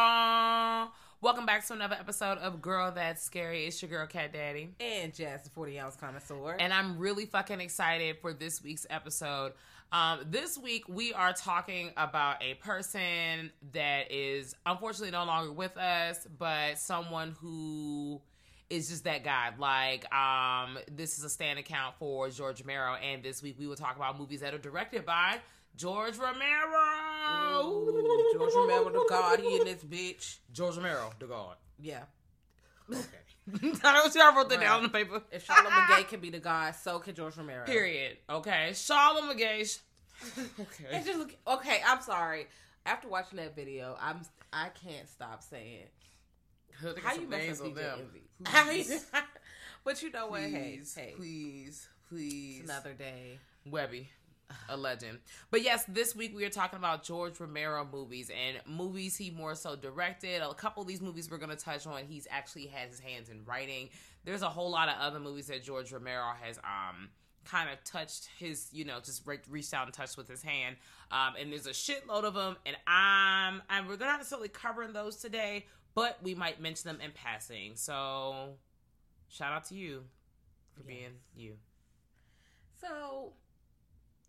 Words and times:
Y'all! 0.00 0.88
Welcome 1.20 1.44
back 1.44 1.66
to 1.66 1.74
another 1.74 1.96
episode 1.98 2.38
of 2.38 2.62
Girl 2.62 2.90
That's 2.90 3.22
Scary. 3.22 3.66
It's 3.66 3.82
your 3.82 3.90
girl 3.90 4.06
Cat 4.06 4.32
Daddy. 4.32 4.70
and 4.80 5.14
Jazz, 5.14 5.42
the 5.42 5.50
40 5.50 5.78
ounce 5.78 5.96
connoisseur. 5.96 6.56
And 6.58 6.72
I'm 6.72 6.98
really 6.98 7.26
fucking 7.26 7.60
excited 7.60 8.16
for 8.22 8.32
this 8.32 8.62
week's 8.62 8.86
episode. 8.88 9.52
Um, 9.92 10.20
this 10.30 10.56
week 10.56 10.84
we 10.88 11.12
are 11.12 11.34
talking 11.34 11.90
about 11.98 12.42
a 12.42 12.54
person 12.54 13.50
that 13.74 14.10
is 14.10 14.54
unfortunately 14.64 15.10
no 15.10 15.24
longer 15.24 15.52
with 15.52 15.76
us, 15.76 16.26
but 16.38 16.78
someone 16.78 17.36
who 17.38 18.22
is 18.70 18.88
just 18.88 19.04
that 19.04 19.22
guy. 19.22 19.50
Like, 19.58 20.10
um, 20.14 20.78
this 20.90 21.18
is 21.18 21.24
a 21.24 21.28
stand 21.28 21.58
account 21.58 21.96
for 21.98 22.30
George 22.30 22.62
Romero, 22.62 22.94
and 22.94 23.22
this 23.22 23.42
week 23.42 23.56
we 23.58 23.66
will 23.66 23.76
talk 23.76 23.96
about 23.96 24.18
movies 24.18 24.40
that 24.40 24.54
are 24.54 24.58
directed 24.58 25.04
by 25.04 25.40
George 25.76 26.16
Romero. 26.18 27.64
Ooh, 27.64 28.30
George 28.34 28.52
Romero, 28.54 28.90
the 28.90 29.06
God, 29.08 29.40
he 29.40 29.56
in 29.56 29.64
this 29.64 29.82
bitch. 29.82 30.38
George 30.52 30.76
Romero, 30.76 31.10
the 31.18 31.26
God. 31.26 31.56
Yeah. 31.78 32.02
Okay. 32.90 33.00
I 33.84 34.02
was 34.04 34.16
I 34.16 34.36
wrote 34.36 34.48
that 34.50 34.60
down 34.60 34.78
on 34.78 34.82
the 34.84 34.88
paper. 34.90 35.22
If 35.32 35.46
Charlamagne 35.46 36.06
can 36.08 36.20
be 36.20 36.30
the 36.30 36.38
God, 36.38 36.74
so 36.76 36.98
can 36.98 37.14
George 37.14 37.36
Romero. 37.36 37.64
Period. 37.64 38.18
Okay. 38.28 38.70
Charlamagne. 38.72 39.78
okay. 40.60 41.02
Just 41.04 41.18
look- 41.18 41.36
okay. 41.46 41.80
I'm 41.86 42.00
sorry. 42.02 42.46
After 42.86 43.08
watching 43.08 43.36
that 43.38 43.56
video, 43.56 43.96
I'm 44.00 44.20
I 44.52 44.68
can't 44.68 45.08
stop 45.08 45.42
saying 45.42 45.86
how 47.02 47.14
you 47.14 47.28
mess 47.28 47.60
DJ 47.60 47.98
Envy. 47.98 48.98
But 49.84 50.02
you 50.02 50.10
know 50.10 50.26
what? 50.28 50.40
Hey, 50.42 50.76
Please, 50.78 50.94
hey, 50.94 51.14
please, 51.16 51.88
please. 52.08 52.60
it's 52.60 52.70
another 52.70 52.92
day. 52.92 53.38
Webby, 53.66 54.08
a 54.68 54.76
legend. 54.76 55.18
But 55.50 55.62
yes, 55.62 55.84
this 55.88 56.14
week 56.14 56.34
we 56.34 56.44
are 56.44 56.50
talking 56.50 56.78
about 56.78 57.02
George 57.02 57.38
Romero 57.40 57.86
movies 57.90 58.30
and 58.30 58.58
movies 58.66 59.16
he 59.16 59.30
more 59.30 59.54
so 59.54 59.76
directed. 59.76 60.42
A 60.42 60.54
couple 60.54 60.82
of 60.82 60.88
these 60.88 61.00
movies 61.00 61.30
we're 61.30 61.38
going 61.38 61.50
to 61.50 61.56
touch 61.56 61.86
on, 61.86 62.02
he's 62.08 62.26
actually 62.30 62.66
had 62.66 62.88
his 62.88 63.00
hands 63.00 63.28
in 63.28 63.44
writing. 63.44 63.88
There's 64.24 64.42
a 64.42 64.48
whole 64.48 64.70
lot 64.70 64.88
of 64.88 64.94
other 65.00 65.20
movies 65.20 65.46
that 65.46 65.62
George 65.62 65.92
Romero 65.92 66.32
has 66.42 66.58
um 66.58 67.08
kind 67.44 67.70
of 67.70 67.82
touched 67.84 68.28
his, 68.38 68.68
you 68.72 68.84
know, 68.84 69.00
just 69.02 69.26
re- 69.26 69.38
reached 69.48 69.72
out 69.72 69.86
and 69.86 69.94
touched 69.94 70.16
with 70.16 70.28
his 70.28 70.42
hand. 70.42 70.76
Um, 71.10 71.34
and 71.40 71.50
there's 71.50 71.66
a 71.66 71.70
shitload 71.70 72.24
of 72.24 72.34
them, 72.34 72.56
and 72.66 72.76
I'm, 72.86 73.62
and 73.70 73.88
we're 73.88 73.96
not 73.96 74.18
necessarily 74.18 74.48
covering 74.48 74.92
those 74.92 75.16
today, 75.16 75.66
but 75.94 76.18
we 76.22 76.34
might 76.34 76.60
mention 76.60 76.88
them 76.88 77.00
in 77.00 77.10
passing. 77.12 77.72
So, 77.74 78.50
shout 79.28 79.52
out 79.52 79.64
to 79.68 79.74
you 79.74 80.04
for 80.76 80.82
being 80.82 81.12
you. 81.34 81.54
So 82.80 83.32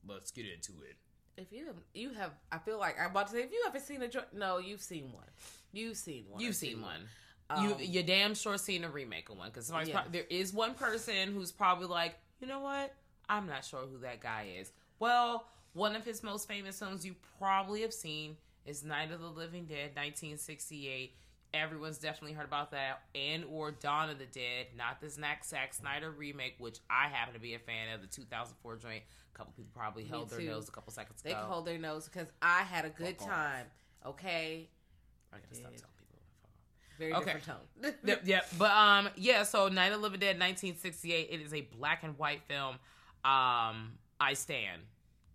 Let's 0.08 0.32
get 0.32 0.46
into 0.46 0.74
it. 0.84 0.96
if 1.38 1.52
you 1.52 1.66
have, 1.68 1.76
you 1.94 2.14
have, 2.14 2.32
I 2.52 2.58
feel 2.58 2.78
like 2.80 3.00
I'm 3.00 3.12
about 3.12 3.28
to 3.28 3.34
say 3.34 3.44
if 3.44 3.52
you 3.52 3.62
haven't 3.66 3.82
seen 3.82 4.02
a 4.02 4.08
jo- 4.08 4.24
no, 4.34 4.58
you've 4.58 4.82
seen 4.82 5.12
one. 5.14 5.26
You've 5.72 5.98
seen 5.98 6.26
one. 6.30 6.42
You've 6.42 6.56
seen 6.56 6.82
one. 6.82 7.02
Um, 7.50 7.64
you 7.66 7.76
you 7.80 8.04
damn 8.04 8.34
sure 8.36 8.58
seen 8.58 8.84
a 8.84 8.90
remake 8.90 9.30
of 9.30 9.38
one 9.38 9.50
because 9.50 9.70
Yes. 9.70 10.06
there 10.12 10.26
is 10.30 10.54
one 10.54 10.74
person 10.74 11.34
who's 11.34 11.52
probably 11.52 11.88
like, 11.88 12.16
you 12.40 12.48
know 12.48 12.60
what? 12.60 12.94
I'm 13.30 13.48
not 13.48 13.64
sure 13.66 13.82
who 13.82 13.98
that 14.00 14.22
guy 14.22 14.48
is. 14.60 14.72
Well, 15.00 15.48
one 15.74 15.96
of 15.96 16.04
his 16.06 16.22
most 16.24 16.48
famous 16.48 16.80
films 16.80 17.06
you 17.06 17.16
probably 17.40 17.82
have 17.82 17.94
seen 17.94 18.38
is 18.66 18.84
Night 18.84 19.12
of 19.12 19.22
the 19.22 19.28
Living 19.28 19.66
Dead, 19.66 19.96
1968. 19.96 21.16
Everyone's 21.54 21.98
definitely 21.98 22.32
heard 22.34 22.46
about 22.46 22.72
that, 22.72 23.02
and 23.14 23.44
or 23.52 23.72
Dawn 23.72 24.10
of 24.10 24.18
the 24.20 24.26
Dead, 24.26 24.68
not 24.78 25.02
the 25.02 25.10
Zack 25.10 25.44
Zack 25.44 25.74
Snyder 25.74 26.10
remake, 26.10 26.56
which 26.60 26.78
I 26.90 27.10
happen 27.10 27.34
to 27.34 27.42
be 27.42 27.56
a 27.56 27.60
fan 27.60 27.94
of, 27.94 28.00
the 28.02 28.08
2004 28.08 28.78
joint. 28.78 29.04
A 29.34 29.38
couple 29.38 29.52
people 29.58 29.72
probably 29.76 30.06
held 30.06 30.30
their 30.30 30.40
nose 30.42 30.70
a 30.70 30.72
couple 30.72 30.94
seconds 30.94 31.20
ago. 31.22 31.30
They 31.30 31.34
ago. 31.34 31.42
can 31.42 31.52
hold 31.52 31.66
their 31.66 31.78
nose 31.78 32.06
because 32.08 32.28
I 32.42 32.62
had 32.62 32.86
a 32.86 32.90
good 32.90 33.18
Fuck 33.18 33.28
off. 33.28 33.36
time. 33.36 33.66
Okay, 34.06 34.70
I 35.34 35.38
gotta 35.38 35.56
stop 35.56 35.72
telling 35.72 35.96
people. 36.00 36.20
very 36.98 37.14
Okay. 37.16 37.34
different 37.34 37.46
tone. 37.82 37.94
yep, 38.06 38.22
yep. 38.26 38.48
But 38.58 38.72
um, 38.72 39.10
yeah. 39.18 39.44
So 39.44 39.68
Night 39.68 39.88
of 39.88 39.98
the 40.00 40.04
Living 40.04 40.20
Dead, 40.22 40.40
1968. 40.40 41.28
It 41.32 41.42
is 41.42 41.54
a 41.54 41.62
black 41.78 42.04
and 42.04 42.18
white 42.18 42.44
film. 42.48 42.76
Um, 43.26 43.94
I 44.22 44.34
stand. 44.36 44.82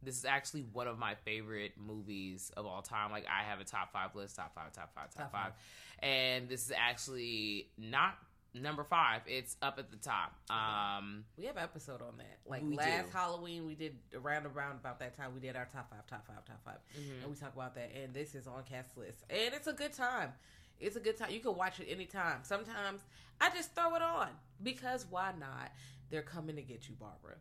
This 0.02 0.16
is 0.18 0.24
actually 0.24 0.62
one 0.72 0.86
of 0.86 0.98
my 0.98 1.14
favorite 1.14 1.72
movies 1.76 2.50
of 2.56 2.64
all 2.66 2.80
time. 2.82 3.10
Like 3.10 3.26
I 3.26 3.42
have 3.48 3.60
a 3.60 3.64
top 3.64 3.92
five 3.92 4.14
list, 4.14 4.36
top 4.36 4.54
five, 4.54 4.72
top 4.72 4.94
five, 4.94 5.10
top, 5.14 5.24
Top 5.24 5.32
five. 5.32 5.42
five. 5.44 5.52
And 6.00 6.48
this 6.48 6.66
is 6.66 6.72
actually 6.76 7.68
not 7.78 8.16
number 8.54 8.84
five. 8.84 9.20
It's 9.26 9.56
up 9.60 9.78
at 9.78 9.90
the 9.90 9.96
top. 9.98 10.32
Um, 10.50 11.24
We 11.36 11.44
have 11.44 11.56
an 11.56 11.62
episode 11.62 12.00
on 12.00 12.16
that. 12.18 12.38
Like 12.46 12.62
last 12.66 13.10
do. 13.12 13.18
Halloween, 13.18 13.66
we 13.66 13.74
did 13.74 13.96
around 14.14 14.46
around 14.46 14.76
about 14.76 14.98
that 15.00 15.14
time. 15.16 15.34
We 15.34 15.40
did 15.40 15.56
our 15.56 15.66
top 15.66 15.90
five, 15.90 16.06
top 16.06 16.26
five, 16.26 16.44
top 16.44 16.62
5 16.64 16.74
Mm-hmm. 16.98 17.22
and 17.22 17.30
we 17.30 17.36
talk 17.36 17.54
about 17.54 17.74
that. 17.74 17.90
And 18.02 18.14
this 18.14 18.34
is 18.34 18.46
on 18.46 18.62
cast 18.64 18.96
list, 18.96 19.24
and 19.28 19.52
it's 19.54 19.66
a 19.66 19.72
good 19.74 19.92
time. 19.92 20.32
It's 20.80 20.96
a 20.96 21.00
good 21.00 21.16
time. 21.16 21.30
You 21.30 21.40
can 21.40 21.54
watch 21.56 21.80
it 21.80 21.86
anytime. 21.90 22.38
Sometimes 22.42 23.02
I 23.40 23.50
just 23.50 23.74
throw 23.74 23.94
it 23.94 24.02
on 24.02 24.28
because 24.62 25.06
why 25.08 25.32
not? 25.38 25.70
They're 26.10 26.22
coming 26.22 26.56
to 26.56 26.62
get 26.62 26.88
you, 26.88 26.94
Barbara. 27.00 27.36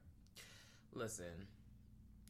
Listen, 0.94 1.48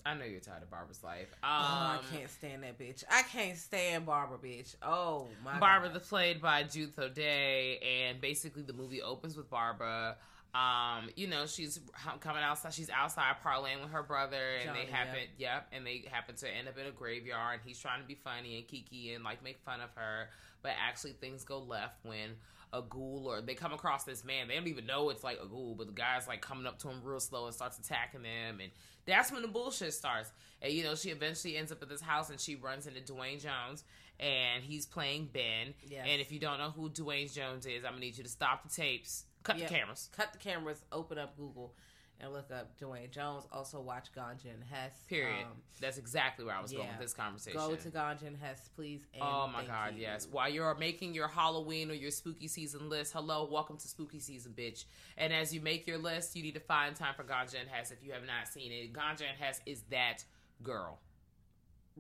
I 0.06 0.14
know 0.14 0.26
you're 0.26 0.40
tired 0.40 0.62
of 0.62 0.70
Barbara's 0.70 1.04
life. 1.04 1.34
Um, 1.44 1.50
oh, 1.50 1.50
I 1.50 1.96
um, 1.98 2.06
can't 2.16 2.30
stand 2.30 2.64
that 2.64 2.78
bitch. 2.78 3.04
I 3.10 3.24
can't 3.24 3.58
stand 3.58 4.06
Barbara, 4.06 4.38
bitch. 4.38 4.76
Oh 4.84 5.28
my. 5.44 5.58
Barbara, 5.60 5.90
God. 5.90 6.04
played 6.04 6.42
by 6.42 6.62
Judith 6.64 7.00
O'Dea, 7.00 7.80
and 7.80 8.22
basically 8.22 8.62
the 8.62 8.74
movie 8.74 9.02
opens 9.02 9.36
with 9.36 9.50
Barbara. 9.50 10.18
Um, 10.54 11.10
you 11.16 11.28
know, 11.28 11.48
she's 11.48 11.80
coming 12.22 12.44
outside. 12.44 12.74
She's 12.74 12.92
outside 12.92 13.38
parlaying 13.44 13.82
with 13.82 13.92
her 13.92 14.04
brother, 14.04 14.38
and 14.62 14.70
Johnny, 14.70 14.86
they 14.86 14.92
happen, 14.92 15.20
yeah. 15.38 15.56
yep, 15.56 15.68
and 15.74 15.86
they 15.86 16.06
happen 16.10 16.36
to 16.36 16.48
end 16.50 16.68
up 16.68 16.78
in 16.78 16.86
a 16.86 16.92
graveyard. 16.92 17.56
And 17.56 17.62
he's 17.66 17.80
trying 17.80 18.02
to 18.02 18.08
be 18.08 18.16
funny 18.16 18.58
and 18.58 18.68
kiki 18.68 19.14
and 19.14 19.24
like 19.24 19.44
make 19.44 19.58
fun 19.66 19.82
of 19.82 19.90
her, 19.96 20.30
but 20.62 20.74
actually 20.80 21.14
things 21.14 21.44
go 21.44 21.60
left 21.60 22.06
when 22.06 22.36
a 22.76 22.82
ghoul 22.82 23.26
or 23.28 23.42
they 23.42 23.56
come 23.56 23.74
across 23.74 24.04
this 24.04 24.24
man. 24.24 24.48
They 24.48 24.56
don't 24.56 24.68
even 24.68 24.86
know 24.86 25.10
it's 25.10 25.24
like 25.24 25.40
a 25.42 25.48
ghoul, 25.48 25.76
but 25.78 25.88
the 25.88 25.94
guy's 25.94 26.28
like 26.28 26.42
coming 26.42 26.66
up 26.66 26.80
to 26.80 26.90
him 26.90 27.02
real 27.04 27.20
slow 27.20 27.46
and 27.46 27.54
starts 27.54 27.80
attacking 27.80 28.24
them, 28.24 28.60
and 28.62 28.72
that's 29.06 29.32
when 29.32 29.42
the 29.42 29.48
bullshit 29.48 29.94
starts. 29.94 30.32
And 30.62 30.74
you 30.74 30.84
know, 30.84 30.96
she 30.96 31.10
eventually 31.10 31.58
ends 31.58 31.72
up 31.72 31.82
at 31.82 31.90
this 31.90 32.02
house 32.02 32.30
and 32.30 32.40
she 32.40 32.56
runs 32.56 32.88
into 32.88 33.02
Duane 33.02 33.40
Jones 33.40 33.84
and 34.20 34.64
he's 34.64 34.86
playing 34.86 35.30
Ben. 35.34 35.74
Yes. 35.88 36.06
And 36.08 36.22
if 36.22 36.32
you 36.32 36.40
don't 36.40 36.58
know 36.58 36.72
who 36.72 36.90
Duane 36.90 37.28
Jones 37.28 37.66
is, 37.66 37.84
I'm 37.84 37.92
gonna 37.92 38.02
need 38.02 38.18
you 38.18 38.24
to 38.24 38.30
stop 38.30 38.64
the 38.64 38.74
tapes, 38.74 39.26
cut 39.44 39.58
yep. 39.58 39.70
the 39.70 39.76
cameras, 39.76 40.10
cut 40.16 40.34
the 40.34 40.40
cameras, 40.40 40.84
open 40.92 41.18
up 41.18 41.38
Google, 41.38 41.74
and 42.20 42.32
look 42.32 42.52
up 42.52 42.78
Duane 42.78 43.10
Jones. 43.12 43.46
Also 43.52 43.82
watch 43.82 44.08
Ganja 44.16 44.54
and 44.54 44.64
Hess. 44.64 44.94
Period. 45.10 45.44
Um, 45.44 45.58
That's 45.82 45.98
exactly 45.98 46.46
where 46.46 46.56
I 46.56 46.62
was 46.62 46.72
yeah. 46.72 46.80
going 46.80 46.90
with 46.92 47.00
this 47.00 47.14
conversation. 47.14 47.60
Go 47.60 47.76
to 47.76 47.90
Ganja 47.90 48.28
and 48.28 48.38
Hess, 48.38 48.70
please. 48.76 49.02
oh 49.22 49.50
my 49.52 49.66
God, 49.66 49.96
you. 49.96 50.02
yes. 50.02 50.28
While 50.30 50.50
you're 50.50 50.76
making 50.76 51.14
your 51.14 51.28
Halloween 51.28 51.92
or 51.92 51.94
your 51.94 52.12
spooky 52.12 52.48
season 52.48 52.90
list, 52.90 53.14
hello, 53.14 53.48
welcome 53.52 53.78
to 53.78 53.88
spooky 53.88 54.20
season, 54.20 54.54
bitch. 54.58 54.86
And 55.18 55.34
as 55.34 55.54
you 55.54 55.62
make 55.62 55.88
your 55.88 55.98
list, 55.98 56.36
you 56.36 56.44
need 56.44 56.56
to 56.56 56.60
find 56.60 56.96
time 56.96 57.14
for 57.16 57.24
Ganja 57.24 57.60
and 57.60 57.70
Hess 57.70 57.92
if 57.92 58.04
you 58.04 58.14
have 58.14 58.26
not 58.26 58.48
seen 58.48 58.72
it. 58.72 58.94
Ganja 58.94 59.22
and 59.30 59.38
Hess 59.40 59.62
is 59.66 59.84
that 59.92 60.24
girl. 60.64 61.00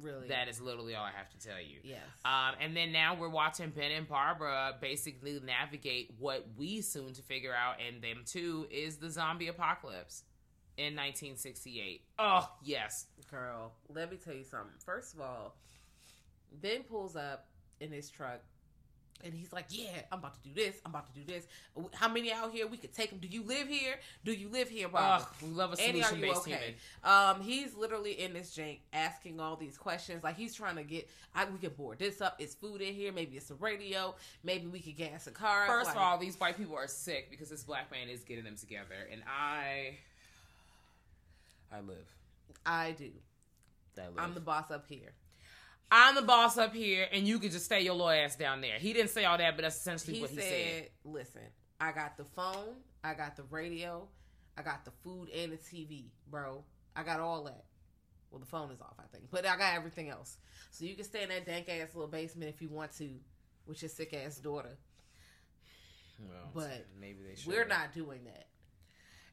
Really? 0.01 0.27
That 0.27 0.50
is 0.50 0.59
literally 0.59 0.94
all 0.95 1.06
I 1.06 1.12
have 1.15 1.30
to 1.30 1.39
tell 1.39 1.59
you. 1.59 1.80
Yes. 1.83 2.00
Um, 2.25 2.56
and 2.59 2.75
then 2.75 2.92
now 2.92 3.15
we're 3.15 3.30
watching 3.30 3.69
Ben 3.69 3.92
and 3.92 4.07
Barbara 4.07 4.75
basically 4.81 5.39
navigate 5.44 6.13
what 6.19 6.45
we 6.57 6.81
soon 6.81 7.13
to 7.13 7.21
figure 7.21 7.53
out, 7.53 7.75
and 7.86 8.01
them 8.01 8.24
too, 8.25 8.68
is 8.69 8.97
the 8.97 9.09
zombie 9.09 9.47
apocalypse 9.47 10.24
in 10.77 10.95
1968. 10.95 12.01
Oh, 12.19 12.50
yes. 12.63 13.07
Girl, 13.31 13.71
let 13.89 14.12
me 14.12 14.18
tell 14.18 14.33
you 14.33 14.44
something. 14.44 14.75
First 14.86 15.13
of 15.13 15.21
all, 15.21 15.56
Ben 16.62 16.83
pulls 16.83 17.15
up 17.15 17.48
in 17.80 17.91
his 17.91 18.09
truck 18.09 18.41
and 19.23 19.33
he's 19.33 19.51
like, 19.53 19.65
"Yeah, 19.69 20.01
I'm 20.12 20.19
about 20.19 20.41
to 20.41 20.50
do 20.50 20.53
this. 20.53 20.75
I'm 20.85 20.91
about 20.91 21.13
to 21.13 21.19
do 21.19 21.25
this. 21.25 21.47
How 21.94 22.07
many 22.07 22.31
out 22.31 22.51
here? 22.51 22.67
We 22.67 22.77
could 22.77 22.94
take 22.94 23.09
them. 23.09 23.19
Do 23.19 23.27
you 23.27 23.44
live 23.44 23.67
here? 23.67 23.95
Do 24.23 24.33
you 24.33 24.50
live 24.50 24.69
here? 24.69 24.88
Ugh, 24.94 25.25
we 25.41 25.50
love 25.50 25.73
a 25.73 25.77
solution 25.77 26.21
based 26.21 26.41
okay? 26.41 26.75
Um, 27.03 27.41
he's 27.41 27.75
literally 27.75 28.19
in 28.19 28.33
this 28.33 28.56
jank 28.56 28.79
asking 28.94 29.39
all 29.39 29.56
these 29.56 29.77
questions. 29.77 30.23
Like 30.23 30.35
he's 30.35 30.53
trying 30.53 30.75
to 30.75 30.83
get. 30.83 31.09
I, 31.33 31.45
we 31.45 31.57
can 31.57 31.71
board 31.71 32.00
this 32.00 32.21
up. 32.21 32.35
Is 32.39 32.56
food 32.56 32.81
in 32.81 32.94
here? 32.94 33.12
Maybe 33.12 33.38
it's 33.38 33.50
a 33.51 33.56
radio. 33.56 34.15
Maybe 34.44 34.67
we 34.67 34.79
could 34.79 34.97
gas 34.97 35.27
a 35.27 35.31
car. 35.31 35.65
First 35.67 35.88
like, 35.88 35.95
of 35.95 36.01
all, 36.01 36.17
these 36.17 36.39
white 36.39 36.57
people 36.57 36.75
are 36.75 36.88
sick 36.88 37.31
because 37.31 37.50
this 37.50 37.63
black 37.63 37.91
man 37.91 38.09
is 38.09 38.23
getting 38.23 38.44
them 38.44 38.57
together, 38.57 39.07
and 39.12 39.21
I, 39.27 39.97
I 41.71 41.79
live. 41.81 42.07
I 42.65 42.91
do. 42.97 43.12
I 43.97 44.07
live. 44.07 44.13
I'm 44.17 44.33
the 44.33 44.39
boss 44.39 44.71
up 44.71 44.85
here. 44.88 45.13
I'm 45.92 46.16
the 46.16 46.22
boss 46.22 46.58
up 46.58 46.74
here, 46.74 47.08
and 47.12 47.28
you 47.28 47.40
can 47.40 47.52
just 47.52 47.66
stay 47.66 47.82
your 47.82 47.94
little 47.94 48.10
ass 48.10 48.36
down 48.36 48.62
there. 48.62 48.78
He 48.80 48.94
didn't 48.94 49.12
say 49.12 49.26
all 49.26 49.38
that, 49.38 49.56
but 49.56 49.64
that's 49.64 49.78
essentially 49.78 50.16
he 50.16 50.22
what 50.22 50.30
he 50.32 50.38
said, 50.38 50.46
said. 50.50 50.90
Listen, 51.04 51.42
I 51.80 51.92
got 51.92 52.18
the 52.18 52.26
phone, 52.26 52.76
I 53.04 53.14
got 53.14 53.36
the 53.36 53.44
radio, 53.44 54.08
I 54.58 54.64
got 54.64 54.86
the 54.86 54.92
food 55.04 55.30
and 55.30 55.52
the 55.52 55.58
TV, 55.58 56.06
bro. 56.30 56.64
I 56.96 57.04
got 57.04 57.20
all 57.20 57.44
that. 57.44 57.66
Well, 58.32 58.40
the 58.40 58.46
phone 58.46 58.72
is 58.72 58.82
off, 58.82 58.96
I 59.00 59.04
think, 59.12 59.26
but 59.32 59.46
I 59.46 59.58
got 59.58 59.76
everything 59.76 60.10
else. 60.10 60.38
So 60.72 60.86
you 60.86 60.96
can 60.96 61.06
stay 61.06 61.24
in 61.24 61.30
that 61.30 61.46
dank 61.46 61.70
ass 61.70 61.94
little 61.94 62.10
basement 62.10 62.50
if 62.50 62.62
you 62.62 62.70
want 62.70 62.92
to, 62.98 63.10
with 63.68 63.82
your 63.82 63.90
sick 63.90 64.14
ass 64.14 64.38
daughter. 64.38 64.78
Well, 66.20 66.52
but 66.54 66.86
maybe 67.00 67.20
they 67.28 67.36
should. 67.36 67.48
We're 67.48 67.68
not 67.68 67.94
doing 67.94 68.24
that 68.26 68.48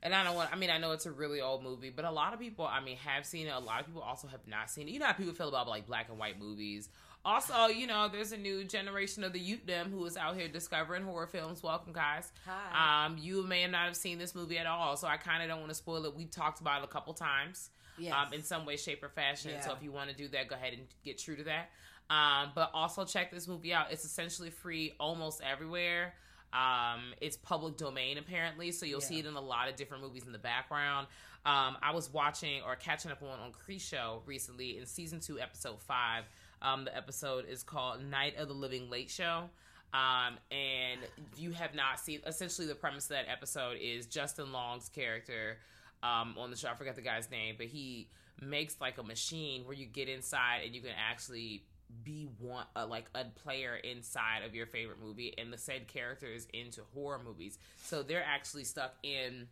and 0.02 0.14
I 0.14 0.24
don't 0.24 0.34
want. 0.34 0.52
I 0.52 0.56
mean, 0.56 0.70
I 0.70 0.78
know 0.78 0.92
it's 0.92 1.06
a 1.06 1.12
really 1.12 1.40
old 1.40 1.62
movie, 1.62 1.90
but 1.90 2.04
a 2.04 2.10
lot 2.10 2.34
of 2.34 2.40
people, 2.40 2.66
I 2.66 2.80
mean, 2.80 2.96
have 2.98 3.24
seen 3.24 3.46
it. 3.46 3.50
A 3.54 3.58
lot 3.58 3.80
of 3.80 3.86
people 3.86 4.02
also 4.02 4.28
have 4.28 4.46
not 4.46 4.70
seen 4.70 4.88
it. 4.88 4.92
You 4.92 4.98
know 4.98 5.06
how 5.06 5.12
people 5.12 5.32
feel 5.32 5.48
about 5.48 5.68
like 5.68 5.86
black 5.86 6.08
and 6.08 6.18
white 6.18 6.40
movies. 6.40 6.88
Also, 7.24 7.66
you 7.68 7.86
know, 7.86 8.08
there's 8.08 8.32
a 8.32 8.36
new 8.36 8.64
generation 8.64 9.22
of 9.22 9.32
the 9.32 9.38
youth 9.38 9.64
them 9.64 9.92
who 9.92 10.04
is 10.06 10.16
out 10.16 10.34
here 10.34 10.48
discovering 10.48 11.04
horror 11.04 11.28
films. 11.28 11.62
Welcome, 11.62 11.92
guys. 11.92 12.32
Hi. 12.46 13.06
Um, 13.06 13.16
you 13.16 13.44
may 13.44 13.64
not 13.68 13.86
have 13.86 13.96
seen 13.96 14.18
this 14.18 14.34
movie 14.34 14.58
at 14.58 14.66
all, 14.66 14.96
so 14.96 15.06
I 15.06 15.18
kind 15.18 15.40
of 15.40 15.48
don't 15.48 15.60
want 15.60 15.70
to 15.70 15.76
spoil 15.76 16.04
it. 16.04 16.16
We've 16.16 16.30
talked 16.30 16.60
about 16.60 16.82
it 16.82 16.84
a 16.84 16.88
couple 16.88 17.14
times, 17.14 17.70
yes. 17.96 18.12
um, 18.12 18.32
in 18.32 18.42
some 18.42 18.66
way, 18.66 18.76
shape, 18.76 19.04
or 19.04 19.08
fashion. 19.08 19.52
Yeah. 19.52 19.60
So 19.60 19.72
if 19.72 19.84
you 19.84 19.92
want 19.92 20.10
to 20.10 20.16
do 20.16 20.26
that, 20.28 20.48
go 20.48 20.56
ahead 20.56 20.72
and 20.72 20.82
get 21.04 21.18
true 21.18 21.36
to 21.36 21.44
that. 21.44 21.70
Um, 22.10 22.50
but 22.56 22.72
also 22.74 23.04
check 23.04 23.30
this 23.30 23.46
movie 23.46 23.72
out. 23.72 23.92
It's 23.92 24.04
essentially 24.04 24.50
free 24.50 24.94
almost 24.98 25.40
everywhere. 25.48 26.14
Um, 26.52 27.14
it's 27.20 27.36
public 27.36 27.76
domain 27.76 28.18
apparently, 28.18 28.72
so 28.72 28.84
you'll 28.86 29.00
yeah. 29.00 29.06
see 29.06 29.18
it 29.20 29.26
in 29.26 29.34
a 29.34 29.40
lot 29.40 29.68
of 29.68 29.76
different 29.76 30.02
movies 30.02 30.24
in 30.26 30.32
the 30.32 30.38
background. 30.38 31.06
Um, 31.44 31.76
I 31.82 31.92
was 31.92 32.12
watching 32.12 32.62
or 32.66 32.76
catching 32.76 33.10
up 33.10 33.22
on 33.22 33.40
on 33.40 33.52
Creepshow 33.52 34.20
recently 34.26 34.78
in 34.78 34.86
season 34.86 35.20
two, 35.20 35.40
episode 35.40 35.80
five. 35.80 36.24
Um, 36.60 36.84
the 36.84 36.96
episode 36.96 37.46
is 37.48 37.62
called 37.62 38.04
Night 38.04 38.36
of 38.36 38.48
the 38.48 38.54
Living 38.54 38.88
Late 38.90 39.10
Show. 39.10 39.50
Um, 39.92 40.38
and 40.50 41.00
you 41.36 41.50
have 41.50 41.74
not 41.74 42.00
seen 42.00 42.20
essentially 42.26 42.66
the 42.66 42.74
premise 42.74 43.04
of 43.04 43.10
that 43.10 43.26
episode 43.28 43.76
is 43.80 44.06
Justin 44.06 44.52
Long's 44.52 44.88
character 44.88 45.58
um, 46.02 46.34
on 46.38 46.50
the 46.50 46.56
show. 46.56 46.68
I 46.68 46.74
forgot 46.74 46.96
the 46.96 47.02
guy's 47.02 47.30
name, 47.30 47.56
but 47.58 47.66
he 47.66 48.08
makes 48.40 48.80
like 48.80 48.98
a 48.98 49.02
machine 49.02 49.64
where 49.64 49.74
you 49.74 49.86
get 49.86 50.08
inside 50.08 50.62
and 50.64 50.74
you 50.74 50.80
can 50.80 50.92
actually 50.96 51.64
be 52.04 52.28
one 52.38 52.64
uh, 52.76 52.86
like 52.86 53.06
a 53.14 53.24
player 53.24 53.76
inside 53.76 54.42
of 54.44 54.54
your 54.54 54.66
favorite 54.66 54.98
movie 55.02 55.34
and 55.38 55.52
the 55.52 55.58
said 55.58 55.86
character 55.88 56.26
is 56.26 56.46
into 56.52 56.80
horror 56.94 57.20
movies 57.24 57.58
so 57.82 58.02
they're 58.02 58.24
actually 58.24 58.64
stuck 58.64 58.94
in 59.02 59.46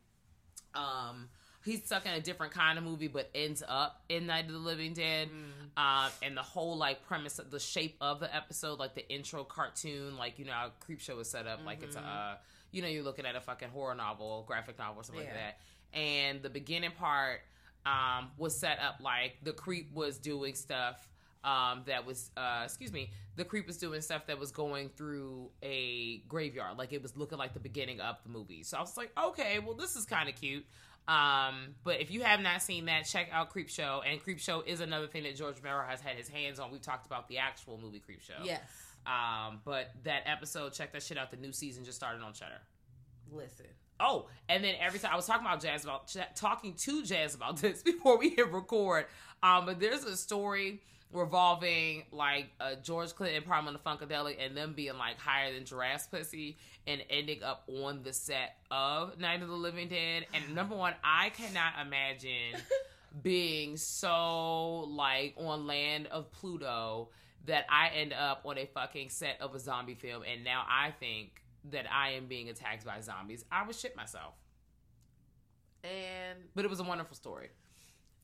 um 0.74 1.28
he's 1.64 1.84
stuck 1.84 2.06
in 2.06 2.12
a 2.12 2.20
different 2.20 2.52
kind 2.52 2.78
of 2.78 2.84
movie 2.84 3.08
but 3.08 3.30
ends 3.34 3.62
up 3.68 4.02
in 4.08 4.26
night 4.26 4.46
of 4.46 4.52
the 4.52 4.58
living 4.58 4.92
dead 4.92 5.28
mm. 5.28 5.82
um 5.82 6.10
and 6.22 6.36
the 6.36 6.42
whole 6.42 6.76
like 6.76 7.06
premise 7.06 7.38
of 7.38 7.50
the 7.50 7.60
shape 7.60 7.96
of 8.00 8.20
the 8.20 8.34
episode 8.34 8.78
like 8.78 8.94
the 8.94 9.08
intro 9.12 9.44
cartoon 9.44 10.16
like 10.16 10.38
you 10.38 10.44
know 10.44 10.52
how 10.52 10.70
creep 10.80 11.00
show 11.00 11.18
is 11.18 11.30
set 11.30 11.46
up 11.46 11.58
mm-hmm. 11.58 11.66
like 11.66 11.82
it's 11.82 11.96
a 11.96 12.00
mm-hmm. 12.00 12.32
uh, 12.32 12.34
you 12.72 12.82
know 12.82 12.88
you're 12.88 13.04
looking 13.04 13.26
at 13.26 13.36
a 13.36 13.40
fucking 13.40 13.68
horror 13.68 13.94
novel 13.94 14.44
graphic 14.46 14.78
novel 14.78 15.00
or 15.00 15.04
something 15.04 15.24
yeah. 15.24 15.30
like 15.30 15.40
that 15.40 15.98
and 15.98 16.42
the 16.42 16.50
beginning 16.50 16.92
part 16.92 17.40
um 17.86 18.30
was 18.36 18.56
set 18.56 18.78
up 18.80 18.96
like 19.00 19.36
the 19.42 19.52
creep 19.52 19.92
was 19.94 20.18
doing 20.18 20.54
stuff 20.54 21.08
um, 21.44 21.82
that 21.86 22.06
was, 22.06 22.30
uh, 22.36 22.62
excuse 22.64 22.92
me, 22.92 23.10
the 23.36 23.44
creep 23.44 23.66
was 23.66 23.78
doing 23.78 24.00
stuff 24.00 24.26
that 24.26 24.38
was 24.38 24.50
going 24.50 24.90
through 24.90 25.50
a 25.62 26.18
graveyard. 26.28 26.76
Like 26.76 26.92
it 26.92 27.02
was 27.02 27.16
looking 27.16 27.38
like 27.38 27.54
the 27.54 27.60
beginning 27.60 28.00
of 28.00 28.16
the 28.22 28.30
movie. 28.30 28.62
So 28.62 28.76
I 28.76 28.80
was 28.80 28.96
like, 28.96 29.10
okay, 29.18 29.58
well, 29.58 29.74
this 29.74 29.96
is 29.96 30.04
kind 30.04 30.28
of 30.28 30.34
cute. 30.34 30.66
Um, 31.08 31.74
but 31.82 32.00
if 32.00 32.10
you 32.10 32.22
have 32.22 32.40
not 32.40 32.62
seen 32.62 32.84
that, 32.84 33.04
check 33.04 33.28
out 33.32 33.50
Creep 33.50 33.68
Show. 33.68 34.02
And 34.06 34.22
Creep 34.22 34.38
Show 34.38 34.62
is 34.66 34.80
another 34.80 35.06
thing 35.06 35.22
that 35.24 35.36
George 35.36 35.56
Romero 35.62 35.84
has 35.88 36.00
had 36.00 36.16
his 36.16 36.28
hands 36.28 36.60
on. 36.60 36.70
We've 36.70 36.82
talked 36.82 37.06
about 37.06 37.28
the 37.28 37.38
actual 37.38 37.78
movie 37.78 38.00
Creep 38.00 38.20
Show. 38.20 38.44
Yes. 38.44 38.60
Um, 39.06 39.60
but 39.64 39.90
that 40.04 40.22
episode, 40.26 40.72
check 40.72 40.92
that 40.92 41.02
shit 41.02 41.18
out. 41.18 41.30
The 41.30 41.36
new 41.36 41.52
season 41.52 41.84
just 41.84 41.96
started 41.96 42.22
on 42.22 42.34
Shudder. 42.34 42.60
Listen. 43.32 43.66
Oh, 43.98 44.28
and 44.48 44.64
then 44.64 44.74
every 44.80 44.98
time 44.98 45.12
I 45.12 45.16
was 45.16 45.26
talking 45.26 45.46
about 45.46 45.60
Jazz 45.60 45.84
about 45.84 46.14
talking 46.34 46.74
to 46.74 47.04
Jazz 47.04 47.34
about 47.34 47.56
this 47.60 47.82
before 47.82 48.18
we 48.18 48.30
hit 48.30 48.50
record. 48.52 49.06
Um, 49.42 49.66
but 49.66 49.80
there's 49.80 50.04
a 50.04 50.16
story 50.16 50.80
revolving 51.12 52.04
like 52.12 52.46
uh, 52.60 52.74
George 52.82 53.14
Clinton, 53.14 53.42
Parliament 53.42 53.76
of 53.76 53.82
the 53.82 54.06
Funkadelic, 54.06 54.36
and 54.38 54.56
them 54.56 54.74
being 54.74 54.96
like 54.96 55.18
higher 55.18 55.52
than 55.52 55.64
Giraffe's 55.64 56.06
pussy 56.06 56.56
and 56.86 57.02
ending 57.10 57.42
up 57.42 57.64
on 57.68 58.02
the 58.02 58.12
set 58.12 58.56
of 58.70 59.18
Night 59.18 59.42
of 59.42 59.48
the 59.48 59.54
Living 59.54 59.88
Dead. 59.88 60.26
And 60.32 60.54
number 60.54 60.76
one, 60.76 60.94
I 61.02 61.30
cannot 61.30 61.74
imagine 61.84 62.60
being 63.22 63.76
so 63.76 64.80
like 64.80 65.34
on 65.36 65.66
land 65.66 66.06
of 66.08 66.30
Pluto 66.32 67.08
that 67.46 67.66
I 67.68 67.88
end 67.88 68.12
up 68.12 68.42
on 68.44 68.58
a 68.58 68.66
fucking 68.66 69.08
set 69.08 69.40
of 69.40 69.54
a 69.54 69.58
zombie 69.58 69.94
film, 69.94 70.22
and 70.30 70.44
now 70.44 70.64
I 70.68 70.92
think 70.92 71.42
that 71.70 71.86
I 71.90 72.10
am 72.12 72.26
being 72.26 72.48
attacked 72.48 72.84
by 72.84 73.00
zombies. 73.00 73.44
I 73.50 73.66
would 73.66 73.74
shit 73.74 73.96
myself. 73.96 74.34
And 75.82 76.38
but 76.54 76.64
it 76.64 76.68
was 76.68 76.80
a 76.80 76.84
wonderful 76.84 77.16
story. 77.16 77.48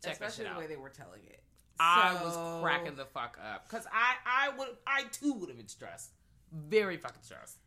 Check 0.04 0.12
especially 0.12 0.44
the 0.44 0.58
way 0.58 0.66
they 0.66 0.76
were 0.76 0.90
telling 0.90 1.22
it. 1.26 1.42
I 1.78 2.14
was 2.22 2.62
cracking 2.62 2.96
the 2.96 3.04
fuck 3.04 3.38
up 3.52 3.68
because 3.68 3.86
I 3.92 4.14
I 4.26 4.56
would 4.56 4.68
I 4.86 5.04
too 5.12 5.34
would 5.34 5.48
have 5.48 5.58
been 5.58 5.68
stressed, 5.68 6.12
very 6.52 6.96
fucking 6.96 7.22
stressed. 7.22 7.58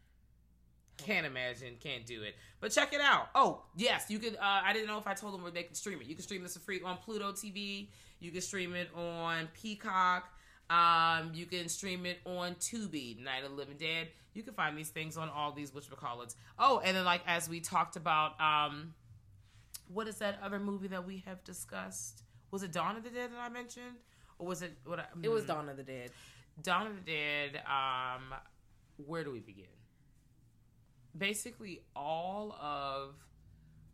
Can't 0.98 1.25
imagine, 1.25 1.75
can't 1.80 2.06
do 2.06 2.24
it. 2.24 2.36
But 2.60 2.72
check 2.72 2.94
it 2.94 3.01
out. 3.01 3.30
Oh 3.36 3.63
yes, 3.75 4.06
you 4.10 4.20
could. 4.20 4.36
Uh, 4.36 4.62
I 4.63 4.74
didn't 4.74 4.88
know 4.88 4.98
if 4.98 5.08
I 5.08 5.13
told 5.13 5.34
them 5.34 5.44
where 5.44 5.51
they 5.51 5.63
could 5.63 5.78
stream 5.78 6.01
it. 6.01 6.08
You 6.08 6.16
can 6.16 6.24
stream 6.24 6.44
this 6.44 6.56
for 6.56 6.60
free 6.60 6.82
on 6.84 6.98
Pluto 6.98 7.32
TV. 7.32 7.89
You 8.20 8.32
can 8.32 8.42
stream 8.42 8.75
it 8.75 8.89
on 8.96 9.48
Peacock. 9.54 10.30
Um, 10.70 11.32
you 11.34 11.46
can 11.46 11.68
stream 11.68 12.06
it 12.06 12.20
on 12.25 12.56
Tubi, 12.56 13.24
Night 13.24 13.44
of 13.44 13.51
the 13.51 13.56
Living 13.56 13.78
Dead. 13.78 14.10
You 14.34 14.44
can 14.44 14.54
find 14.54 14.78
these 14.78 14.89
things 14.89 15.18
on 15.18 15.30
all 15.30 15.51
these 15.51 15.72
whatchamacallits. 15.72 16.36
Oh, 16.60 16.82
and 16.84 16.96
then 16.96 17.06
like 17.06 17.22
as 17.25 17.50
we 17.50 17.60
talked 17.60 17.96
about, 17.96 18.39
um, 18.39 18.94
what 19.88 20.08
is 20.08 20.18
that 20.18 20.38
other 20.44 20.60
movie 20.60 20.88
that 20.89 21.08
we 21.08 21.24
have 21.25 21.44
discussed? 21.44 22.24
Was 22.51 22.63
it 22.63 22.72
Dawn 22.72 22.98
of 22.98 23.03
the 23.03 23.10
Dead 23.10 23.32
that 23.32 23.39
I 23.39 23.50
mentioned, 23.50 23.98
or 24.38 24.48
was 24.48 24.62
it 24.62 24.77
what? 24.86 25.00
I, 25.00 25.06
It 25.22 25.29
was 25.29 25.44
mm, 25.44 25.48
Dawn 25.48 25.70
of 25.70 25.77
the 25.77 25.84
Dead. 25.84 26.12
Dawn 26.62 26.88
of 26.88 26.94
the 26.96 27.12
Dead. 27.12 27.62
Um, 27.65 28.34
where 29.06 29.24
do 29.24 29.32
we 29.32 29.39
begin? 29.39 29.65
Basically, 31.18 31.82
all 31.96 32.53
of 32.53 33.15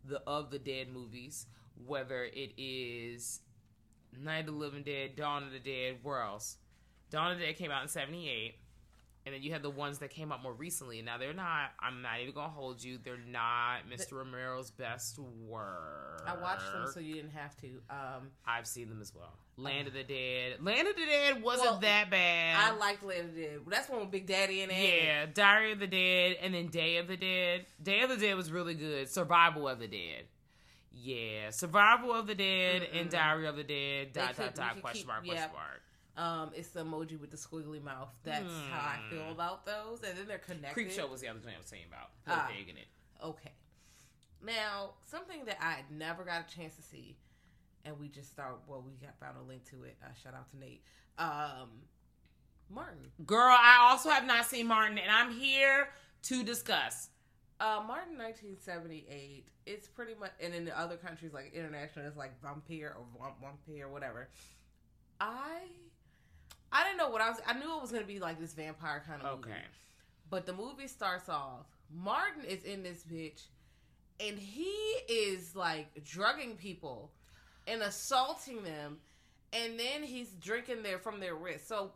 the 0.04 0.20
of 0.26 0.50
the 0.50 0.58
Dead 0.58 0.88
movies, 0.92 1.46
whether 1.86 2.24
it 2.24 2.52
is 2.56 3.40
Night 4.18 4.40
of 4.40 4.46
the 4.46 4.52
Living 4.52 4.82
Dead, 4.82 5.16
Dawn 5.16 5.42
of 5.42 5.52
the 5.52 5.58
Dead, 5.58 5.98
where 6.02 6.22
else? 6.22 6.56
Dawn 7.10 7.32
of 7.32 7.38
the 7.38 7.44
Dead 7.44 7.56
came 7.56 7.70
out 7.70 7.82
in 7.82 7.88
'78, 7.88 8.56
and 9.26 9.34
then 9.34 9.42
you 9.42 9.52
have 9.52 9.62
the 9.62 9.70
ones 9.70 9.98
that 9.98 10.10
came 10.10 10.30
out 10.30 10.40
more 10.40 10.52
recently. 10.52 11.02
Now 11.02 11.18
they're 11.18 11.34
not. 11.34 11.72
I'm 11.80 12.00
not 12.00 12.20
even 12.22 12.32
gonna 12.32 12.48
hold 12.48 12.82
you. 12.82 12.96
They're 13.02 13.18
not 13.28 13.80
Mr. 13.90 14.12
Romero's 14.12 14.70
best 14.70 15.18
work. 15.18 16.22
I 16.24 16.40
watched 16.40 16.72
them 16.72 16.86
so 16.92 17.00
you 17.00 17.14
didn't 17.16 17.32
have 17.32 17.56
to. 17.56 17.66
Um, 17.90 18.30
I've 18.46 18.68
seen 18.68 18.88
them 18.88 19.00
as 19.02 19.12
well. 19.12 19.32
Land 19.56 19.88
of 19.88 19.94
the 19.94 20.04
Dead. 20.04 20.62
Land 20.62 20.86
of 20.86 20.94
the 20.94 21.06
Dead 21.06 21.42
wasn't 21.42 21.70
Well, 21.70 21.78
that 21.80 22.08
bad. 22.08 22.56
I 22.56 22.76
liked 22.76 23.02
Land 23.02 23.30
of 23.30 23.34
the 23.34 23.42
Dead. 23.42 23.60
That's 23.66 23.88
one 23.88 24.00
with 24.00 24.10
Big 24.12 24.26
Daddy 24.26 24.62
in 24.62 24.70
it. 24.70 25.04
Yeah, 25.04 25.26
Diary 25.26 25.72
of 25.72 25.80
the 25.80 25.86
Dead, 25.88 26.36
and 26.40 26.54
then 26.54 26.68
Day 26.68 26.98
of 26.98 27.08
the 27.08 27.16
Dead. 27.16 27.66
Day 27.82 28.02
of 28.02 28.10
the 28.10 28.16
Dead 28.16 28.36
was 28.36 28.52
really 28.52 28.74
good. 28.74 29.08
Survival 29.08 29.66
of 29.68 29.80
the 29.80 29.88
Dead. 29.88 30.26
Yeah, 30.92 31.50
Survival 31.50 32.12
of 32.12 32.26
the 32.28 32.34
Dead 32.34 32.88
and 32.94 33.10
Diary 33.10 33.46
of 33.48 33.56
the 33.56 33.64
Dead. 33.64 34.12
Dot 34.12 34.36
dot 34.36 34.54
dot. 34.54 34.80
Question 34.80 35.08
mark. 35.08 35.24
Question 35.24 35.50
mark. 35.52 35.82
Um, 36.16 36.50
it's 36.54 36.68
the 36.68 36.82
emoji 36.84 37.20
with 37.20 37.30
the 37.30 37.36
squiggly 37.36 37.82
mouth. 37.82 38.08
That's 38.24 38.50
how 38.70 38.78
I 38.80 38.96
Hmm. 39.02 39.10
feel 39.10 39.30
about 39.30 39.66
those, 39.66 40.02
and 40.02 40.16
then 40.16 40.26
they're 40.26 40.38
connected. 40.38 40.72
Creep 40.72 40.90
Show 40.90 41.06
was 41.06 41.20
the 41.20 41.28
other 41.28 41.40
thing 41.40 41.54
I 41.54 41.58
was 41.58 41.66
saying 41.66 41.84
about. 41.88 42.10
Ah. 42.26 42.48
in 42.50 42.76
it. 42.78 42.88
Okay. 43.22 43.52
Now, 44.42 44.94
something 45.04 45.44
that 45.46 45.58
I 45.62 45.72
had 45.72 45.90
never 45.90 46.24
got 46.24 46.50
a 46.50 46.54
chance 46.54 46.76
to 46.76 46.82
see, 46.82 47.18
and 47.84 47.98
we 47.98 48.08
just 48.08 48.32
thought, 48.32 48.66
Well, 48.66 48.80
we 48.82 48.92
got 48.94 49.18
found 49.20 49.36
a 49.38 49.42
link 49.42 49.64
to 49.70 49.84
it. 49.84 49.96
Uh, 50.02 50.12
shout 50.14 50.34
out 50.34 50.48
to 50.50 50.58
Nate. 50.58 50.82
Um, 51.18 51.82
Martin. 52.70 53.12
Girl, 53.24 53.54
I 53.58 53.88
also 53.90 54.08
have 54.10 54.24
not 54.24 54.46
seen 54.46 54.66
Martin, 54.66 54.98
and 54.98 55.10
I'm 55.10 55.30
here 55.32 55.90
to 56.22 56.42
discuss. 56.44 57.10
Uh, 57.60 57.82
Martin, 57.86 58.18
1978. 58.18 59.48
It's 59.66 59.86
pretty 59.88 60.14
much, 60.14 60.32
and 60.40 60.54
in 60.54 60.64
the 60.64 60.78
other 60.78 60.96
countries 60.96 61.32
like 61.32 61.52
international, 61.54 62.06
it's 62.06 62.16
like 62.16 62.40
vampire 62.42 62.94
or 62.98 63.04
vamp- 63.20 63.40
vampire, 63.40 63.88
whatever. 63.88 64.28
I, 65.20 65.62
I 66.76 66.84
didn't 66.84 66.98
know 66.98 67.08
what 67.08 67.22
I 67.22 67.30
was. 67.30 67.38
I 67.46 67.54
knew 67.54 67.74
it 67.74 67.80
was 67.80 67.90
gonna 67.90 68.04
be 68.04 68.18
like 68.18 68.38
this 68.38 68.52
vampire 68.52 69.02
kind 69.06 69.22
of 69.22 69.38
movie. 69.38 69.50
Okay. 69.52 69.62
But 70.28 70.44
the 70.44 70.52
movie 70.52 70.88
starts 70.88 71.28
off. 71.30 71.66
Martin 71.90 72.44
is 72.44 72.64
in 72.64 72.82
this 72.82 73.02
bitch, 73.10 73.44
and 74.20 74.38
he 74.38 74.74
is 75.08 75.56
like 75.56 76.04
drugging 76.04 76.56
people 76.56 77.12
and 77.66 77.80
assaulting 77.80 78.62
them, 78.62 78.98
and 79.54 79.78
then 79.78 80.02
he's 80.02 80.32
drinking 80.32 80.82
their 80.82 80.98
from 80.98 81.18
their 81.20 81.34
wrist. 81.34 81.66
So 81.66 81.92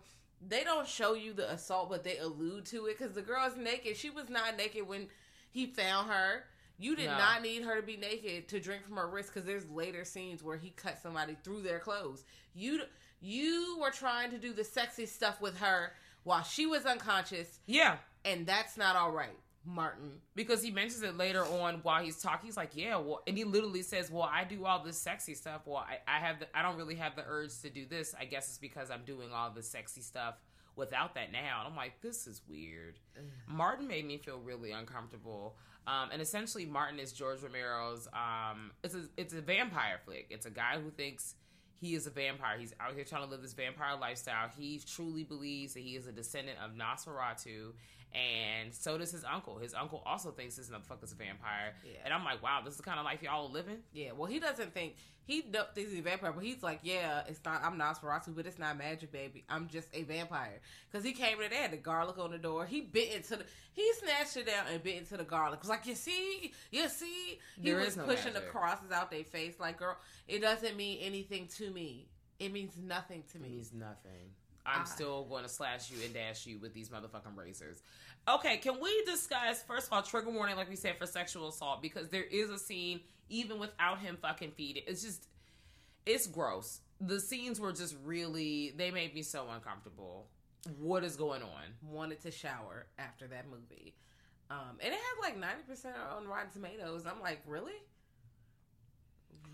they 0.48 0.64
don't 0.64 0.88
show 0.88 1.12
you 1.12 1.34
the 1.34 1.52
assault, 1.52 1.90
but 1.90 2.02
they 2.02 2.16
allude 2.16 2.64
to 2.66 2.86
it 2.86 2.96
because 2.98 3.12
the 3.14 3.20
girl's 3.22 3.56
naked. 3.56 3.98
She 3.98 4.08
was 4.08 4.30
not 4.30 4.56
naked 4.56 4.88
when 4.88 5.08
he 5.50 5.66
found 5.66 6.08
her. 6.10 6.44
You 6.78 6.96
did 6.96 7.06
No. 7.06 7.18
not 7.18 7.42
need 7.42 7.64
her 7.64 7.76
to 7.78 7.86
be 7.86 7.98
naked 7.98 8.48
to 8.48 8.60
drink 8.60 8.86
from 8.86 8.96
her 8.96 9.06
wrist 9.06 9.28
because 9.28 9.44
there's 9.44 9.68
later 9.68 10.06
scenes 10.06 10.42
where 10.42 10.56
he 10.56 10.70
cut 10.70 10.98
somebody 11.02 11.36
through 11.44 11.60
their 11.60 11.78
clothes. 11.78 12.24
You 12.54 12.80
you 13.20 13.78
were 13.80 13.90
trying 13.90 14.30
to 14.30 14.38
do 14.38 14.52
the 14.52 14.64
sexy 14.64 15.06
stuff 15.06 15.40
with 15.40 15.58
her 15.58 15.92
while 16.24 16.42
she 16.42 16.66
was 16.66 16.84
unconscious, 16.86 17.58
Yeah. 17.66 17.96
and 18.24 18.46
that's 18.46 18.76
not 18.76 18.96
all 18.96 19.10
right, 19.10 19.36
Martin. 19.64 20.20
Because 20.34 20.62
he 20.62 20.70
mentions 20.70 21.02
it 21.02 21.16
later 21.16 21.44
on 21.44 21.76
while 21.82 22.02
he's 22.02 22.20
talking. 22.20 22.46
He's 22.46 22.56
like, 22.56 22.70
"Yeah, 22.74 22.96
well," 22.96 23.22
and 23.26 23.36
he 23.36 23.44
literally 23.44 23.82
says, 23.82 24.10
"Well, 24.10 24.22
I 24.30 24.44
do 24.44 24.64
all 24.64 24.82
this 24.82 24.98
sexy 24.98 25.34
stuff. 25.34 25.62
Well, 25.66 25.78
I, 25.78 25.98
I 26.06 26.18
have, 26.20 26.40
the, 26.40 26.46
I 26.56 26.62
don't 26.62 26.76
really 26.76 26.96
have 26.96 27.16
the 27.16 27.24
urge 27.26 27.58
to 27.62 27.70
do 27.70 27.86
this. 27.86 28.14
I 28.18 28.24
guess 28.26 28.48
it's 28.48 28.58
because 28.58 28.90
I'm 28.90 29.04
doing 29.04 29.32
all 29.32 29.50
the 29.50 29.62
sexy 29.62 30.00
stuff 30.02 30.34
without 30.76 31.14
that 31.14 31.32
now." 31.32 31.60
And 31.60 31.68
I'm 31.68 31.76
like, 31.76 32.00
"This 32.02 32.26
is 32.26 32.42
weird." 32.48 32.98
Martin 33.46 33.86
made 33.88 34.06
me 34.06 34.18
feel 34.18 34.38
really 34.38 34.72
uncomfortable. 34.72 35.56
Um, 35.86 36.10
and 36.12 36.20
essentially, 36.20 36.66
Martin 36.66 36.98
is 37.00 37.12
George 37.12 37.42
Romero's. 37.42 38.06
Um, 38.12 38.72
it's 38.84 38.94
a, 38.94 39.04
it's 39.16 39.32
a 39.32 39.40
vampire 39.40 39.98
flick. 40.04 40.26
It's 40.30 40.44
a 40.46 40.50
guy 40.50 40.78
who 40.80 40.90
thinks 40.90 41.34
he 41.80 41.94
is 41.94 42.06
a 42.06 42.10
vampire. 42.10 42.58
He's 42.58 42.74
out 42.78 42.94
here 42.94 43.04
trying 43.04 43.24
to 43.24 43.30
live 43.30 43.40
this 43.40 43.54
vampire 43.54 43.96
lifestyle. 43.98 44.50
He 44.56 44.80
truly 44.86 45.24
believes 45.24 45.74
that 45.74 45.80
he 45.80 45.96
is 45.96 46.06
a 46.06 46.12
descendant 46.12 46.58
of 46.62 46.72
Nosferatu, 46.72 47.72
and 48.14 48.74
so 48.74 48.98
does 48.98 49.12
his 49.12 49.24
uncle. 49.24 49.58
His 49.58 49.74
uncle 49.74 50.02
also 50.04 50.30
thinks 50.30 50.56
this 50.56 50.68
motherfucker's 50.68 51.12
a 51.12 51.14
vampire. 51.14 51.74
Yeah. 51.84 52.00
And 52.04 52.14
I'm 52.14 52.24
like, 52.24 52.42
wow, 52.42 52.60
this 52.64 52.72
is 52.74 52.78
the 52.78 52.82
kind 52.82 52.98
of 52.98 53.04
life 53.04 53.22
y'all 53.22 53.46
are 53.46 53.52
living. 53.52 53.78
Yeah, 53.92 54.12
well, 54.16 54.26
he 54.26 54.40
doesn't 54.40 54.74
think 54.74 54.96
he 55.30 55.42
thinks 55.42 55.92
he's 55.92 56.00
a 56.00 56.02
vampire, 56.02 56.32
but 56.32 56.42
he's 56.42 56.62
like, 56.62 56.80
yeah, 56.82 57.22
it's 57.28 57.40
not. 57.44 57.62
I'm 57.62 57.78
Nosferatu, 57.78 58.34
but 58.34 58.46
it's 58.46 58.58
not 58.58 58.76
magic, 58.76 59.12
baby. 59.12 59.44
I'm 59.48 59.68
just 59.68 59.88
a 59.94 60.02
vampire. 60.02 60.60
Because 60.90 61.04
he 61.04 61.12
came 61.12 61.40
in 61.40 61.50
there, 61.50 61.62
had 61.62 61.70
the 61.70 61.76
garlic 61.76 62.18
on 62.18 62.32
the 62.32 62.38
door. 62.38 62.66
He 62.66 62.80
bit 62.80 63.14
into 63.14 63.36
the. 63.36 63.44
He 63.72 63.88
snatched 63.94 64.36
it 64.36 64.46
down 64.46 64.64
and 64.72 64.82
bit 64.82 64.96
into 64.96 65.16
the 65.16 65.24
garlic. 65.24 65.60
Was 65.60 65.68
like, 65.68 65.86
you 65.86 65.94
see, 65.94 66.52
you 66.72 66.88
see. 66.88 67.38
He 67.60 67.70
There 67.70 67.78
was 67.78 67.96
no 67.96 68.04
pushing 68.04 68.32
the 68.32 68.40
crosses 68.40 68.90
out 68.90 69.12
their 69.12 69.22
face, 69.22 69.54
like, 69.60 69.78
girl, 69.78 69.96
it 70.26 70.40
doesn't 70.40 70.76
mean 70.76 70.98
anything 71.00 71.46
to 71.58 71.70
me. 71.70 72.08
It 72.40 72.52
means 72.52 72.72
nothing 72.82 73.22
to 73.32 73.38
me. 73.38 73.48
It 73.48 73.52
means 73.52 73.72
nothing. 73.72 74.32
I'm 74.66 74.86
still 74.86 75.24
going 75.24 75.42
to 75.42 75.48
slash 75.48 75.90
you 75.90 75.98
and 76.04 76.12
dash 76.12 76.46
you 76.46 76.58
with 76.58 76.74
these 76.74 76.88
motherfucking 76.88 77.36
razors. 77.36 77.82
Okay, 78.28 78.58
can 78.58 78.80
we 78.80 79.02
discuss 79.04 79.62
first 79.62 79.86
of 79.86 79.92
all 79.92 80.02
trigger 80.02 80.30
warning, 80.30 80.56
like 80.56 80.68
we 80.68 80.76
said, 80.76 80.98
for 80.98 81.06
sexual 81.06 81.48
assault 81.48 81.82
because 81.82 82.08
there 82.08 82.24
is 82.24 82.50
a 82.50 82.58
scene 82.58 83.00
even 83.28 83.58
without 83.58 84.00
him 84.00 84.18
fucking 84.20 84.52
feeding. 84.52 84.82
It's 84.86 85.02
just, 85.02 85.28
it's 86.04 86.26
gross. 86.26 86.80
The 87.00 87.20
scenes 87.20 87.58
were 87.58 87.72
just 87.72 87.96
really 88.04 88.74
they 88.76 88.90
made 88.90 89.14
me 89.14 89.22
so 89.22 89.46
uncomfortable. 89.54 90.26
What 90.78 91.04
is 91.04 91.16
going 91.16 91.42
on? 91.42 91.62
Wanted 91.82 92.20
to 92.22 92.30
shower 92.30 92.86
after 92.98 93.26
that 93.28 93.46
movie. 93.48 93.94
Um, 94.50 94.78
and 94.80 94.92
it 94.92 94.98
had 94.98 95.20
like 95.22 95.40
90% 95.40 95.86
on 96.16 96.26
Rotten 96.26 96.50
Tomatoes. 96.50 97.06
I'm 97.06 97.22
like, 97.22 97.40
really? 97.46 97.72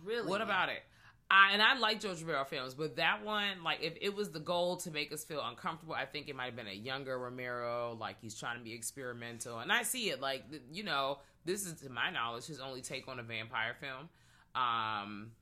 Really? 0.03 0.29
What 0.29 0.41
about 0.41 0.71
it? 0.71 0.83
I, 1.29 1.51
and 1.53 1.61
I 1.61 1.77
like 1.79 2.01
George 2.01 2.23
Romero 2.23 2.45
films, 2.45 2.75
but 2.75 2.97
that 2.97 3.25
one, 3.25 3.65
like, 3.65 3.83
if 3.83 3.95
it 4.01 4.15
was 4.15 4.31
the 4.31 4.39
goal 4.39 4.77
to 4.79 4.93
make 4.93 5.13
us 5.13 5.25
feel 5.25 5.43
uncomfortable, 5.45 5.95
I 5.95 6.05
think 6.05 6.29
it 6.29 6.37
might 6.37 6.45
have 6.45 6.57
been 6.57 6.69
a 6.69 6.73
younger 6.73 7.19
Romero. 7.19 7.97
Like, 7.99 8.21
he's 8.21 8.39
trying 8.39 8.59
to 8.59 8.63
be 8.63 8.73
experimental, 8.73 9.59
and 9.59 9.73
I 9.73 9.83
see 9.83 10.11
it. 10.11 10.21
Like, 10.21 10.45
you 10.71 10.85
know, 10.85 11.19
this 11.45 11.67
is 11.67 11.81
to 11.81 11.91
my 11.91 12.11
knowledge 12.11 12.47
his 12.47 12.61
only 12.61 12.81
take 12.81 13.09
on 13.09 13.19
a 13.19 13.25
vampire 13.25 13.75
film. 13.81 14.09
Um, 14.55 15.33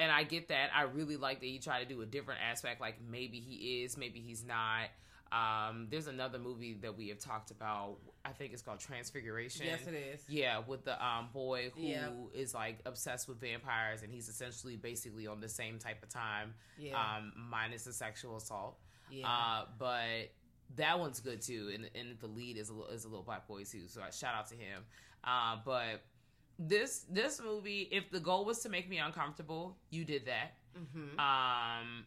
and 0.00 0.10
I 0.10 0.24
get 0.24 0.48
that. 0.48 0.70
I 0.74 0.82
really 0.82 1.16
like 1.16 1.38
that 1.40 1.46
he 1.46 1.60
tried 1.60 1.80
to 1.80 1.86
do 1.86 2.02
a 2.02 2.06
different 2.06 2.40
aspect. 2.50 2.80
Like, 2.80 2.96
maybe 3.08 3.38
he 3.38 3.82
is, 3.84 3.96
maybe 3.96 4.18
he's 4.18 4.44
not. 4.44 4.88
Um, 5.30 5.86
there's 5.88 6.08
another 6.08 6.40
movie 6.40 6.78
that 6.82 6.96
we 6.96 7.08
have 7.10 7.20
talked 7.20 7.52
about. 7.52 7.98
I 8.24 8.32
think 8.32 8.52
it's 8.52 8.60
called 8.62 8.80
Transfiguration. 8.80 9.64
Yes, 9.66 9.86
it 9.86 9.94
is. 9.94 10.22
Yeah, 10.28 10.58
with 10.66 10.84
the 10.84 11.02
um 11.04 11.28
boy 11.32 11.70
who 11.74 12.30
is 12.34 12.52
Yeah. 12.52 12.58
like 12.58 12.80
obsessed 12.84 13.28
with 13.28 13.40
vampires, 13.40 14.02
and 14.02 14.12
he's 14.12 14.28
essentially 14.28 14.76
basically 14.76 15.26
on 15.26 15.40
the 15.40 15.48
same 15.48 15.78
type 15.78 16.02
of 16.02 16.10
time, 16.10 16.54
Yeah. 16.78 17.00
um, 17.00 17.32
minus 17.36 17.84
the 17.84 17.92
sexual 17.92 18.36
assault. 18.36 18.78
Yeah. 19.10 19.26
Uh, 19.28 19.66
but 19.78 20.32
that 20.76 20.98
one's 20.98 21.20
good 21.20 21.40
too, 21.40 21.70
and 21.74 21.90
and 21.94 22.18
the 22.20 22.26
lead 22.26 22.56
is 22.58 22.68
a 22.68 22.74
little, 22.74 22.90
is 22.92 23.04
a 23.04 23.08
little 23.08 23.24
black 23.24 23.48
boy 23.48 23.64
too. 23.64 23.88
So 23.88 24.02
I 24.02 24.10
shout 24.10 24.34
out 24.34 24.46
to 24.48 24.54
him. 24.54 24.84
Uh, 25.24 25.56
but 25.64 26.02
this 26.58 27.06
this 27.08 27.40
movie, 27.42 27.88
if 27.90 28.10
the 28.10 28.20
goal 28.20 28.44
was 28.44 28.60
to 28.60 28.68
make 28.68 28.88
me 28.88 28.98
uncomfortable, 28.98 29.78
you 29.88 30.04
did 30.04 30.26
that. 30.26 30.56
mm-hmm. 30.78 31.18
Um, 31.18 32.04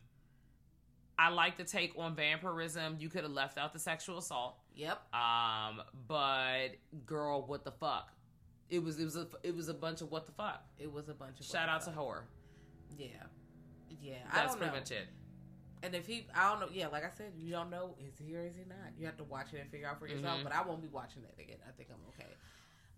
I 1.17 1.29
like 1.29 1.58
the 1.58 1.63
take 1.63 1.93
on 1.98 2.15
vampirism. 2.15 2.98
You 3.00 3.10
could 3.10 3.24
have 3.24 3.32
left 3.32 3.58
out 3.58 3.74
the 3.74 3.79
sexual 3.79 4.17
assault. 4.20 4.58
Yep. 4.75 5.13
Um, 5.13 5.82
but 6.08 6.70
girl, 7.06 7.46
what 7.46 7.63
the 7.63 7.72
fuck? 7.72 8.12
It 8.70 8.84
was 8.84 9.00
it 9.00 9.06
was 9.06 9.15
a 9.15 9.27
it 9.44 9.56
was 9.56 9.70
a 9.70 9.74
bunch 9.74 10.01
of 10.01 10.12
what 10.12 10.25
the 10.25 10.32
fuck. 10.32 10.63
It 10.80 10.92
was 10.92 11.10
a 11.10 11.13
bunch 11.13 11.39
of 11.39 11.46
Shout 11.46 11.70
out 11.70 11.84
to 11.86 11.92
horror. 11.92 12.25
Yeah. 12.98 13.08
Yeah. 14.01 14.15
I 14.32 14.36
That's 14.42 14.56
pretty 14.56 14.72
know. 14.72 14.80
much 14.80 14.92
it. 14.92 15.08
And 15.84 15.94
if 15.96 16.08
he, 16.08 16.25
I 16.34 16.50
don't 16.50 16.62
know. 16.62 16.68
Yeah, 16.72 16.88
like 16.88 17.03
I 17.03 17.10
said, 17.18 17.34
you 17.38 17.51
don't 17.51 17.70
know 17.70 17.96
is 18.00 18.18
he 18.18 18.34
or 18.36 18.46
is 18.46 18.56
he 18.56 18.63
not. 18.68 18.77
You 18.98 19.06
have 19.06 19.18
to 19.18 19.25
watch 19.25 19.48
it 19.53 19.60
and 19.60 19.70
figure 19.70 19.88
out 19.88 20.00
for 20.00 20.08
yourself. 20.08 20.39
Mhm. 20.39 20.44
But 20.46 20.53
I 20.53 20.62
won't 20.63 20.82
be 20.82 20.88
watching 20.88 21.24
that 21.24 21.42
again. 21.44 21.58
I 21.68 21.72
think 21.72 21.89
I'm 21.92 22.00
okay. 22.10 22.32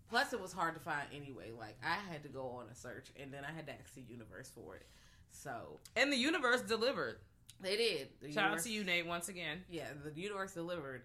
Plus, 0.08 0.32
it 0.32 0.40
was 0.40 0.52
hard 0.52 0.74
to 0.74 0.80
find 0.80 1.06
anyway. 1.12 1.50
Like 1.58 1.76
I 1.84 1.96
had 2.10 2.22
to 2.22 2.28
go 2.28 2.46
on 2.48 2.66
a 2.70 2.74
search, 2.76 3.08
and 3.20 3.34
then 3.34 3.44
I 3.44 3.50
had 3.52 3.66
to 3.66 3.72
ask 3.72 3.92
the 3.94 4.02
universe 4.02 4.50
for 4.54 4.76
it. 4.76 4.86
So 5.30 5.80
And 5.96 6.12
the 6.12 6.16
universe 6.16 6.62
delivered. 6.62 7.18
they 7.60 7.76
did. 7.76 8.08
The 8.22 8.32
Shout 8.32 8.52
out 8.52 8.60
to 8.62 8.70
you, 8.70 8.84
Nate, 8.84 9.06
once 9.06 9.28
again. 9.28 9.64
Yeah, 9.68 9.88
the 10.04 10.18
universe 10.18 10.52
delivered. 10.54 11.02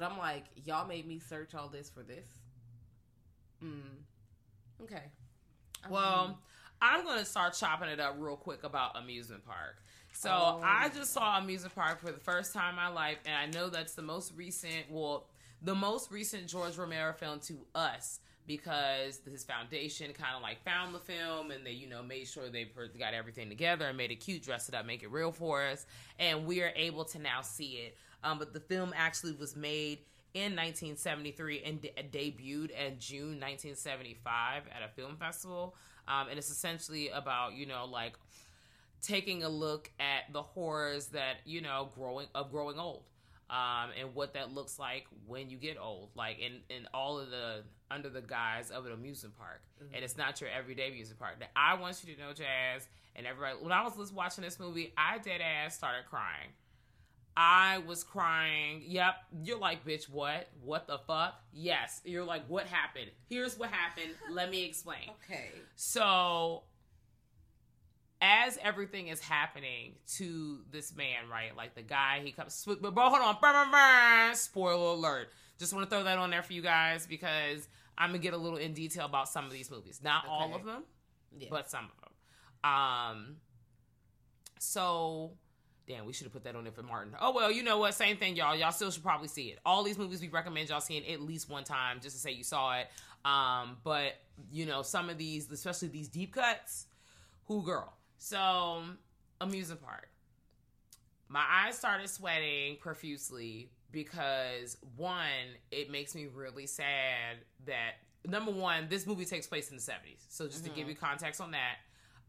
But 0.00 0.10
I'm 0.12 0.18
like, 0.18 0.44
y'all 0.64 0.88
made 0.88 1.06
me 1.06 1.18
search 1.18 1.54
all 1.54 1.68
this 1.68 1.90
for 1.90 2.02
this. 2.02 2.26
Mm. 3.62 3.82
Okay. 4.82 5.02
Um, 5.84 5.90
Well, 5.90 6.38
I'm 6.80 7.04
gonna 7.04 7.26
start 7.26 7.52
chopping 7.52 7.90
it 7.90 8.00
up 8.00 8.16
real 8.18 8.36
quick 8.36 8.64
about 8.64 8.96
amusement 8.96 9.44
park. 9.44 9.76
So 10.12 10.30
Oh. 10.30 10.60
I 10.64 10.88
just 10.88 11.12
saw 11.12 11.38
Amusement 11.38 11.74
Park 11.74 12.00
for 12.00 12.10
the 12.10 12.18
first 12.18 12.52
time 12.54 12.70
in 12.70 12.76
my 12.76 12.88
life, 12.88 13.18
and 13.26 13.34
I 13.34 13.46
know 13.46 13.68
that's 13.68 13.94
the 13.94 14.02
most 14.02 14.32
recent, 14.34 14.90
well, 14.90 15.28
the 15.62 15.74
most 15.74 16.10
recent 16.10 16.48
George 16.48 16.78
Romero 16.78 17.12
film 17.12 17.38
to 17.40 17.66
us 17.74 18.20
because 18.46 19.20
his 19.30 19.44
foundation 19.44 20.12
kind 20.12 20.34
of 20.34 20.42
like 20.42 20.64
found 20.64 20.94
the 20.94 20.98
film 20.98 21.50
and 21.52 21.64
they, 21.64 21.72
you 21.72 21.86
know, 21.86 22.02
made 22.02 22.26
sure 22.26 22.48
they 22.48 22.64
got 22.98 23.14
everything 23.14 23.48
together 23.50 23.84
and 23.86 23.96
made 23.96 24.10
it 24.10 24.16
cute, 24.16 24.42
dressed 24.42 24.68
it 24.70 24.74
up, 24.74 24.84
make 24.86 25.02
it 25.02 25.10
real 25.10 25.30
for 25.30 25.62
us, 25.62 25.86
and 26.18 26.46
we 26.46 26.62
are 26.62 26.72
able 26.74 27.04
to 27.04 27.18
now 27.18 27.42
see 27.42 27.74
it. 27.74 27.96
Um, 28.22 28.38
but 28.38 28.52
the 28.52 28.60
film 28.60 28.92
actually 28.96 29.32
was 29.32 29.56
made 29.56 30.00
in 30.34 30.54
1973 30.54 31.62
and 31.64 31.80
de- 31.80 31.92
debuted 32.12 32.70
in 32.70 32.98
June 32.98 33.40
1975 33.40 34.64
at 34.68 34.82
a 34.84 34.88
film 34.94 35.16
festival. 35.16 35.74
Um, 36.06 36.28
and 36.28 36.38
it's 36.38 36.50
essentially 36.50 37.08
about, 37.08 37.54
you 37.54 37.66
know, 37.66 37.86
like 37.86 38.14
taking 39.02 39.42
a 39.42 39.48
look 39.48 39.90
at 39.98 40.32
the 40.32 40.42
horrors 40.42 41.06
that 41.08 41.36
you 41.44 41.60
know 41.60 41.88
growing 41.94 42.26
of 42.34 42.50
growing 42.50 42.78
old 42.78 43.04
um, 43.48 43.90
and 43.98 44.14
what 44.14 44.34
that 44.34 44.52
looks 44.52 44.78
like 44.78 45.06
when 45.26 45.50
you 45.50 45.56
get 45.56 45.78
old 45.80 46.10
like 46.14 46.38
in, 46.38 46.60
in 46.74 46.86
all 46.92 47.18
of 47.18 47.30
the 47.30 47.62
under 47.90 48.08
the 48.08 48.20
guise 48.20 48.70
of 48.70 48.86
an 48.86 48.92
amusement 48.92 49.36
park. 49.36 49.62
And 49.92 50.04
it's 50.04 50.16
not 50.16 50.40
your 50.40 50.50
everyday 50.50 50.88
amusement 50.88 51.18
park. 51.18 51.40
That 51.40 51.50
i 51.56 51.74
want 51.74 52.02
you 52.04 52.14
to 52.14 52.20
know 52.20 52.32
jazz 52.32 52.88
and 53.16 53.26
everybody 53.26 53.56
when 53.60 53.72
i 53.72 53.82
was 53.82 53.96
just 53.96 54.14
watching 54.14 54.44
this 54.44 54.60
movie 54.60 54.92
i 54.96 55.18
dead 55.18 55.40
ass 55.40 55.74
started 55.76 56.04
crying 56.08 56.50
I 57.42 57.78
was 57.86 58.04
crying. 58.04 58.82
Yep. 58.86 59.14
You're 59.44 59.58
like, 59.58 59.82
bitch, 59.82 60.10
what? 60.10 60.48
What 60.62 60.86
the 60.86 60.98
fuck? 60.98 61.40
Yes. 61.54 62.02
You're 62.04 62.24
like, 62.24 62.42
what 62.48 62.66
happened? 62.66 63.10
Here's 63.30 63.58
what 63.58 63.70
happened. 63.70 64.10
Let 64.30 64.50
me 64.50 64.66
explain. 64.66 65.08
Okay. 65.24 65.46
So, 65.74 66.64
as 68.20 68.58
everything 68.62 69.08
is 69.08 69.20
happening 69.20 69.94
to 70.18 70.58
this 70.70 70.94
man, 70.94 71.30
right? 71.32 71.56
Like 71.56 71.74
the 71.74 71.80
guy, 71.82 72.20
he 72.22 72.30
comes. 72.32 72.62
But 72.66 72.82
bro, 72.94 73.08
hold 73.08 73.22
on. 73.22 73.36
Brr, 73.40 73.52
brr, 73.52 73.70
brr. 73.70 74.34
Spoiler 74.34 74.92
alert. 74.98 75.28
Just 75.58 75.72
want 75.72 75.88
to 75.88 75.94
throw 75.94 76.04
that 76.04 76.18
on 76.18 76.28
there 76.28 76.42
for 76.42 76.52
you 76.52 76.60
guys 76.60 77.06
because 77.06 77.66
I'm 77.96 78.10
gonna 78.10 78.18
get 78.18 78.34
a 78.34 78.36
little 78.36 78.58
in 78.58 78.74
detail 78.74 79.06
about 79.06 79.30
some 79.30 79.46
of 79.46 79.52
these 79.52 79.70
movies. 79.70 80.00
Not 80.04 80.26
all 80.28 80.54
of 80.54 80.64
them, 80.66 80.82
Yeah. 81.38 81.48
but 81.50 81.70
some 81.70 81.86
of 81.86 81.92
them. 82.02 82.70
Um. 82.70 83.36
So. 84.58 85.32
Damn, 85.90 86.06
we 86.06 86.12
should 86.12 86.26
have 86.26 86.32
put 86.32 86.44
that 86.44 86.54
on 86.54 86.62
there 86.62 86.72
for 86.72 86.84
Martin. 86.84 87.16
Oh 87.20 87.32
well, 87.32 87.50
you 87.50 87.64
know 87.64 87.78
what? 87.78 87.94
Same 87.94 88.16
thing, 88.16 88.36
y'all. 88.36 88.54
Y'all 88.54 88.70
still 88.70 88.92
should 88.92 89.02
probably 89.02 89.26
see 89.26 89.48
it. 89.48 89.58
All 89.66 89.82
these 89.82 89.98
movies 89.98 90.20
we 90.20 90.28
recommend 90.28 90.68
y'all 90.68 90.80
seeing 90.80 91.04
at 91.04 91.20
least 91.20 91.50
one 91.50 91.64
time, 91.64 91.98
just 92.00 92.14
to 92.14 92.22
say 92.22 92.30
you 92.30 92.44
saw 92.44 92.78
it. 92.78 92.86
Um, 93.24 93.76
but 93.82 94.12
you 94.52 94.66
know, 94.66 94.82
some 94.82 95.10
of 95.10 95.18
these, 95.18 95.50
especially 95.50 95.88
these 95.88 96.06
deep 96.06 96.32
cuts, 96.32 96.86
who 97.46 97.64
girl? 97.64 97.92
So, 98.18 98.82
amusement 99.40 99.82
park. 99.82 100.08
My 101.28 101.42
eyes 101.50 101.76
started 101.76 102.08
sweating 102.08 102.76
profusely 102.76 103.72
because 103.90 104.76
one, 104.96 105.26
it 105.72 105.90
makes 105.90 106.14
me 106.14 106.28
really 106.32 106.68
sad 106.68 107.38
that 107.66 107.94
number 108.24 108.52
one, 108.52 108.86
this 108.88 109.08
movie 109.08 109.24
takes 109.24 109.48
place 109.48 109.70
in 109.70 109.76
the 109.76 109.82
seventies. 109.82 110.24
So 110.28 110.46
just 110.46 110.62
to 110.66 110.70
give 110.70 110.88
you 110.88 110.94
context 110.94 111.40
on 111.40 111.50
that, 111.50 111.78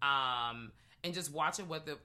um, 0.02 0.72
and 1.04 1.14
just 1.14 1.34
watching 1.34 1.68
what 1.68 1.86
the 1.86 1.98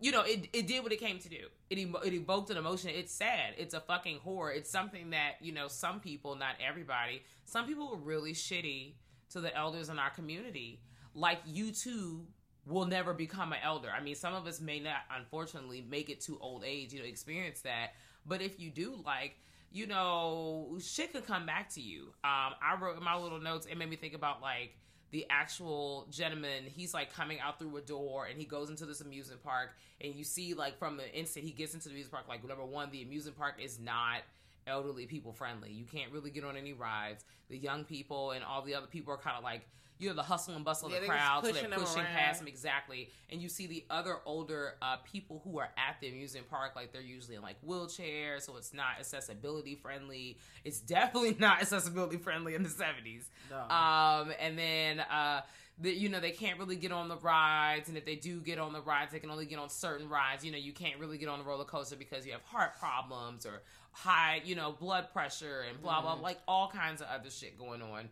you 0.00 0.10
know 0.10 0.22
it, 0.22 0.48
it 0.52 0.66
did 0.66 0.82
what 0.82 0.92
it 0.92 0.98
came 0.98 1.18
to 1.20 1.28
do. 1.28 1.46
It 1.70 1.78
it 1.78 2.12
evoked 2.12 2.50
an 2.50 2.56
emotion. 2.56 2.90
It's 2.90 3.12
sad. 3.12 3.54
It's 3.56 3.74
a 3.74 3.80
fucking 3.80 4.18
horror. 4.18 4.52
It's 4.52 4.70
something 4.70 5.10
that 5.10 5.34
you 5.40 5.52
know 5.52 5.68
some 5.68 6.00
people, 6.00 6.34
not 6.34 6.56
everybody, 6.66 7.22
some 7.44 7.66
people 7.66 7.90
were 7.90 7.98
really 7.98 8.32
shitty 8.32 8.94
to 9.30 9.40
the 9.40 9.56
elders 9.56 9.88
in 9.88 9.98
our 9.98 10.10
community. 10.10 10.80
Like 11.14 11.40
you 11.46 11.72
too 11.72 12.26
will 12.66 12.86
never 12.86 13.12
become 13.12 13.52
an 13.52 13.58
elder. 13.62 13.88
I 13.90 14.02
mean, 14.02 14.14
some 14.14 14.34
of 14.34 14.46
us 14.46 14.60
may 14.60 14.78
not, 14.78 14.98
unfortunately, 15.16 15.84
make 15.88 16.10
it 16.10 16.20
to 16.22 16.38
old 16.40 16.62
age, 16.64 16.92
you 16.92 17.00
know, 17.00 17.06
experience 17.06 17.60
that. 17.62 17.94
But 18.24 18.40
if 18.40 18.60
you 18.60 18.70
do, 18.70 19.02
like, 19.04 19.36
you 19.72 19.86
know, 19.86 20.78
shit 20.80 21.12
could 21.12 21.26
come 21.26 21.44
back 21.44 21.70
to 21.70 21.80
you. 21.80 22.12
Um, 22.22 22.54
I 22.62 22.76
wrote 22.80 22.96
in 22.96 23.02
my 23.02 23.16
little 23.16 23.40
notes, 23.40 23.66
it 23.66 23.76
made 23.76 23.90
me 23.90 23.96
think 23.96 24.14
about 24.14 24.40
like 24.40 24.76
the 25.12 25.26
actual 25.30 26.06
gentleman. 26.10 26.64
He's 26.66 26.92
like 26.92 27.12
coming 27.12 27.38
out 27.38 27.58
through 27.58 27.76
a 27.76 27.80
door 27.80 28.26
and 28.26 28.38
he 28.38 28.44
goes 28.44 28.68
into 28.68 28.84
this 28.84 29.00
amusement 29.00 29.42
park, 29.44 29.70
and 30.00 30.14
you 30.14 30.24
see 30.24 30.54
like 30.54 30.78
from 30.78 30.96
the 30.96 31.10
instant 31.14 31.44
he 31.44 31.52
gets 31.52 31.74
into 31.74 31.88
the 31.88 31.94
amusement 31.94 32.12
park, 32.12 32.28
like 32.28 32.46
number 32.46 32.64
one, 32.64 32.90
the 32.90 33.02
amusement 33.02 33.38
park 33.38 33.54
is 33.62 33.78
not 33.78 34.22
elderly 34.66 35.06
people 35.06 35.32
friendly. 35.32 35.70
You 35.70 35.84
can't 35.84 36.12
really 36.12 36.30
get 36.30 36.44
on 36.44 36.56
any 36.56 36.72
rides. 36.72 37.24
The 37.48 37.58
young 37.58 37.84
people 37.84 38.32
and 38.32 38.42
all 38.42 38.62
the 38.62 38.74
other 38.74 38.86
people 38.86 39.12
are 39.12 39.18
kind 39.18 39.36
of 39.36 39.44
like 39.44 39.68
you 40.02 40.08
know 40.08 40.14
the 40.16 40.22
hustle 40.22 40.56
and 40.56 40.64
bustle 40.64 40.90
Yeah, 40.90 40.96
of 40.96 41.02
the 41.02 41.08
crowd, 41.08 41.46
so 41.46 41.52
they're 41.52 41.68
pushing 41.68 42.02
them 42.02 42.06
past 42.12 42.40
them 42.40 42.48
exactly. 42.48 43.10
And 43.30 43.40
you 43.40 43.48
see 43.48 43.68
the 43.68 43.84
other 43.88 44.16
older 44.26 44.74
uh, 44.82 44.96
people 45.10 45.40
who 45.44 45.58
are 45.58 45.68
at 45.76 46.00
the 46.00 46.08
amusement 46.08 46.50
park, 46.50 46.72
like 46.74 46.92
they're 46.92 47.00
usually 47.00 47.36
in 47.36 47.42
like 47.42 47.56
wheelchairs, 47.64 48.42
so 48.42 48.56
it's 48.56 48.74
not 48.74 48.98
accessibility 48.98 49.76
friendly. 49.76 50.38
It's 50.64 50.80
definitely 50.80 51.36
not 51.40 51.60
accessibility 51.60 52.16
friendly 52.16 52.56
in 52.56 52.64
the 52.64 52.68
seventies. 52.68 53.30
No. 53.48 53.60
Um, 53.60 54.32
and 54.40 54.58
then 54.58 55.00
uh, 55.00 55.42
the, 55.78 55.92
you 55.92 56.08
know 56.08 56.18
they 56.18 56.32
can't 56.32 56.58
really 56.58 56.76
get 56.76 56.90
on 56.90 57.08
the 57.08 57.16
rides, 57.16 57.88
and 57.88 57.96
if 57.96 58.04
they 58.04 58.16
do 58.16 58.40
get 58.40 58.58
on 58.58 58.72
the 58.72 58.80
rides, 58.80 59.12
they 59.12 59.20
can 59.20 59.30
only 59.30 59.46
get 59.46 59.60
on 59.60 59.70
certain 59.70 60.08
rides. 60.08 60.44
You 60.44 60.50
know, 60.50 60.58
you 60.58 60.72
can't 60.72 60.98
really 60.98 61.16
get 61.16 61.28
on 61.28 61.38
the 61.38 61.44
roller 61.44 61.64
coaster 61.64 61.94
because 61.94 62.26
you 62.26 62.32
have 62.32 62.42
heart 62.42 62.76
problems 62.78 63.46
or 63.46 63.62
high, 63.92 64.42
you 64.44 64.56
know, 64.56 64.72
blood 64.72 65.12
pressure 65.12 65.64
and 65.68 65.80
blah 65.80 66.00
blah, 66.02 66.14
like 66.14 66.38
all 66.48 66.68
kinds 66.68 67.00
of 67.00 67.06
other 67.06 67.30
shit 67.30 67.56
going 67.56 67.82
on. 67.82 68.08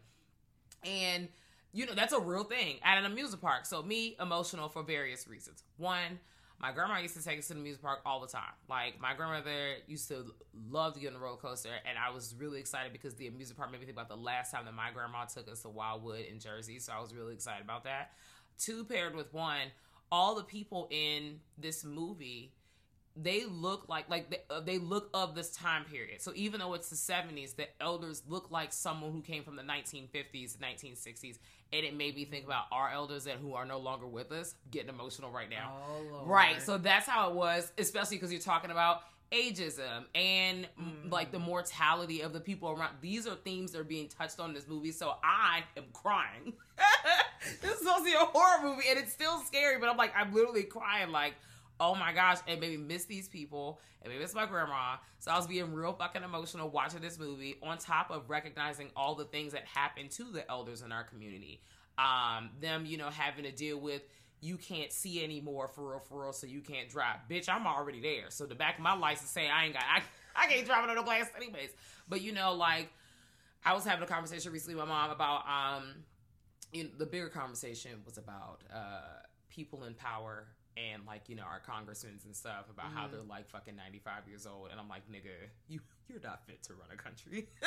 And 0.85 1.29
you 1.73 1.87
know, 1.87 1.95
that's 1.95 2.13
a 2.13 2.21
real 2.21 2.45
thing 2.45 2.77
at 2.83 2.99
an 2.99 3.05
amusement 3.05 3.43
park. 3.43 3.67
So 3.67 3.83
me, 3.83 4.17
emotional 4.21 4.69
for 4.69 4.83
various 4.83 5.29
reasons. 5.29 5.63
One, 5.77 6.19
my 6.61 6.73
grandma 6.73 6.99
used 6.99 7.17
to 7.17 7.25
take 7.25 7.39
us 7.39 7.49
to 7.49 7.55
the 7.55 7.61
amusement 7.61 7.83
park 7.83 8.01
all 8.05 8.21
the 8.21 8.27
time. 8.27 8.53
Like 8.69 9.01
my 9.01 9.15
grandmother 9.15 9.77
used 9.87 10.09
to 10.09 10.35
love 10.69 10.95
to 10.95 11.01
get 11.01 11.09
on 11.09 11.15
the 11.15 11.21
roller 11.21 11.37
coaster, 11.37 11.71
and 11.89 11.97
I 11.99 12.13
was 12.13 12.35
really 12.39 12.61
excited 12.61 12.93
because 12.93 13.15
the 13.15 13.29
amusement 13.29 13.59
park 13.59 13.73
made 13.73 13.81
me 13.81 13.87
think 13.87 13.97
about 13.97 14.09
the 14.09 14.17
last 14.17 14.51
time 14.51 14.65
that 14.67 14.75
my 14.75 14.91
grandma 14.93 15.25
took 15.25 15.51
us 15.51 15.63
to 15.63 15.69
Wildwood 15.69 16.27
in 16.31 16.39
Jersey. 16.39 16.79
So 16.79 16.93
I 16.93 17.01
was 17.01 17.15
really 17.15 17.35
excited 17.35 17.65
about 17.65 17.85
that. 17.85 18.13
Two 18.59 18.85
paired 18.85 19.15
with 19.15 19.33
one, 19.33 19.69
all 20.13 20.35
the 20.35 20.43
people 20.43 20.89
in 20.91 21.41
this 21.57 21.85
movie 21.85 22.53
they 23.23 23.45
look 23.45 23.89
like 23.89 24.09
like 24.09 24.31
they, 24.31 24.39
uh, 24.51 24.61
they 24.61 24.79
look 24.79 25.11
of 25.15 25.35
this 25.35 25.51
time 25.51 25.85
period. 25.85 26.21
So 26.21 26.33
even 26.35 26.61
though 26.61 26.75
it's 26.75 26.89
the 26.89 26.97
70s, 26.97 27.57
the 27.57 27.67
elders 27.81 28.23
look 28.29 28.51
like 28.51 28.73
someone 28.73 29.13
who 29.13 29.21
came 29.21 29.43
from 29.43 29.57
the 29.57 29.63
1950s, 29.63 30.57
1960s, 30.57 31.39
and 31.73 31.85
it 31.85 31.97
made 31.97 32.17
me 32.17 32.25
think 32.25 32.45
about 32.45 32.65
our 32.73 32.91
elders 32.91 33.25
that 33.25 33.37
who 33.37 33.55
are 33.55 33.65
no 33.65 33.79
longer 33.79 34.07
with 34.07 34.33
us. 34.33 34.55
Getting 34.71 34.89
emotional 34.89 35.31
right 35.31 35.51
now. 35.51 35.73
Oh. 35.89 36.27
Right. 36.27 36.61
So 36.63 36.79
that's 36.79 37.07
how 37.07 37.31
it 37.31 37.35
was, 37.35 37.71
especially 37.79 38.17
because 38.17 38.33
you're 38.33 38.41
talking 38.41 38.71
about 38.71 39.03
ageism 39.33 40.05
and 40.15 40.67
mm, 40.81 41.11
like 41.11 41.31
the 41.31 41.39
mortality 41.39 42.21
of 42.23 42.33
the 42.33 42.41
people 42.41 42.71
around. 42.71 42.97
These 43.01 43.27
are 43.27 43.37
themes 43.37 43.73
that 43.73 43.81
are 43.81 43.85
being 43.85 44.09
touched 44.09 44.41
on 44.41 44.51
in 44.51 44.55
this 44.55 44.67
movie. 44.67 44.93
So 44.93 45.15
I 45.23 45.63
am 45.77 45.85
crying. 45.93 46.55
this 47.63 47.73
is 47.73 47.79
supposed 47.79 47.99
to 47.99 48.05
be 48.05 48.13
a 48.13 48.25
horror 48.25 48.63
movie 48.63 48.89
and 48.89 48.99
it's 48.99 49.13
still 49.13 49.41
scary, 49.41 49.79
but 49.79 49.89
I'm 49.89 49.97
like, 49.97 50.13
I'm 50.17 50.35
literally 50.35 50.65
crying 50.65 51.11
like, 51.11 51.35
oh 51.81 51.95
my 51.95 52.13
gosh, 52.13 52.39
and 52.47 52.61
maybe 52.61 52.77
miss 52.77 53.07
these 53.07 53.29
people, 53.29 53.81
and 54.03 54.13
maybe 54.13 54.23
miss 54.23 54.35
my 54.35 54.47
grandma. 54.47 54.97
So 55.19 55.31
I 55.31 55.37
was 55.37 55.47
being 55.47 55.73
real 55.73 55.93
fucking 55.93 56.23
emotional 56.23 56.69
watching 56.69 57.01
this 57.01 57.19
movie, 57.19 57.57
on 57.63 57.79
top 57.79 58.11
of 58.11 58.29
recognizing 58.29 58.91
all 58.95 59.15
the 59.15 59.25
things 59.25 59.53
that 59.53 59.65
happened 59.65 60.11
to 60.13 60.25
the 60.25 60.49
elders 60.51 60.83
in 60.83 60.93
our 60.93 61.05
community. 61.05 61.63
Um, 61.99 62.51
them, 62.61 62.87
you 62.87 62.97
know, 62.97 63.11
having 63.11 63.45
to 63.45 63.53
deal 63.53 63.79
with 63.79 64.03
you 64.41 64.57
can't 64.57 64.93
see 64.93 65.23
anymore 65.23 65.69
for 65.69 65.91
real, 65.91 66.01
for 66.01 66.23
real, 66.23 66.33
so 66.33 66.47
you 66.47 66.61
can't 66.61 66.89
drive. 66.89 67.17
Bitch, 67.31 67.49
I'm 67.49 67.67
already 67.67 68.01
there. 68.01 68.31
So 68.31 68.47
the 68.47 68.55
back 68.55 68.79
of 68.79 68.83
my 68.83 68.95
license 68.95 69.31
say 69.31 69.49
I 69.49 69.67
ain't 69.67 69.75
got, 69.75 69.83
I, 69.83 70.03
I 70.35 70.47
can't 70.47 70.67
drive 70.67 70.83
under 70.83 70.95
no 70.95 71.03
glass 71.03 71.27
anyways. 71.37 71.71
But 72.09 72.23
you 72.23 72.33
know, 72.33 72.55
like 72.55 72.91
I 73.65 73.75
was 73.75 73.85
having 73.85 74.03
a 74.03 74.07
conversation 74.07 74.53
recently 74.53 74.77
with 74.77 74.89
my 74.89 74.95
mom 74.95 75.11
about, 75.11 75.45
um, 75.47 76.05
you 76.73 76.85
know, 76.85 76.91
the 76.99 77.07
bigger 77.07 77.29
conversation 77.29 77.91
was 78.07 78.17
about 78.17 78.63
uh, 78.75 79.21
people 79.51 79.85
in 79.85 79.95
power 79.95 80.47
and 80.93 81.07
like 81.07 81.29
you 81.29 81.37
know 81.37 81.43
our 81.43 81.61
congressmen 81.61 82.19
and 82.25 82.35
stuff 82.35 82.67
about 82.73 82.87
how 82.95 83.07
they're 83.07 83.21
mm-hmm. 83.21 83.31
like 83.31 83.49
fucking 83.51 83.77
95 83.77 84.29
years 84.29 84.47
old 84.47 84.69
and 84.71 84.81
i'm 84.81 84.89
like 84.89 85.03
nigga 85.11 85.35
you 85.69 85.81
you're 86.11 86.21
not 86.23 86.45
fit 86.47 86.63
to 86.65 86.73
run 86.75 86.89
a 86.93 86.97
country. 86.97 87.49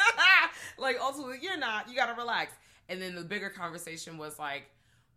Like 0.78 0.98
ultimately 1.02 1.40
you're 1.42 1.58
not. 1.58 1.90
You 1.90 1.96
gotta 1.96 2.14
relax. 2.14 2.54
And 2.90 3.02
then 3.02 3.16
the 3.16 3.24
bigger 3.24 3.50
conversation 3.50 4.18
was 4.18 4.38
like 4.40 4.70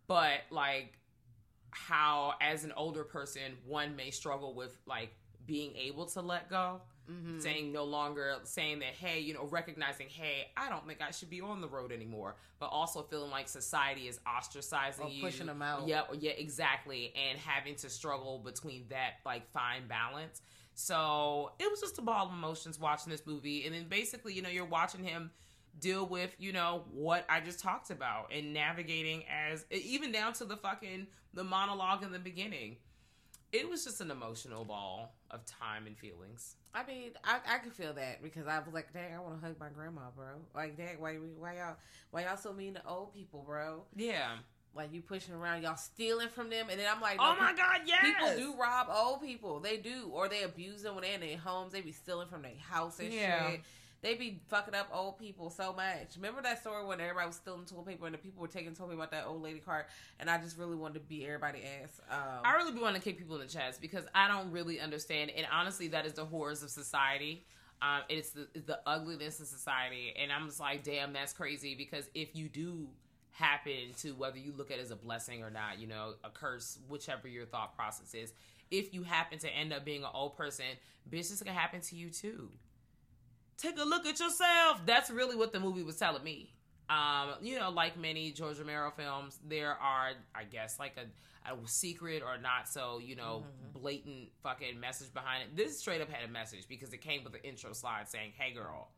but 0.07 0.39
like 0.51 0.97
how 1.71 2.33
as 2.41 2.63
an 2.63 2.71
older 2.75 3.03
person 3.03 3.57
one 3.65 3.95
may 3.95 4.09
struggle 4.09 4.53
with 4.53 4.77
like 4.85 5.13
being 5.45 5.75
able 5.75 6.05
to 6.05 6.21
let 6.21 6.49
go 6.49 6.81
Mm-hmm. 7.09 7.39
saying 7.39 7.71
no 7.71 7.85
longer 7.85 8.35
saying 8.43 8.79
that 8.79 8.89
hey 8.99 9.21
you 9.21 9.33
know 9.33 9.45
recognizing 9.45 10.07
hey 10.09 10.49
i 10.57 10.67
don't 10.67 10.85
think 10.85 10.99
i 11.01 11.09
should 11.11 11.29
be 11.29 11.39
on 11.39 11.61
the 11.61 11.67
road 11.69 11.93
anymore 11.93 12.35
but 12.59 12.65
also 12.65 13.01
feeling 13.01 13.31
like 13.31 13.47
society 13.47 14.09
is 14.09 14.19
ostracizing 14.27 15.05
Or 15.05 15.09
you. 15.09 15.21
pushing 15.23 15.45
them 15.45 15.61
out. 15.61 15.87
yeah 15.87 16.01
yeah 16.19 16.31
exactly. 16.31 17.13
And 17.15 17.39
having 17.39 17.75
to 17.75 17.89
struggle 17.89 18.39
between 18.39 18.87
that 18.89 19.11
like 19.25 19.49
fine 19.53 19.87
balance. 19.87 20.41
So 20.73 21.53
it 21.59 21.69
was 21.71 21.79
just 21.79 21.97
a 21.97 22.01
ball 22.01 22.25
of 22.27 22.33
emotions 22.33 22.79
watching 22.79 23.09
this 23.11 23.25
movie. 23.25 23.65
And 23.65 23.73
then 23.73 23.87
basically 23.87 24.33
you 24.33 24.41
know 24.41 24.49
you're 24.49 24.65
watching 24.65 25.03
him 25.03 25.31
deal 25.79 26.05
with 26.07 26.35
you 26.39 26.51
know 26.51 26.83
what 26.91 27.23
i 27.29 27.39
just 27.39 27.59
talked 27.59 27.91
about 27.91 28.31
and 28.33 28.51
navigating 28.51 29.23
as 29.29 29.63
even 29.69 30.11
down 30.11 30.33
to 30.33 30.43
the 30.43 30.57
fucking 30.57 31.05
the 31.35 31.43
monologue 31.43 32.01
in 32.03 32.11
the 32.11 32.17
beginning 32.17 32.77
it 33.53 33.69
was 33.69 33.83
just 33.85 34.01
an 34.01 34.11
emotional 34.11 34.65
ball 34.65 35.13
of 35.31 35.45
time 35.45 35.87
and 35.87 35.97
feelings. 35.97 36.55
I 36.73 36.85
mean, 36.85 37.11
I 37.23 37.39
I 37.49 37.57
could 37.59 37.73
feel 37.73 37.93
that 37.93 38.21
because 38.21 38.45
I 38.47 38.59
was 38.59 38.73
like, 38.73 38.93
dang, 38.93 39.13
I 39.15 39.19
want 39.19 39.39
to 39.39 39.45
hug 39.47 39.59
my 39.59 39.69
grandma, 39.69 40.01
bro. 40.15 40.27
Like, 40.53 40.77
dang, 40.77 40.99
why 40.99 41.15
why 41.15 41.55
y'all 41.57 41.75
why 42.11 42.23
y'all 42.25 42.37
so 42.37 42.53
mean 42.53 42.75
to 42.75 42.81
old 42.87 43.13
people, 43.13 43.43
bro? 43.45 43.83
Yeah. 43.95 44.33
Like 44.75 44.93
you 44.93 45.01
pushing 45.01 45.33
around, 45.33 45.63
y'all 45.63 45.75
stealing 45.75 46.29
from 46.29 46.51
them, 46.51 46.67
and 46.69 46.79
then 46.79 46.85
I'm 46.93 47.01
like, 47.01 47.17
Oh 47.19 47.35
my 47.39 47.51
people- 47.51 47.63
God, 47.63 47.81
yes. 47.87 48.01
People 48.03 48.35
do 48.37 48.59
rob 48.61 48.87
old 48.93 49.21
people. 49.21 49.59
They 49.59 49.77
do, 49.77 50.11
or 50.13 50.29
they 50.29 50.43
abuse 50.43 50.83
them 50.83 50.93
when 50.95 51.03
they're 51.03 51.15
in 51.15 51.21
their 51.21 51.37
homes. 51.37 51.73
They 51.73 51.81
be 51.81 51.91
stealing 51.93 52.27
from 52.27 52.43
their 52.43 52.51
house 52.69 52.99
and 52.99 53.11
Yeah. 53.11 53.49
shit. 53.51 53.61
They 54.01 54.13
be 54.13 54.39
fucking 54.47 54.75
up 54.75 54.89
old 54.93 55.17
people 55.17 55.49
so 55.49 55.73
much. 55.73 56.15
Remember 56.15 56.41
that 56.43 56.61
story 56.61 56.85
when 56.85 57.01
everybody 57.01 57.27
was 57.27 57.37
stealing 57.37 57.65
toilet 57.65 57.87
paper 57.87 58.05
and 58.05 58.13
the 58.13 58.19
people 58.19 58.41
were 58.41 58.47
taking 58.47 58.75
toilet 58.75 58.89
paper 58.89 59.01
about 59.01 59.11
that 59.11 59.25
old 59.25 59.41
lady 59.41 59.59
cart, 59.59 59.87
and 60.19 60.29
I 60.29 60.37
just 60.37 60.57
really 60.57 60.75
wanted 60.75 60.95
to 60.95 60.99
beat 61.01 61.25
everybody 61.25 61.61
ass. 61.81 61.99
Um, 62.11 62.41
I 62.43 62.53
really 62.53 62.73
be 62.73 62.79
wanting 62.79 63.01
to 63.01 63.05
kick 63.05 63.17
people 63.17 63.35
in 63.35 63.41
the 63.41 63.47
chest 63.47 63.81
because 63.81 64.05
I 64.13 64.27
don't 64.27 64.51
really 64.51 64.79
understand, 64.79 65.31
and 65.35 65.47
honestly, 65.51 65.87
that 65.89 66.05
is 66.05 66.13
the 66.13 66.25
horrors 66.25 66.61
of 66.61 66.69
society. 66.69 67.43
Um, 67.81 68.01
it's 68.09 68.31
the 68.31 68.47
it's 68.53 68.65
the 68.65 68.79
ugliness 68.85 69.39
of 69.39 69.47
society, 69.47 70.13
and 70.19 70.31
I'm 70.31 70.47
just 70.47 70.59
like, 70.59 70.83
damn, 70.83 71.13
that's 71.13 71.33
crazy. 71.33 71.75
Because 71.75 72.09
if 72.13 72.35
you 72.35 72.49
do 72.49 72.87
happen 73.31 73.93
to 73.99 74.11
whether 74.11 74.37
you 74.37 74.51
look 74.51 74.71
at 74.71 74.79
it 74.79 74.81
as 74.81 74.91
a 74.91 74.95
blessing 74.95 75.43
or 75.43 75.51
not, 75.51 75.79
you 75.79 75.87
know, 75.87 76.13
a 76.23 76.29
curse, 76.29 76.79
whichever 76.89 77.27
your 77.27 77.45
thought 77.45 77.75
process 77.75 78.13
is, 78.15 78.33
if 78.71 78.93
you 78.93 79.03
happen 79.03 79.37
to 79.39 79.49
end 79.49 79.71
up 79.71 79.85
being 79.85 80.03
an 80.03 80.09
old 80.13 80.35
person, 80.35 80.65
this 81.09 81.41
can 81.41 81.53
happen 81.53 81.81
to 81.81 81.95
you 81.95 82.09
too. 82.09 82.49
Take 83.57 83.79
a 83.79 83.83
look 83.83 84.05
at 84.05 84.19
yourself. 84.19 84.81
That's 84.85 85.09
really 85.09 85.35
what 85.35 85.51
the 85.51 85.59
movie 85.59 85.83
was 85.83 85.97
telling 85.97 86.23
me. 86.23 86.51
Um, 86.89 87.31
you 87.41 87.59
know, 87.59 87.69
like 87.69 87.97
many 87.97 88.31
George 88.31 88.59
Romero 88.59 88.91
films, 88.95 89.39
there 89.45 89.71
are, 89.71 90.11
I 90.33 90.43
guess, 90.45 90.79
like 90.79 90.95
a, 90.97 91.51
a 91.51 91.57
secret 91.67 92.23
or 92.23 92.37
not 92.37 92.69
so, 92.69 92.99
you 93.03 93.15
know, 93.15 93.43
blatant 93.73 94.29
fucking 94.43 94.79
message 94.79 95.13
behind 95.13 95.43
it. 95.43 95.57
This 95.57 95.79
straight 95.79 96.01
up 96.01 96.09
had 96.09 96.27
a 96.27 96.31
message 96.31 96.67
because 96.69 96.93
it 96.93 97.01
came 97.01 97.23
with 97.23 97.33
an 97.33 97.41
intro 97.43 97.73
slide 97.73 98.07
saying, 98.07 98.33
"Hey, 98.37 98.53
girl." 98.53 98.89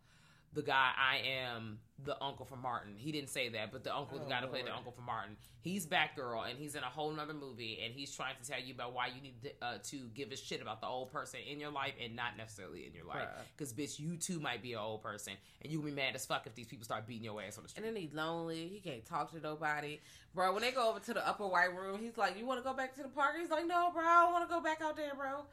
The 0.54 0.64
guy 0.64 0.92
I 0.98 1.18
am 1.28 1.80
the 2.06 2.22
uncle 2.24 2.46
from 2.46 2.62
Martin. 2.62 2.94
He 2.98 3.12
didn't 3.12 3.30
say 3.30 3.50
that, 3.50 3.72
but 3.72 3.84
the 3.84 3.94
uncle, 3.96 4.18
the 4.20 4.26
Oh, 4.26 4.30
guy 4.30 4.42
that 4.42 4.50
played 4.50 4.66
the 4.66 4.74
uncle 4.76 4.92
from 4.94 5.06
Martin, 5.06 5.36
he's 5.62 5.86
Batgirl, 5.86 6.50
and 6.50 6.58
he's 6.58 6.76
in 6.76 6.82
a 6.84 6.88
whole 6.88 7.12
nother 7.12 7.34
movie, 7.34 7.80
and 7.84 7.94
he's 7.94 8.16
trying 8.16 8.36
to 8.42 8.50
tell 8.50 8.60
you 8.60 8.74
about 8.74 8.94
why 8.94 9.08
you 9.08 9.22
need 9.22 9.36
to, 9.44 9.52
uh, 9.62 9.78
to 9.84 9.98
give 10.16 10.32
a 10.32 10.38
shit 10.38 10.62
about 10.62 10.80
the 10.82 10.88
old 10.88 11.12
person 11.12 11.42
in 11.48 11.60
your 11.60 11.72
life 11.72 11.94
and 12.04 12.16
not 12.16 12.38
necessarily 12.38 12.86
in 12.88 12.94
your 12.94 13.04
life. 13.06 13.28
Because 13.56 13.74
bitch, 13.74 14.00
you 14.00 14.16
too 14.16 14.40
might 14.40 14.64
be 14.64 14.74
an 14.74 14.80
old 14.80 15.04
person, 15.04 15.34
and 15.62 15.72
you 15.72 15.80
will 15.80 15.88
be 15.88 15.92
mad 15.96 16.16
as 16.16 16.26
fuck 16.26 16.48
if 16.48 16.56
these 16.56 16.68
people 16.68 16.86
start 16.86 17.06
beating 17.06 17.26
your 17.26 17.42
ass 17.42 17.58
on 17.58 17.64
the 17.64 17.70
street. 17.70 17.86
And 17.86 17.94
then 17.96 18.02
he's 18.02 18.14
lonely. 18.14 18.70
He 18.70 18.80
can't 18.80 19.06
talk 19.06 19.32
to 19.34 19.40
nobody. 19.42 20.00
Bro, 20.34 20.54
when 20.54 20.62
they 20.62 20.72
go 20.72 20.90
over 20.90 21.00
to 21.02 21.14
the 21.14 21.28
upper 21.28 21.46
white 21.48 21.76
room, 21.76 22.00
he's 22.02 22.18
like, 22.18 22.40
You 22.40 22.46
want 22.46 22.60
to 22.60 22.64
go 22.68 22.74
back 22.76 22.96
to 22.96 23.04
the 23.04 23.10
park? 23.10 23.36
He's 23.40 23.50
like, 23.52 23.68
No, 23.68 23.92
bro, 23.94 24.04
I 24.04 24.24
don't 24.24 24.32
want 24.32 24.48
to 24.50 24.54
go 24.56 24.62
back 24.62 24.82
out 24.82 24.96
there, 24.96 25.14
bro. 25.16 25.44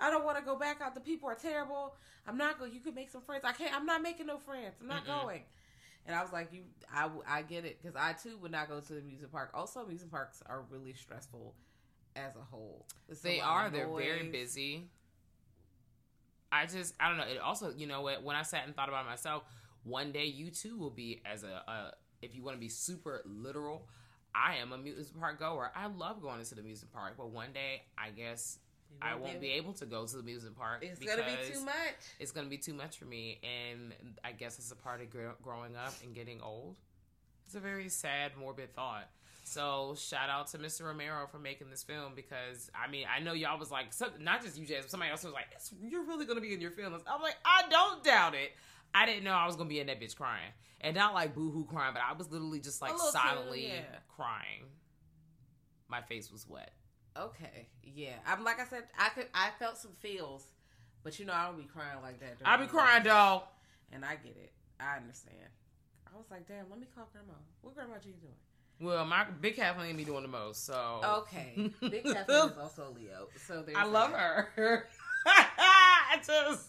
I 0.00 0.10
don't 0.10 0.24
want 0.24 0.38
to 0.38 0.44
go 0.44 0.56
back 0.56 0.80
out. 0.80 0.94
The 0.94 1.00
people 1.00 1.28
are 1.28 1.34
terrible. 1.34 1.94
I'm 2.26 2.36
not 2.36 2.58
going. 2.58 2.72
You 2.72 2.80
could 2.80 2.94
make 2.94 3.10
some 3.10 3.22
friends. 3.22 3.44
I 3.44 3.52
can't. 3.52 3.74
I'm 3.74 3.86
not 3.86 4.02
making 4.02 4.26
no 4.26 4.38
friends. 4.38 4.74
I'm 4.80 4.88
not 4.88 5.04
Mm-mm. 5.04 5.22
going. 5.22 5.42
And 6.06 6.16
I 6.16 6.22
was 6.22 6.32
like, 6.32 6.52
you, 6.52 6.62
I, 6.92 7.08
I 7.28 7.42
get 7.42 7.64
it 7.64 7.78
because 7.80 7.94
I 7.96 8.14
too 8.14 8.38
would 8.38 8.50
not 8.50 8.68
go 8.68 8.80
to 8.80 8.92
the 8.92 9.02
music 9.02 9.30
park. 9.30 9.50
Also, 9.54 9.84
music 9.86 10.10
parks 10.10 10.42
are 10.46 10.62
really 10.70 10.94
stressful 10.94 11.54
as 12.16 12.34
a 12.36 12.44
whole. 12.50 12.86
It's 13.08 13.20
They 13.20 13.38
lot 13.40 13.48
are. 13.48 13.70
They're 13.70 13.88
very 13.88 14.28
busy. 14.28 14.88
I 16.52 16.66
just, 16.66 16.94
I 16.98 17.08
don't 17.08 17.18
know. 17.18 17.24
It 17.24 17.38
also, 17.38 17.72
you 17.76 17.86
know, 17.86 18.00
what 18.00 18.22
when 18.22 18.34
I 18.34 18.42
sat 18.42 18.66
and 18.66 18.74
thought 18.74 18.88
about 18.88 19.06
myself, 19.06 19.44
one 19.84 20.10
day 20.10 20.24
you 20.24 20.50
too 20.50 20.76
will 20.76 20.90
be 20.90 21.20
as 21.24 21.44
a, 21.44 21.62
a 21.68 21.92
if 22.22 22.34
you 22.34 22.42
want 22.42 22.56
to 22.56 22.60
be 22.60 22.68
super 22.68 23.22
literal. 23.24 23.86
I 24.34 24.56
am 24.56 24.72
a 24.72 24.76
amusement 24.76 25.20
park 25.20 25.40
goer. 25.40 25.72
I 25.74 25.86
love 25.86 26.22
going 26.22 26.38
into 26.38 26.54
the 26.54 26.60
amusement 26.60 26.92
park, 26.92 27.14
but 27.16 27.30
one 27.30 27.52
day 27.52 27.82
I 27.98 28.10
guess 28.10 28.58
I 29.02 29.14
won't 29.14 29.40
be 29.40 29.52
able. 29.52 29.70
able 29.70 29.72
to 29.74 29.86
go 29.86 30.06
to 30.06 30.12
the 30.12 30.20
amusement 30.20 30.56
park. 30.56 30.82
It's 30.82 31.00
gonna 31.00 31.22
be 31.22 31.52
too 31.52 31.64
much. 31.64 31.74
It's 32.18 32.32
gonna 32.32 32.48
be 32.48 32.58
too 32.58 32.74
much 32.74 32.98
for 32.98 33.06
me, 33.06 33.40
and 33.42 33.94
I 34.24 34.32
guess 34.32 34.58
it's 34.58 34.72
a 34.72 34.76
part 34.76 35.00
of 35.00 35.10
gr- 35.10 35.36
growing 35.42 35.76
up 35.76 35.94
and 36.04 36.14
getting 36.14 36.40
old. 36.40 36.76
It's 37.46 37.54
a 37.54 37.60
very 37.60 37.88
sad, 37.88 38.32
morbid 38.38 38.74
thought. 38.74 39.08
So 39.44 39.94
shout 39.98 40.28
out 40.28 40.48
to 40.48 40.58
Mr. 40.58 40.84
Romero 40.84 41.26
for 41.26 41.38
making 41.38 41.70
this 41.70 41.82
film 41.82 42.12
because 42.14 42.70
I 42.74 42.88
mean 42.88 43.06
I 43.12 43.20
know 43.20 43.32
y'all 43.32 43.58
was 43.58 43.70
like 43.70 43.92
some, 43.92 44.10
not 44.20 44.42
just 44.42 44.58
you, 44.58 44.66
Jazz, 44.66 44.84
but 44.84 44.90
somebody 44.90 45.10
else 45.10 45.24
was 45.24 45.32
like, 45.32 45.46
it's, 45.52 45.72
"You're 45.82 46.04
really 46.04 46.26
gonna 46.26 46.40
be 46.40 46.54
in 46.54 46.60
your 46.60 46.70
feelings." 46.70 47.02
I'm 47.06 47.22
like, 47.22 47.36
I 47.44 47.62
don't 47.68 48.04
doubt 48.04 48.34
it. 48.34 48.52
I 48.94 49.06
didn't 49.06 49.24
know 49.24 49.32
I 49.32 49.46
was 49.46 49.56
gonna 49.56 49.68
be 49.68 49.80
in 49.80 49.86
that 49.86 50.00
bitch 50.00 50.16
crying, 50.16 50.52
and 50.80 50.94
not 50.94 51.14
like 51.14 51.34
boohoo 51.34 51.64
crying, 51.64 51.94
but 51.94 52.02
I 52.08 52.12
was 52.12 52.30
literally 52.30 52.60
just 52.60 52.82
like 52.82 52.92
little 52.92 53.06
too, 53.06 53.18
silently 53.18 53.68
yeah. 53.68 53.80
crying. 54.14 54.66
My 55.88 56.02
face 56.02 56.30
was 56.30 56.46
wet. 56.46 56.72
Okay, 57.16 57.66
yeah. 57.82 58.14
I'm 58.26 58.44
like 58.44 58.60
I 58.60 58.64
said, 58.66 58.84
I 58.98 59.08
could. 59.10 59.26
I 59.34 59.50
felt 59.58 59.76
some 59.78 59.92
feels, 60.00 60.46
but 61.02 61.18
you 61.18 61.24
know, 61.26 61.32
I 61.32 61.46
don't 61.46 61.56
be 61.58 61.64
crying 61.64 62.00
like 62.02 62.20
that. 62.20 62.36
I 62.44 62.56
be 62.56 62.66
crying, 62.66 63.02
dog. 63.02 63.42
and 63.92 64.04
I 64.04 64.14
get 64.16 64.36
it. 64.36 64.52
I 64.78 64.96
understand. 64.96 65.36
I 66.12 66.16
was 66.16 66.26
like, 66.30 66.46
damn, 66.48 66.68
let 66.70 66.78
me 66.80 66.86
call 66.94 67.08
grandma. 67.12 67.34
What 67.62 67.74
grandma 67.74 67.94
G 68.02 68.10
doing? 68.20 68.32
Well, 68.80 69.04
my 69.04 69.24
big 69.40 69.56
Kathleen 69.56 69.96
be 69.96 70.04
doing 70.04 70.22
the 70.22 70.28
most, 70.28 70.64
so 70.64 71.00
Okay, 71.04 71.70
Big 71.82 72.02
Kathleen 72.04 72.50
is 72.50 72.58
also 72.58 72.86
Leo, 72.96 73.28
so 73.46 73.62
there's 73.62 73.76
I 73.76 73.84
love 73.84 74.10
that. 74.12 74.46
her. 74.54 74.86
I 75.26 76.18
just, 76.26 76.68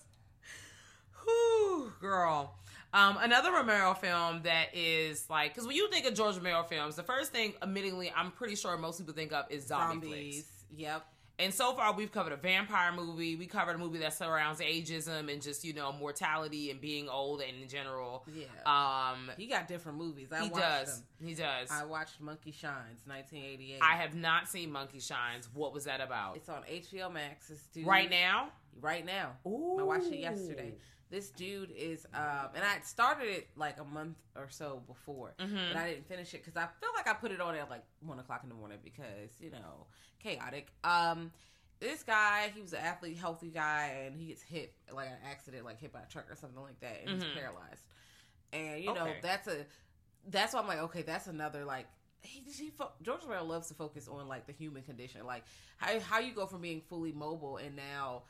whew, 1.24 1.94
girl. 2.02 2.56
Um, 2.94 3.18
another 3.22 3.52
Romero 3.52 3.94
film 3.94 4.42
that 4.44 4.68
is 4.74 5.30
like, 5.30 5.54
because 5.54 5.66
when 5.66 5.76
you 5.76 5.90
think 5.90 6.06
of 6.06 6.14
George 6.14 6.36
Romero 6.36 6.64
films, 6.64 6.96
the 6.96 7.04
first 7.04 7.32
thing, 7.32 7.54
admittedly, 7.62 8.12
I'm 8.16 8.32
pretty 8.32 8.56
sure 8.56 8.78
most 8.78 9.00
people 9.00 9.14
think 9.14 9.32
of 9.32 9.46
is 9.50 9.68
zombie 9.68 10.08
Zombies. 10.08 10.34
flicks. 10.36 10.66
Yep. 10.76 11.06
And 11.40 11.52
so 11.52 11.74
far, 11.74 11.94
we've 11.96 12.12
covered 12.12 12.34
a 12.34 12.38
vampire 12.38 12.92
movie. 12.92 13.36
We 13.36 13.48
covered 13.48 13.76
a 13.76 13.80
movie 13.80 13.98
that 14.00 14.14
surrounds 14.14 14.60
ageism 14.60 15.32
and 15.32 15.42
just 15.42 15.64
you 15.64 15.74
know 15.74 15.92
mortality 15.92 16.70
and 16.70 16.80
being 16.80 17.10
old 17.10 17.42
and 17.42 17.64
in 17.64 17.68
general. 17.68 18.26
Yeah. 18.32 18.46
Um, 18.66 19.32
he 19.38 19.48
got 19.48 19.68
different 19.68 19.98
movies. 19.98 20.28
I 20.32 20.44
he 20.44 20.50
does. 20.50 21.00
them. 21.00 21.28
He 21.28 21.34
does. 21.34 21.70
I 21.72 21.84
watched 21.86 22.22
Monkey 22.22 22.52
Shines, 22.52 23.02
1988. 23.06 23.80
I 23.82 23.96
have 23.96 24.14
not 24.14 24.50
seen 24.50 24.72
Monkey 24.72 25.00
Shines. 25.00 25.50
What 25.52 25.74
was 25.74 25.86
that 25.86 26.00
about? 26.00 26.36
It's 26.36 26.50
on 26.50 26.62
HBO 26.70 27.12
Max. 27.12 27.50
It's 27.50 27.66
dude, 27.68 27.88
Right 27.88 28.10
now? 28.10 28.50
Right 28.80 29.06
now. 29.06 29.32
Ooh. 29.48 29.78
I 29.80 29.84
watched 29.84 30.12
it 30.12 30.20
yesterday. 30.20 30.76
This 31.12 31.30
dude 31.30 31.72
is, 31.72 32.08
um, 32.14 32.48
and 32.56 32.64
I 32.64 32.80
started 32.84 33.28
it 33.28 33.50
like 33.58 33.82
a 33.82 33.84
month 33.84 34.16
or 34.34 34.48
so 34.50 34.82
before, 34.88 35.36
Mhm. 35.38 35.68
but 35.68 35.76
I 35.76 35.90
didn't 35.90 36.08
finish 36.08 36.34
it 36.34 36.38
because 36.44 36.56
I 36.56 36.68
feel 36.80 36.90
like 36.96 37.06
I 37.06 37.14
put 37.14 37.32
it 37.32 37.42
on 37.42 37.54
at 37.54 37.70
like 37.70 37.84
one 38.00 38.18
o'clock 38.18 38.44
in 38.44 38.50
the 38.50 38.56
morning 38.56 38.78
because 38.82 39.32
you 39.42 39.52
know 39.52 39.88
chaotic. 40.24 40.72
Um, 40.86 41.34
this 41.82 42.04
guy, 42.04 42.50
he 42.56 42.62
was 42.62 42.72
an 42.72 42.80
athlete, 42.80 43.18
healthy 43.18 43.50
guy, 43.50 44.04
and 44.06 44.16
he 44.16 44.28
gets 44.28 44.42
hit 44.42 44.74
like 44.94 45.08
an 45.10 45.18
accident, 45.30 45.66
like 45.66 45.82
hit 45.82 45.92
by 45.92 46.00
a 46.00 46.06
truck 46.06 46.32
or 46.32 46.36
something 46.38 46.62
like 46.62 46.80
that, 46.80 47.02
and 47.04 47.12
Mhm. 47.12 47.16
he's 47.16 47.26
paralyzed. 47.34 47.84
And 48.54 48.82
you 48.82 48.94
know 48.94 49.08
Okay. 49.08 49.20
that's 49.22 49.48
a 49.50 49.66
that's 50.30 50.54
why 50.54 50.62
I'm 50.62 50.68
like, 50.68 50.80
okay, 50.80 51.02
that's 51.02 51.28
another 51.28 51.66
like. 51.66 51.88
He, 52.24 52.44
he 52.52 52.72
George 53.02 53.24
Romero 53.24 53.44
loves 53.44 53.68
to 53.70 53.74
focus 53.74 54.08
on 54.08 54.28
like 54.28 54.46
the 54.46 54.54
human 54.54 54.84
condition, 54.84 55.26
like 55.26 55.44
how 55.78 56.00
how 56.00 56.20
you 56.20 56.34
go 56.34 56.46
from 56.46 56.62
being 56.62 56.80
fully 56.80 57.12
mobile 57.12 57.58
and 57.58 57.76
now 57.76 58.24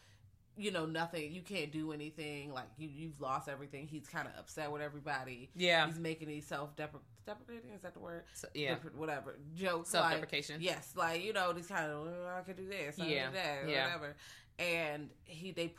you 0.58 0.70
know 0.72 0.86
nothing 0.86 1.32
you 1.32 1.42
can't 1.42 1.72
do 1.72 1.92
anything 1.94 2.52
like 2.54 2.68
you 2.78 2.90
you've 2.94 3.20
lost 3.22 3.48
everything 3.48 3.88
he's 3.88 4.08
kind 4.08 4.28
of 4.28 4.34
upset 4.38 4.72
with 4.72 4.82
everybody 4.82 5.50
Yeah. 5.56 5.88
he's 5.88 5.98
making 5.98 6.28
these 6.28 6.46
self 6.46 6.76
deprecating 6.76 7.72
is 7.76 7.82
that 7.84 7.94
the 7.94 8.00
word 8.00 8.24
So- 8.34 8.50
yeah. 8.54 8.76
Whatever 8.96 9.38
jokes 9.56 9.90
Self-deprecation. 9.90 10.56
like, 10.58 10.64
yes 10.66 10.94
like 10.96 11.24
you 11.24 11.32
know 11.34 11.54
these 11.54 11.68
kind 11.68 11.90
of 11.92 12.08
"Oh, 12.08 12.36
I 12.38 12.42
could 12.42 12.58
do 12.58 12.68
this 12.68 13.00
I 13.00 13.06
Yeah. 13.06 13.28
do 13.28 13.34
that 13.34 13.70
Yeah. 13.70 13.86
whatever 13.86 14.16
and 14.60 15.10
he 15.24 15.52
they 15.52 15.70
p- 15.70 15.76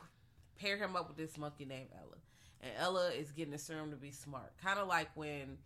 pair 0.56 0.76
him 0.78 0.96
up 0.96 1.08
with 1.08 1.16
this 1.18 1.36
monkey 1.36 1.64
named 1.66 1.90
Ella 1.94 2.16
and 2.62 2.72
Ella 2.78 3.10
is 3.10 3.30
getting 3.32 3.52
a 3.54 3.58
serum 3.58 3.90
to 3.90 3.96
be 3.96 4.10
smart 4.10 4.56
kind 4.62 4.78
of 4.78 4.88
like 4.88 5.10
when 5.14 5.58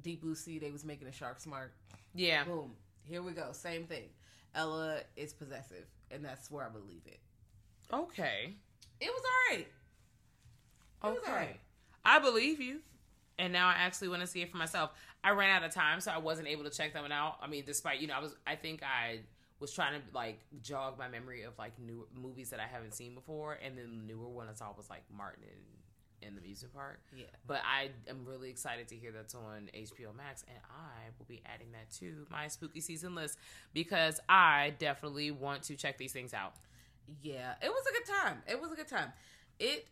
Deep 0.00 0.20
Blue 0.22 0.34
Sea 0.34 0.58
they 0.58 0.70
was 0.70 0.84
making 0.84 1.08
a 1.08 1.12
shark 1.12 1.40
smart 1.40 1.74
Yeah. 2.14 2.44
boom 2.44 2.76
here 3.04 3.22
we 3.22 3.32
go 3.32 3.52
same 3.52 3.86
thing 3.86 4.08
Ella 4.54 5.00
is 5.16 5.32
possessive 5.32 5.86
and 6.10 6.24
that's 6.24 6.50
where 6.50 6.64
I 6.64 6.68
believe 6.68 7.02
it 7.06 7.18
Okay. 7.92 8.54
it 9.00 9.10
was 9.10 9.22
alright 9.50 9.66
It 11.04 11.06
was 11.06 11.18
Okay. 11.18 11.30
alright. 11.30 11.60
I 12.04 12.18
believe 12.18 12.60
you. 12.60 12.80
And 13.38 13.52
now 13.52 13.68
I 13.68 13.72
actually 13.74 14.08
want 14.08 14.20
to 14.20 14.26
see 14.26 14.42
it 14.42 14.50
for 14.50 14.56
myself. 14.56 14.90
I 15.24 15.30
ran 15.30 15.50
out 15.50 15.64
of 15.64 15.72
time, 15.74 16.00
so 16.00 16.10
I 16.10 16.18
wasn't 16.18 16.48
able 16.48 16.64
to 16.64 16.70
check 16.70 16.92
them 16.92 17.10
out. 17.10 17.36
I 17.40 17.46
mean, 17.46 17.64
despite 17.64 18.00
you 18.00 18.06
know, 18.06 18.14
I 18.14 18.20
was. 18.20 18.36
I 18.46 18.56
think 18.56 18.82
I 18.82 19.20
was 19.58 19.72
trying 19.72 20.00
to 20.00 20.06
like 20.14 20.40
jog 20.62 20.98
my 20.98 21.08
memory 21.08 21.42
of 21.42 21.56
like 21.58 21.78
new 21.78 22.06
movies 22.14 22.50
that 22.50 22.60
I 22.60 22.66
haven't 22.66 22.94
seen 22.94 23.14
before, 23.14 23.58
and 23.64 23.76
then 23.78 24.04
the 24.06 24.12
newer 24.14 24.28
one 24.28 24.48
I 24.48 24.54
saw 24.54 24.72
was 24.76 24.90
like 24.90 25.02
Martin 25.16 25.44
in, 26.20 26.28
in 26.28 26.34
the 26.34 26.40
Music 26.40 26.72
park. 26.74 27.00
Yeah. 27.16 27.24
But 27.46 27.62
I 27.64 27.90
am 28.10 28.24
really 28.26 28.50
excited 28.50 28.88
to 28.88 28.96
hear 28.96 29.12
that's 29.12 29.34
on 29.34 29.70
HBO 29.74 30.14
Max, 30.16 30.44
and 30.48 30.58
I 30.70 31.08
will 31.18 31.26
be 31.26 31.40
adding 31.46 31.72
that 31.72 31.90
to 32.00 32.26
my 32.30 32.48
spooky 32.48 32.80
season 32.80 33.14
list 33.14 33.38
because 33.72 34.20
I 34.28 34.74
definitely 34.78 35.30
want 35.30 35.62
to 35.64 35.76
check 35.76 35.98
these 35.98 36.12
things 36.12 36.34
out. 36.34 36.54
Yeah, 37.22 37.54
it 37.62 37.68
was 37.68 37.84
a 37.88 37.92
good 37.92 38.14
time. 38.22 38.42
It 38.48 38.60
was 38.60 38.72
a 38.72 38.74
good 38.76 38.88
time. 38.88 39.12
It. 39.58 39.86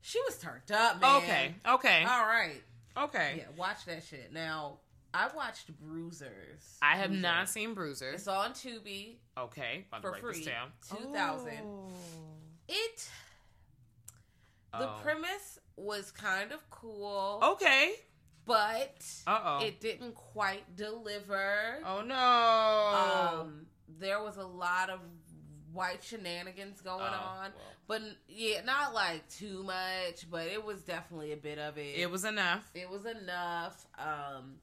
She 0.00 0.20
was 0.20 0.38
turned 0.38 0.70
up, 0.72 1.00
man. 1.00 1.16
Okay. 1.16 1.54
Okay. 1.66 2.04
All 2.04 2.24
right. 2.26 2.62
okay. 2.96 3.34
Yeah, 3.38 3.44
watch 3.56 3.84
that 3.86 4.04
shit. 4.04 4.32
Now, 4.32 4.78
I 5.12 5.28
watched 5.34 5.76
Bruisers. 5.80 6.78
I 6.80 6.96
have 6.96 7.08
Bruiser. 7.08 7.22
not 7.22 7.48
seen 7.48 7.74
Bruisers. 7.74 8.14
It's 8.14 8.28
on 8.28 8.52
Tubi 8.52 9.16
Okay, 9.36 9.84
for 10.00 10.14
free. 10.14 10.44
down. 10.44 10.68
Two 10.88 11.12
thousand. 11.12 11.58
Oh. 11.64 11.88
It. 12.68 13.08
The 14.72 14.88
Oh. 14.90 14.98
premise 15.02 15.58
was 15.76 16.10
kind 16.12 16.52
of 16.52 16.68
cool, 16.70 17.40
Okay. 17.42 17.94
but 18.44 19.04
Uh 19.26 19.40
oh. 19.44 19.64
it 19.64 19.80
didn't 19.80 20.14
quite 20.14 20.76
deliver. 20.76 21.78
Oh 21.84 22.02
no. 22.02 23.40
Um, 23.42 23.66
there 23.98 24.22
was 24.22 24.36
a 24.36 24.46
lot 24.46 24.90
of 24.90 25.00
white 25.72 26.02
shenanigans 26.02 26.80
going 26.80 27.00
Oh, 27.02 27.04
on, 27.04 27.50
well. 27.52 27.52
but 27.86 28.02
yeah, 28.28 28.62
not 28.64 28.94
like 28.94 29.28
too 29.28 29.62
much. 29.64 30.30
But 30.30 30.46
it 30.46 30.64
was 30.64 30.82
definitely 30.82 31.32
a 31.32 31.36
bit 31.36 31.58
of 31.58 31.76
it. 31.78 31.96
it 31.98 32.10
was 32.10 32.24
enough. 32.24 32.70
It 32.74 32.88
was 32.88 33.04
enough. 33.06 33.86
Um, 33.98 34.54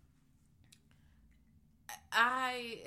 I. 2.11 2.79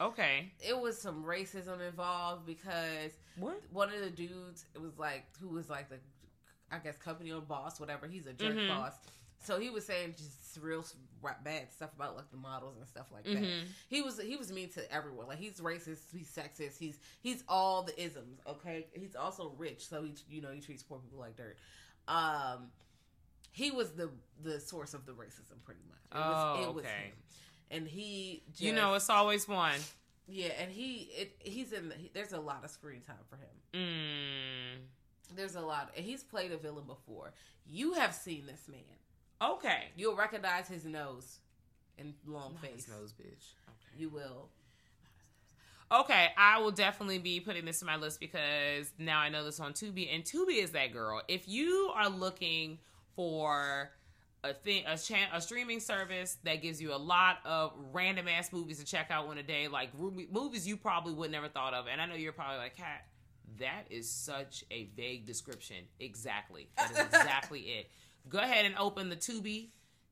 Okay. 0.00 0.52
It 0.60 0.78
was 0.78 1.00
some 1.00 1.24
racism 1.24 1.80
involved 1.86 2.46
because 2.46 3.12
What? 3.38 3.60
one 3.72 3.92
of 3.92 4.00
the 4.00 4.10
dudes 4.10 4.64
it 4.74 4.80
was 4.80 4.98
like 4.98 5.24
who 5.40 5.48
was 5.48 5.70
like 5.70 5.88
the 5.88 5.98
I 6.70 6.78
guess 6.78 6.96
company 6.98 7.30
owned 7.32 7.46
boss, 7.48 7.78
whatever. 7.78 8.06
He's 8.08 8.26
a 8.26 8.32
jerk 8.32 8.56
Mhm. 8.56 8.68
boss. 8.68 8.94
So 9.38 9.60
he 9.60 9.70
was 9.70 9.84
saying 9.86 10.14
just 10.16 10.58
real 10.60 10.84
bad 11.44 11.72
stuff 11.72 11.90
about 11.96 12.16
like 12.16 12.30
the 12.30 12.36
models 12.36 12.76
and 12.78 12.86
stuff 12.86 13.06
like 13.12 13.24
that. 13.24 13.34
Mhm. 13.42 13.62
He 13.88 14.02
was 14.02 14.20
he 14.20 14.36
was 14.36 14.52
mean 14.52 14.68
to 14.70 14.92
everyone. 14.92 15.26
Like 15.26 15.38
he's 15.38 15.60
racist, 15.60 16.00
he's 16.12 16.28
sexist, 16.28 16.78
he's 16.78 16.98
he's 17.22 17.42
all 17.48 17.82
the 17.82 17.98
isms. 18.00 18.40
Okay, 18.46 18.86
he's 18.92 19.16
also 19.16 19.54
rich, 19.56 19.86
so 19.88 20.02
he 20.04 20.14
you 20.28 20.40
know 20.42 20.50
he 20.52 20.60
treats 20.60 20.82
poor 20.82 20.98
people 20.98 21.18
like 21.18 21.36
dirt. 21.36 21.56
Um, 22.06 22.68
he 23.52 23.70
was 23.70 23.92
the 23.92 24.10
the 24.42 24.60
source 24.60 24.94
of 24.94 25.06
the 25.06 25.12
racism, 25.12 25.62
pretty 25.64 25.80
much. 25.88 25.98
It 26.12 26.18
was, 26.18 26.58
Oh, 26.58 26.62
it 26.70 26.74
was 26.74 26.84
okay. 26.84 26.94
him. 27.06 27.12
And 27.70 27.88
he, 27.88 28.42
just, 28.50 28.60
you 28.60 28.72
know, 28.72 28.94
it's 28.94 29.08
always 29.10 29.48
one. 29.48 29.80
yeah, 30.28 30.48
and 30.60 30.70
he 30.70 31.08
it 31.16 31.36
he's 31.40 31.72
in. 31.72 31.88
The, 31.88 31.94
he, 31.94 32.10
there's 32.12 32.32
a 32.32 32.40
lot 32.40 32.62
of 32.64 32.70
screen 32.70 33.00
time 33.00 33.16
for 33.28 33.36
him. 33.36 33.48
Mm. 33.72 34.80
There's 35.34 35.54
a 35.56 35.60
lot, 35.60 35.90
and 35.96 36.04
he's 36.04 36.22
played 36.22 36.52
a 36.52 36.56
villain 36.56 36.84
before. 36.86 37.32
You 37.66 37.94
have 37.94 38.14
seen 38.14 38.44
this 38.46 38.68
man. 38.68 38.80
Okay. 39.42 39.84
You'll 39.96 40.16
recognize 40.16 40.68
his 40.68 40.84
nose 40.84 41.38
and 41.98 42.14
long 42.26 42.54
Not 42.54 42.62
face. 42.62 42.86
his 42.86 42.88
nose, 42.88 43.12
bitch. 43.12 43.52
Okay. 43.68 43.98
You 43.98 44.08
will. 44.08 44.48
Okay, 45.92 46.28
I 46.36 46.60
will 46.60 46.70
definitely 46.70 47.18
be 47.18 47.40
putting 47.40 47.64
this 47.66 47.78
to 47.80 47.84
my 47.84 47.96
list 47.96 48.18
because 48.18 48.90
now 48.98 49.20
I 49.20 49.28
know 49.28 49.44
this 49.44 49.60
on 49.60 49.74
Tubi, 49.74 50.12
and 50.12 50.24
Tubi 50.24 50.62
is 50.62 50.70
that 50.72 50.92
girl. 50.92 51.20
If 51.28 51.46
you 51.46 51.92
are 51.94 52.08
looking 52.08 52.78
for 53.14 53.90
a 54.42 54.54
thing, 54.54 54.84
a 54.86 54.96
chan- 54.96 55.28
a 55.32 55.40
streaming 55.40 55.80
service 55.80 56.38
that 56.44 56.62
gives 56.62 56.80
you 56.80 56.92
a 56.94 56.96
lot 56.96 57.38
of 57.44 57.72
random 57.92 58.26
ass 58.28 58.50
movies 58.52 58.78
to 58.78 58.84
check 58.84 59.10
out 59.10 59.26
on 59.28 59.38
a 59.38 59.42
day, 59.42 59.68
like 59.68 59.90
movies 60.32 60.66
you 60.66 60.76
probably 60.76 61.12
would 61.12 61.30
never 61.30 61.48
thought 61.48 61.74
of, 61.74 61.86
and 61.86 62.00
I 62.00 62.06
know 62.06 62.14
you're 62.14 62.32
probably 62.32 62.58
like, 62.58 62.76
"Cat, 62.76 63.06
that 63.58 63.84
is 63.90 64.10
such 64.10 64.64
a 64.70 64.84
vague 64.96 65.26
description." 65.26 65.76
Exactly, 66.00 66.70
that 66.76 66.90
is 66.92 66.98
exactly 67.06 67.60
it. 67.60 67.90
Go 68.28 68.38
ahead 68.38 68.64
and 68.64 68.74
open 68.78 69.08
the 69.08 69.16
Tubi 69.16 69.68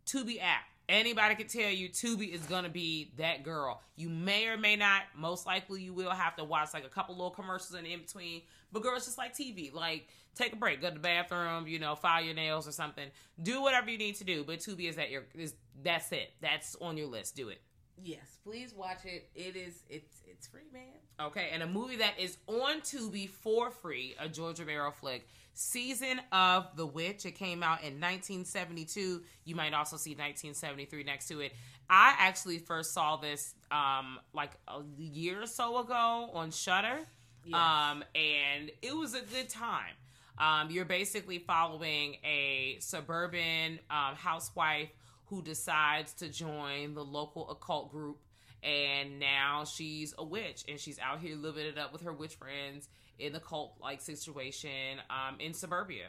Tubi 0.06 0.40
app. 0.40 0.64
Anybody 0.88 1.36
can 1.36 1.46
tell 1.46 1.70
you 1.70 1.88
Tubi 1.88 2.32
is 2.34 2.42
gonna 2.42 2.68
be 2.68 3.12
that 3.16 3.44
girl. 3.44 3.80
You 3.96 4.08
may 4.08 4.48
or 4.48 4.58
may 4.58 4.76
not. 4.76 5.02
Most 5.16 5.46
likely, 5.46 5.80
you 5.80 5.94
will 5.94 6.10
have 6.10 6.36
to 6.36 6.44
watch 6.44 6.74
like 6.74 6.84
a 6.84 6.88
couple 6.88 7.14
little 7.14 7.30
commercials 7.30 7.74
in, 7.74 7.86
in 7.86 8.00
between. 8.00 8.42
But 8.72 8.82
girl, 8.82 8.96
it's 8.96 9.06
just 9.06 9.16
like 9.16 9.34
TV. 9.34 9.72
Like 9.72 10.08
take 10.34 10.52
a 10.52 10.56
break, 10.56 10.80
go 10.80 10.88
to 10.88 10.94
the 10.94 11.00
bathroom, 11.00 11.66
you 11.66 11.78
know, 11.78 11.94
file 11.94 12.22
your 12.22 12.34
nails 12.34 12.66
or 12.66 12.72
something. 12.72 13.08
Do 13.42 13.62
whatever 13.62 13.90
you 13.90 13.98
need 13.98 14.16
to 14.16 14.24
do. 14.24 14.44
But 14.44 14.58
Tubi 14.58 14.88
is 14.88 14.96
that 14.96 15.10
your 15.10 15.24
is 15.34 15.54
that's 15.82 16.10
it. 16.12 16.32
That's 16.40 16.76
on 16.80 16.96
your 16.96 17.06
list. 17.06 17.36
Do 17.36 17.48
it. 17.48 17.60
Yes, 18.04 18.38
please 18.42 18.74
watch 18.74 19.04
it. 19.04 19.28
It 19.34 19.54
is. 19.56 19.82
It's 19.88 20.22
it's 20.26 20.48
free, 20.48 20.68
man. 20.72 20.82
Okay, 21.20 21.50
and 21.52 21.62
a 21.62 21.66
movie 21.66 21.96
that 21.96 22.18
is 22.18 22.36
on 22.48 22.80
Tubi 22.80 23.28
for 23.28 23.70
free, 23.70 24.16
a 24.18 24.28
George 24.28 24.58
Romero 24.58 24.90
flick, 24.90 25.28
Season 25.54 26.20
of 26.30 26.76
the 26.76 26.86
Witch. 26.86 27.26
It 27.26 27.32
came 27.32 27.62
out 27.62 27.80
in 27.80 28.00
1972. 28.00 29.22
You 29.44 29.54
might 29.54 29.74
also 29.74 29.96
see 29.96 30.10
1973 30.10 31.04
next 31.04 31.28
to 31.28 31.40
it. 31.40 31.52
I 31.90 32.14
actually 32.18 32.58
first 32.58 32.92
saw 32.92 33.16
this 33.16 33.54
um 33.70 34.18
like 34.32 34.52
a 34.68 34.80
year 34.98 35.42
or 35.42 35.46
so 35.46 35.78
ago 35.78 36.30
on 36.32 36.50
Shudder. 36.50 36.98
Yes. 37.44 37.54
Um 37.54 38.04
and 38.14 38.70
it 38.80 38.96
was 38.96 39.14
a 39.14 39.20
good 39.20 39.48
time. 39.48 39.94
Um 40.38 40.70
you're 40.70 40.84
basically 40.84 41.38
following 41.38 42.16
a 42.24 42.76
suburban 42.80 43.78
um, 43.90 44.14
housewife 44.16 44.88
who 45.26 45.42
decides 45.42 46.12
to 46.14 46.28
join 46.28 46.94
the 46.94 47.04
local 47.04 47.50
occult 47.50 47.90
group 47.90 48.18
and 48.62 49.18
now 49.18 49.64
she's 49.64 50.14
a 50.18 50.24
witch 50.24 50.64
and 50.68 50.78
she's 50.78 50.98
out 50.98 51.20
here 51.20 51.36
living 51.36 51.66
it 51.66 51.78
up 51.78 51.92
with 51.92 52.02
her 52.02 52.12
witch 52.12 52.34
friends 52.34 52.88
in 53.18 53.32
the 53.32 53.40
cult 53.40 53.74
like 53.80 54.00
situation 54.00 54.98
um 55.10 55.36
in 55.40 55.52
suburbia 55.54 56.06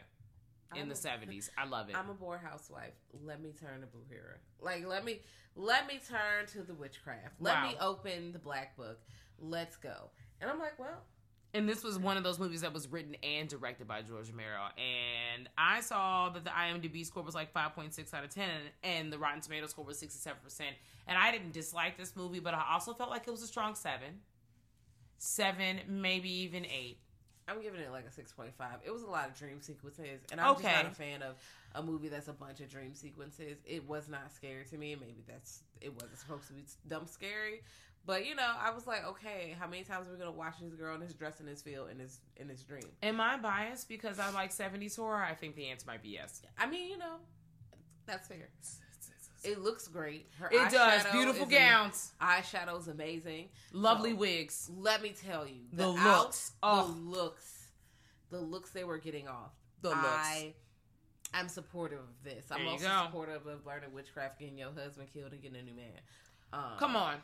in 0.74 0.82
I'm 0.82 0.88
the 0.88 0.94
70s 0.94 1.50
i 1.58 1.64
love 1.66 1.88
it 1.90 1.96
I'm 1.96 2.10
a 2.10 2.14
bored 2.14 2.40
housewife. 2.42 2.94
Let 3.24 3.40
me 3.40 3.52
turn 3.60 3.80
to 3.82 3.86
Blue 3.86 4.02
Hero. 4.08 4.34
Like 4.60 4.86
let 4.86 5.04
me 5.04 5.20
let 5.54 5.86
me 5.86 6.00
turn 6.08 6.46
to 6.48 6.62
the 6.62 6.74
witchcraft. 6.74 7.34
Let 7.40 7.54
Wow. 7.56 7.68
me 7.68 7.76
open 7.80 8.32
the 8.32 8.40
black 8.40 8.76
book. 8.76 8.98
Let's 9.38 9.76
go. 9.76 10.10
And 10.40 10.50
I'm 10.50 10.58
like, 10.58 10.76
well, 10.78 11.04
and 11.52 11.68
this 11.68 11.84
was 11.84 11.96
one 11.96 12.16
of 12.16 12.24
those 12.24 12.40
movies 12.40 12.62
that 12.62 12.72
was 12.72 12.88
written 12.88 13.14
and 13.22 13.48
directed 13.48 13.86
by 13.86 14.02
George 14.02 14.28
Romero. 14.30 14.62
And 14.76 15.48
I 15.56 15.80
saw 15.80 16.28
that 16.30 16.42
the 16.42 16.50
IMDb 16.50 17.06
score 17.06 17.22
was 17.22 17.36
like 17.36 17.54
5.6 17.54 18.12
out 18.12 18.24
of 18.24 18.30
10, 18.30 18.48
and 18.82 19.12
the 19.12 19.18
Rotten 19.18 19.40
Tomato 19.40 19.68
score 19.68 19.84
was 19.84 20.02
67%. 20.02 20.32
And 21.06 21.16
I 21.16 21.30
didn't 21.30 21.52
dislike 21.52 21.96
this 21.96 22.16
movie, 22.16 22.40
but 22.40 22.54
I 22.54 22.64
also 22.72 22.92
felt 22.92 23.10
like 23.10 23.28
it 23.28 23.30
was 23.30 23.42
a 23.42 23.46
strong 23.46 23.76
seven. 23.76 24.20
Seven, 25.18 25.80
maybe 25.88 26.30
even 26.30 26.64
eight. 26.66 26.98
I'm 27.46 27.60
giving 27.60 27.80
it 27.80 27.90
like 27.90 28.06
a 28.06 28.08
6.5. 28.08 28.52
It 28.86 28.90
was 28.90 29.02
a 29.02 29.06
lot 29.06 29.28
of 29.28 29.38
dream 29.38 29.60
sequences, 29.60 30.20
and 30.32 30.40
I'm 30.40 30.52
Okay. 30.52 30.62
just 30.62 30.84
not 30.84 30.86
a 30.92 30.94
fan 30.94 31.22
of 31.22 31.36
a 31.74 31.82
movie 31.82 32.08
that's 32.08 32.28
a 32.28 32.32
bunch 32.32 32.60
of 32.60 32.70
dream 32.70 32.94
sequences. 32.94 33.58
It 33.66 33.86
was 33.86 34.08
not 34.08 34.32
scary 34.32 34.64
to 34.64 34.78
me. 34.78 34.94
Maybe 34.98 35.22
that's 35.28 35.60
it 35.82 35.92
wasn't 35.92 36.18
supposed 36.18 36.46
to 36.46 36.54
be 36.54 36.62
dumb 36.88 37.06
scary, 37.06 37.62
but 38.06 38.24
you 38.24 38.34
know, 38.34 38.50
I 38.58 38.70
was 38.70 38.86
like, 38.86 39.04
okay, 39.06 39.54
how 39.60 39.66
many 39.66 39.84
times 39.84 40.08
are 40.08 40.12
we 40.12 40.16
gonna 40.18 40.30
watch 40.30 40.54
this 40.62 40.72
girl 40.72 40.94
in 40.94 41.00
this 41.02 41.12
dress 41.12 41.40
in 41.40 41.44
this 41.46 41.60
field 41.60 41.90
in 41.90 41.98
this 41.98 42.20
in 42.38 42.48
this 42.48 42.62
dream? 42.62 42.88
Am 43.02 43.20
I 43.20 43.36
biased 43.36 43.90
because 43.90 44.18
I 44.18 44.30
like 44.30 44.50
70s 44.50 44.96
horror? 44.96 45.22
I 45.22 45.34
think 45.34 45.54
the 45.54 45.66
answer 45.68 45.84
might 45.86 46.02
be 46.02 46.08
yes. 46.10 46.40
I 46.56 46.64
mean, 46.66 46.88
you 46.88 46.96
know, 46.96 47.16
that's 48.06 48.26
fair. 48.26 48.48
It 49.44 49.60
looks 49.60 49.88
great. 49.88 50.26
Her 50.38 50.48
It 50.50 50.70
does. 50.70 51.04
Beautiful 51.12 51.46
gowns. 51.46 52.12
Eyeshadow's 52.20 52.88
amazing. 52.88 53.48
Lovely 53.72 54.10
So, 54.12 54.16
wigs. 54.16 54.70
Let 54.74 55.02
me 55.02 55.10
tell 55.10 55.46
you, 55.46 55.62
The 55.72 55.88
out- 55.90 56.18
looks. 56.24 56.48
the 56.50 56.54
Oh. 56.62 56.96
looks, 57.04 57.68
the 58.30 58.40
looks 58.40 58.70
they 58.70 58.84
were 58.84 58.98
getting 58.98 59.28
off. 59.28 59.52
The 59.82 59.90
looks. 59.90 60.02
I, 60.02 60.54
I'm 61.34 61.48
supportive 61.48 61.98
of 61.98 62.22
this. 62.24 62.46
I'm 62.50 62.66
also 62.66 62.86
go. 62.88 63.04
supportive 63.06 63.46
of 63.46 63.66
learning 63.66 63.92
witchcraft, 63.92 64.38
getting 64.38 64.56
your 64.58 64.72
husband 64.72 65.08
killed, 65.12 65.32
and 65.32 65.42
getting 65.42 65.58
a 65.58 65.62
new 65.62 65.74
man. 65.74 66.00
Um, 66.52 66.78
Come 66.78 66.96
on. 66.96 67.16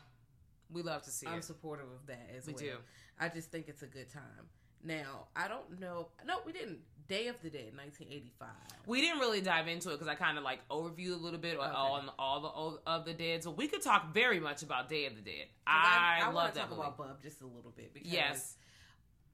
We 0.69 0.83
love 0.83 1.01
to 1.03 1.11
see 1.11 1.25
it. 1.25 1.29
I'm 1.29 1.39
it. 1.39 1.43
supportive 1.43 1.85
of 1.91 2.05
that 2.07 2.29
as 2.37 2.45
We 2.47 2.53
well. 2.53 2.61
do. 2.63 2.77
I 3.19 3.29
just 3.29 3.51
think 3.51 3.67
it's 3.67 3.81
a 3.83 3.87
good 3.87 4.09
time. 4.09 4.47
Now, 4.83 5.27
I 5.35 5.47
don't 5.47 5.79
know. 5.79 6.07
No, 6.25 6.37
we 6.45 6.51
didn't. 6.53 6.79
Day 7.07 7.27
of 7.27 7.41
the 7.41 7.49
Dead, 7.49 7.73
1985. 7.75 8.47
We 8.87 9.01
didn't 9.01 9.19
really 9.19 9.41
dive 9.41 9.67
into 9.67 9.89
it 9.89 9.93
because 9.93 10.07
I 10.07 10.15
kind 10.15 10.37
of 10.37 10.45
like 10.45 10.59
overviewed 10.69 11.13
a 11.13 11.17
little 11.21 11.39
bit 11.39 11.59
on 11.59 11.67
Okay. 11.67 11.75
all, 11.75 12.13
all 12.17 12.39
the 12.41 12.47
all 12.47 12.79
of 12.87 13.03
the 13.05 13.13
dead. 13.13 13.43
So 13.43 13.51
we 13.51 13.67
could 13.67 13.81
talk 13.81 14.13
very 14.13 14.39
much 14.39 14.63
about 14.63 14.87
Day 14.87 15.07
of 15.07 15.15
the 15.15 15.21
Dead. 15.21 15.47
I, 15.67 16.19
I, 16.21 16.25
love 16.27 16.35
want 16.35 16.47
to 16.53 16.53
that 16.53 16.61
talk 16.61 16.69
movie. 16.69 16.81
about 16.81 16.97
Bub 16.97 17.21
just 17.21 17.41
a 17.41 17.45
little 17.47 17.73
bit 17.75 17.93
because 17.93 18.11
yes, 18.11 18.55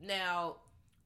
now 0.01 0.55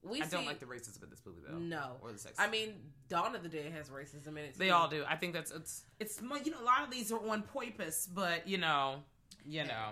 we 0.02 0.22
I 0.22 0.26
don't 0.26 0.46
like 0.46 0.60
the 0.60 0.66
racism 0.66 1.02
in 1.02 1.10
this 1.10 1.20
movie 1.26 1.40
though. 1.46 1.58
No, 1.58 1.96
or 2.00 2.10
the 2.12 2.18
sex. 2.18 2.36
I 2.38 2.48
mean, 2.48 2.74
Dawn 3.08 3.34
of 3.36 3.42
the 3.42 3.48
Dead 3.50 3.70
has 3.72 3.90
racism 3.90 4.28
in 4.28 4.38
it. 4.38 4.58
they 4.58 4.70
all 4.70 4.88
do. 4.88 5.04
I 5.06 5.16
think 5.16 5.34
that's 5.34 5.50
it's 5.50 5.82
it's 6.00 6.20
you 6.22 6.50
know 6.52 6.62
a 6.62 6.64
lot 6.64 6.82
of 6.84 6.90
these 6.90 7.12
are 7.12 7.20
on 7.28 7.42
purpose, 7.42 8.08
but 8.12 8.48
you 8.48 8.56
know, 8.58 8.96
you 9.44 9.64
know, 9.64 9.88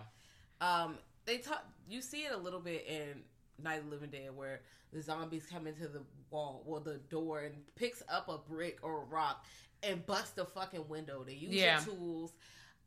Um, 0.62 0.96
they 1.26 1.38
talk. 1.38 1.62
You 1.88 2.00
see 2.00 2.22
it 2.22 2.32
a 2.32 2.36
little 2.38 2.60
bit 2.60 2.86
in 2.88 3.22
Night 3.62 3.78
of 3.78 3.84
the 3.86 3.90
Living 3.90 4.10
Dead, 4.10 4.34
where 4.34 4.60
the 4.92 5.02
zombies 5.02 5.46
come 5.46 5.66
into 5.66 5.88
the 5.88 6.02
wall, 6.30 6.62
well, 6.66 6.80
the 6.80 6.98
door, 7.10 7.40
and 7.40 7.54
picks 7.76 8.02
up 8.08 8.28
a 8.28 8.38
brick 8.38 8.78
or 8.82 9.02
a 9.02 9.04
rock 9.04 9.44
and 9.82 10.04
busts 10.06 10.30
the 10.32 10.44
fucking 10.44 10.88
window. 10.88 11.22
They 11.24 11.34
use 11.34 11.54
Yeah. 11.54 11.80
their 11.80 11.94
tools. 11.94 12.32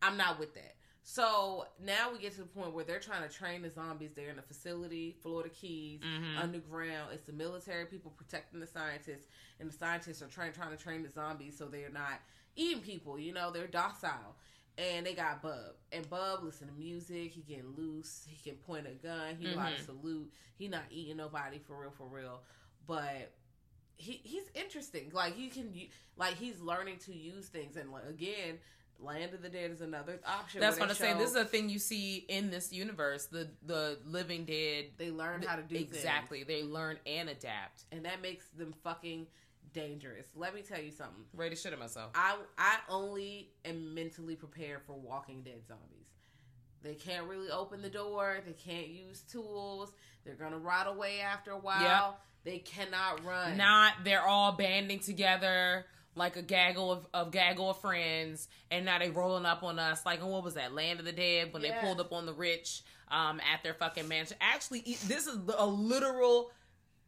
I'm 0.02 0.18
not 0.18 0.40
with 0.40 0.54
that. 0.56 0.76
So 1.06 1.68
now 1.82 2.12
we 2.14 2.20
get 2.20 2.32
to 2.34 2.40
the 2.42 2.46
point 2.48 2.74
where 2.74 2.86
they're 2.86 3.00
trying 3.00 3.28
to 3.28 3.34
train 3.34 3.62
the 3.62 3.70
zombies. 3.70 4.14
They're 4.14 4.30
in 4.30 4.40
a 4.40 4.44
facility, 4.44 5.12
Florida 5.22 5.50
Keys, 5.50 6.00
Mhm. 6.02 6.38
underground. 6.38 7.14
It's 7.14 7.24
the 7.26 7.34
military 7.34 7.86
people 7.88 8.12
protecting 8.12 8.60
the 8.62 8.68
scientists, 8.68 9.28
and 9.60 9.70
the 9.70 9.74
scientists 9.76 10.22
are 10.22 10.28
trying 10.30 10.54
trying 10.54 10.76
to 10.76 10.82
train 10.82 11.04
the 11.04 11.10
zombies 11.10 11.58
so 11.58 11.68
they're 11.68 11.90
not 11.90 12.22
eating 12.56 12.82
people. 12.84 13.20
You 13.20 13.34
know, 13.34 13.52
they're 13.52 13.68
docile. 13.68 14.36
And 14.78 15.06
they 15.06 15.14
got 15.14 15.42
Bub, 15.44 15.76
and 15.92 16.10
Bub 16.10 16.44
listen 16.44 16.68
to 16.68 16.74
music. 16.74 17.32
He 17.32 17.42
getting 17.42 17.74
loose. 17.78 18.26
He 18.28 18.50
can 18.50 18.58
point 18.58 18.88
a 18.88 18.92
gun. 18.92 19.36
He 19.40 19.46
know 19.46 19.60
how 19.60 19.70
to 19.70 19.76
Mhm. 19.76 19.86
salute. 19.86 20.34
He 20.58 20.68
not 20.68 20.86
eating 20.90 21.18
nobody 21.18 21.60
for 21.60 21.80
real, 21.80 21.92
for 21.92 22.08
real. 22.08 22.42
But 22.88 23.34
he 23.98 24.14
he's 24.24 24.50
interesting. 24.56 25.12
Like 25.14 25.36
he 25.36 25.50
can 25.50 25.72
like 26.18 26.36
he's 26.36 26.60
learning 26.60 26.98
to 27.06 27.14
use 27.14 27.50
things. 27.50 27.78
And 27.78 27.92
like, 27.92 28.06
again, 28.06 28.60
Land 29.00 29.34
of 29.36 29.42
the 29.44 29.50
Dead 29.50 29.70
is 29.70 29.82
another 29.82 30.20
option. 30.26 30.60
That's 30.60 30.80
what 30.80 30.90
I'm 30.90 30.96
saying. 30.96 31.18
This 31.20 31.30
is 31.32 31.36
a 31.36 31.46
thing 31.46 31.70
you 31.70 31.78
see 31.80 32.18
in 32.28 32.50
this 32.50 32.74
universe. 32.74 33.28
The 33.28 33.50
the 33.62 34.00
living 34.06 34.46
dead. 34.46 34.94
they 34.98 35.12
learn 35.12 35.44
how 35.44 35.56
to 35.56 35.62
do 35.62 35.76
exactly. 35.76 36.44
They 36.44 36.64
learn 36.64 36.98
and 37.06 37.30
adapt. 37.30 37.86
and 37.92 38.06
that 38.06 38.22
makes 38.22 38.48
them 38.50 38.74
fucking 38.84 39.28
dangerous. 39.74 40.28
Let 40.36 40.56
me 40.56 40.62
tell 40.62 40.82
you 40.82 40.92
something. 40.92 41.24
Ready 41.34 41.56
to 41.56 41.62
shit 41.62 41.74
at 41.74 41.80
myself. 41.80 42.12
I 42.16 42.38
I 42.58 42.78
only 42.90 43.50
am 43.66 43.94
mentally 43.94 44.36
prepared 44.36 44.82
for 44.86 44.94
Walking 44.94 45.42
Dead 45.42 45.66
zombies. 45.68 46.08
They 46.82 46.96
can't 46.96 47.28
really 47.28 47.50
open 47.50 47.82
the 47.82 47.90
door. 47.90 48.40
They 48.46 48.54
can't 48.54 48.88
use 48.88 49.22
tools. 49.22 49.94
They're 50.26 50.36
gonna 50.36 50.58
rot 50.58 50.88
away 50.88 51.22
after 51.22 51.52
a 51.52 51.58
while. 51.58 51.82
Yep. 51.82 52.20
They 52.46 52.60
cannot 52.60 53.24
run. 53.26 53.58
Not 53.58 53.94
they're 54.04 54.26
all 54.26 54.52
banding 54.52 55.00
together 55.00 55.86
like 56.16 56.36
a 56.36 56.42
gaggle 56.42 56.92
of, 56.92 57.08
of 57.14 57.32
gaggle 57.32 57.72
of 57.72 57.80
friends, 57.80 58.48
and 58.70 58.86
now 58.86 59.00
they 59.00 59.10
rolling 59.10 59.46
up 59.46 59.64
on 59.64 59.80
us 59.80 60.06
like, 60.06 60.24
what 60.24 60.44
was 60.44 60.54
that? 60.56 60.74
Land 60.74 61.00
of 61.00 61.06
the 61.06 61.12
Dead 61.12 61.52
when 61.52 61.62
they 61.62 61.74
pulled 61.82 62.00
up 62.00 62.12
on 62.12 62.26
the 62.26 62.34
rich 62.34 62.84
um, 63.10 63.40
at 63.52 63.64
their 63.64 63.74
fucking 63.74 64.08
mansion. 64.08 64.38
Actually, 64.42 64.82
this 65.08 65.28
is 65.28 65.38
a 65.58 65.66
literal 65.66 66.52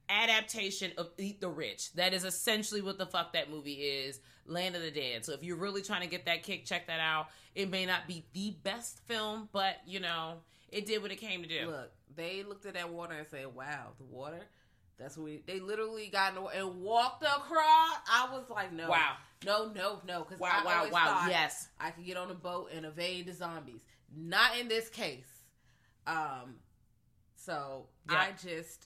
adaptation 0.10 0.92
of 0.98 1.10
Eat 1.18 1.42
the 1.42 1.50
Rich. 1.50 1.94
That 1.94 2.14
is 2.14 2.24
essentially 2.24 2.82
what 2.82 2.98
the 2.98 3.06
fuck 3.06 3.34
that 3.34 3.50
movie 3.50 3.74
is. 3.74 4.20
Land 4.48 4.76
of 4.76 4.82
the 4.84 4.92
Dead. 4.92 5.26
So 5.26 5.34
if 5.34 5.44
you're 5.44 5.58
really 5.58 5.82
trying 5.82 6.02
to 6.02 6.08
get 6.08 6.26
that 6.26 6.44
kick, 6.44 6.66
check 6.66 6.88
that 6.88 7.00
out. 7.00 7.28
It 7.56 7.70
may 7.72 7.86
not 7.86 8.08
be 8.08 8.26
the 8.34 8.56
best 8.64 9.00
film, 9.08 9.50
but 9.52 9.78
you 9.88 10.00
know, 10.00 10.36
it 10.70 10.86
did 10.86 11.02
what 11.02 11.12
it 11.12 11.18
came 11.18 11.42
to 11.42 11.48
do. 11.48 11.68
Look, 11.68 11.92
they 12.16 12.44
looked 12.44 12.66
at 12.66 12.76
that 12.76 12.90
water 12.92 13.14
and 13.14 13.26
said, 13.28 13.54
"Wow, 13.56 13.94
the 13.98 14.04
water." 14.06 14.42
That's 14.98 15.18
what 15.18 15.26
we, 15.26 15.44
they 15.46 15.60
literally 15.60 16.08
got 16.08 16.30
in 16.30 16.36
the, 16.36 16.42
water 16.42 16.58
and 16.58 16.82
walked 16.82 17.24
across. 17.24 17.98
I 18.10 18.30
was 18.32 18.50
like, 18.50 18.72
"No, 18.72 18.90
Wow. 18.90 19.16
no, 19.46 19.72
no, 19.74 20.00
no," 20.08 20.24
because 20.24 20.40
Wow, 20.40 20.62
I 20.62 20.66
wow, 20.66 20.78
always 20.78 20.94
wow, 20.94 21.06
thought 21.06 21.30
yes. 21.30 21.68
I 21.80 21.92
could 21.92 22.06
get 22.06 22.16
on 22.18 22.30
a 22.32 22.36
boat 22.36 22.70
and 22.74 22.86
evade 22.86 23.26
the 23.26 23.34
zombies. 23.34 23.82
Not 24.16 24.58
in 24.58 24.68
this 24.70 24.88
case. 24.90 25.28
Um, 26.08 26.56
so 27.36 27.88
Yeah. 28.10 28.20
I 28.20 28.32
just, 28.42 28.86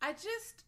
I 0.00 0.12
just, 0.12 0.64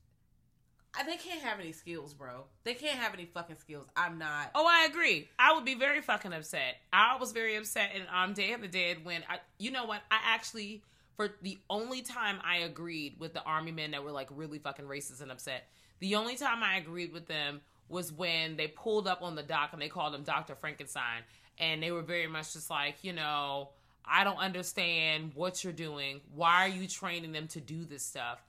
they 1.07 1.17
can't 1.17 1.41
have 1.43 1.61
any 1.61 1.73
skills, 1.73 2.15
bro. 2.15 2.45
They 2.65 2.75
can't 2.75 2.99
have 2.99 3.15
any 3.15 3.27
fucking 3.27 3.57
skills. 3.57 3.87
I'm 3.97 4.19
not. 4.19 4.51
Oh, 4.55 4.67
I 4.67 4.87
agree. 4.87 5.29
I 5.39 5.55
would 5.55 5.65
be 5.65 5.75
very 5.75 6.01
fucking 6.01 6.33
upset. 6.33 6.77
I 6.93 7.17
was 7.19 7.33
very 7.33 7.57
upset 7.57 7.91
in 7.95 8.03
um 8.13 8.35
Day 8.35 8.53
of 8.53 8.61
the 8.61 8.69
Dead 8.69 9.05
when 9.05 9.23
I 9.29 9.39
you 9.59 9.71
know 9.71 9.85
what? 9.85 10.01
I 10.11 10.19
actually 10.25 10.83
for 11.17 11.29
the 11.43 11.59
only 11.69 12.03
time 12.03 12.39
I 12.43 12.59
agreed 12.59 13.17
with 13.19 13.35
the 13.35 13.43
army 13.43 13.73
men 13.73 13.93
that 13.93 14.03
were 14.03 14.11
like 14.11 14.29
really 14.35 14.59
fucking 14.59 14.87
racist 14.87 15.21
and 15.21 15.31
upset. 15.31 15.69
The 16.01 16.15
only 16.15 16.37
time 16.37 16.63
I 16.63 16.79
agreed 16.79 17.13
with 17.13 17.27
them 17.27 17.61
was 17.89 18.13
when 18.13 18.57
they 18.57 18.69
pulled 18.69 19.07
up 19.07 19.23
on 19.23 19.35
the 19.35 19.43
dock 19.43 19.71
and 19.73 19.83
they 19.83 19.89
called 19.89 20.15
him 20.15 20.23
Dr. 20.23 20.55
Frankenstein 20.55 21.23
and 21.59 21.83
they 21.83 21.91
were 21.91 22.03
very 22.03 22.27
much 22.27 22.55
just 22.55 22.71
like, 22.71 22.97
you 23.03 23.13
know, 23.13 23.69
I 24.05 24.25
don't 24.25 24.39
understand 24.39 25.33
what 25.35 25.63
you're 25.63 25.73
doing. 25.73 26.21
Why 26.35 26.65
are 26.65 26.69
you 26.69 26.89
training 26.89 27.33
them 27.33 27.49
to 27.49 27.61
do 27.61 27.85
this 27.85 28.03
stuff? 28.03 28.41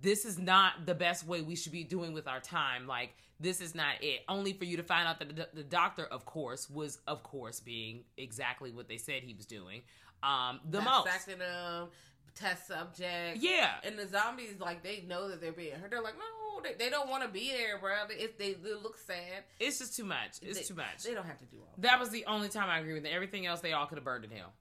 This 0.00 0.24
is 0.24 0.38
not 0.38 0.86
the 0.86 0.94
best 0.94 1.26
way 1.26 1.40
we 1.40 1.56
should 1.56 1.72
be 1.72 1.84
doing 1.84 2.12
with 2.12 2.28
our 2.28 2.40
time. 2.40 2.86
Like, 2.86 3.14
this 3.40 3.60
is 3.60 3.74
not 3.74 3.94
it. 4.02 4.20
Only 4.28 4.52
for 4.52 4.64
you 4.64 4.76
to 4.76 4.82
find 4.82 5.08
out 5.08 5.18
that 5.18 5.34
the, 5.34 5.48
the 5.52 5.64
doctor, 5.64 6.04
of 6.04 6.24
course, 6.24 6.68
was, 6.68 6.98
of 7.06 7.22
course, 7.22 7.60
being 7.60 8.04
exactly 8.16 8.70
what 8.70 8.88
they 8.88 8.98
said 8.98 9.22
he 9.22 9.34
was 9.34 9.46
doing. 9.46 9.82
Um, 10.22 10.60
the 10.68 10.80
most. 10.80 11.26
them, 11.26 11.88
test 12.34 12.68
subjects. 12.68 13.42
Yeah. 13.42 13.70
And 13.82 13.98
the 13.98 14.06
zombies, 14.06 14.56
like, 14.60 14.82
they 14.82 15.02
know 15.08 15.28
that 15.28 15.40
they're 15.40 15.52
being 15.52 15.74
hurt. 15.74 15.90
They're 15.90 16.02
like, 16.02 16.18
no, 16.18 16.60
they, 16.62 16.74
they 16.74 16.90
don't 16.90 17.08
want 17.08 17.22
to 17.22 17.28
be 17.28 17.50
there, 17.50 17.78
bro. 17.78 17.92
If 18.10 18.38
they, 18.38 18.52
they 18.54 18.74
look 18.74 18.98
sad, 18.98 19.44
It's 19.58 19.78
just 19.78 19.96
too 19.96 20.04
much. 20.04 20.38
It's 20.42 20.58
they, 20.58 20.64
too 20.64 20.74
much. 20.74 21.02
They 21.04 21.14
don't 21.14 21.26
have 21.26 21.38
to 21.38 21.46
do 21.46 21.56
all 21.58 21.72
that. 21.76 21.82
That 21.82 21.98
was 21.98 22.10
the 22.10 22.26
only 22.26 22.48
time 22.48 22.68
I 22.68 22.78
agree 22.78 22.94
with 22.94 23.06
it. 23.06 23.12
Everything 23.12 23.46
else, 23.46 23.60
they 23.60 23.72
all 23.72 23.86
could 23.86 23.98
have 23.98 24.04
burned 24.04 24.24
in 24.24 24.30
hell. 24.30 24.52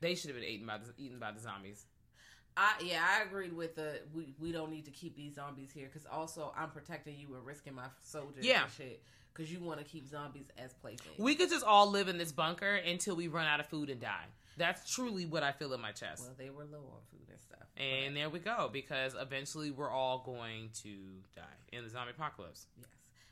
They 0.00 0.14
should 0.14 0.30
have 0.30 0.36
been 0.36 0.48
eaten 0.48 0.66
by 0.66 0.78
the, 0.78 1.02
eaten 1.02 1.18
by 1.18 1.32
the 1.32 1.40
zombies. 1.40 1.84
I 2.58 2.72
yeah, 2.84 3.02
I 3.06 3.22
agreed 3.22 3.52
with 3.52 3.76
the 3.76 4.00
we, 4.12 4.34
we 4.40 4.50
don't 4.50 4.70
need 4.70 4.84
to 4.86 4.90
keep 4.90 5.16
these 5.16 5.36
zombies 5.36 5.70
here 5.72 5.86
because 5.86 6.06
also 6.10 6.52
I'm 6.56 6.70
protecting 6.70 7.14
you 7.16 7.34
and 7.36 7.46
risking 7.46 7.74
my 7.74 7.84
soldiers 8.02 8.44
Yeah. 8.44 8.64
and 8.64 8.72
shit 8.72 9.02
because 9.32 9.52
you 9.52 9.60
want 9.60 9.78
to 9.78 9.84
keep 9.84 10.08
zombies 10.08 10.46
as 10.58 10.72
playthings. 10.74 11.18
We 11.18 11.36
could 11.36 11.48
just 11.50 11.64
all 11.64 11.88
live 11.88 12.08
in 12.08 12.18
this 12.18 12.32
bunker 12.32 12.74
until 12.74 13.14
we 13.14 13.28
run 13.28 13.46
out 13.46 13.60
of 13.60 13.66
food 13.66 13.90
and 13.90 14.00
die. 14.00 14.24
That's 14.56 14.92
truly 14.92 15.24
what 15.24 15.44
I 15.44 15.52
feel 15.52 15.72
in 15.72 15.80
my 15.80 15.92
chest. 15.92 16.24
well, 16.24 16.34
they 16.36 16.50
were 16.50 16.64
low 16.64 16.78
on 16.78 17.00
food 17.12 17.28
and 17.30 17.38
stuff. 17.38 17.62
And 17.76 18.16
there 18.16 18.28
we 18.28 18.40
go, 18.40 18.68
because 18.72 19.14
eventually 19.14 19.70
we're 19.70 19.90
all 19.90 20.24
going 20.26 20.70
to 20.82 20.90
die 21.36 21.42
in 21.72 21.84
the 21.84 21.90
zombie 21.90 22.10
apocalypse. 22.10 22.66
Yes. 22.76 22.88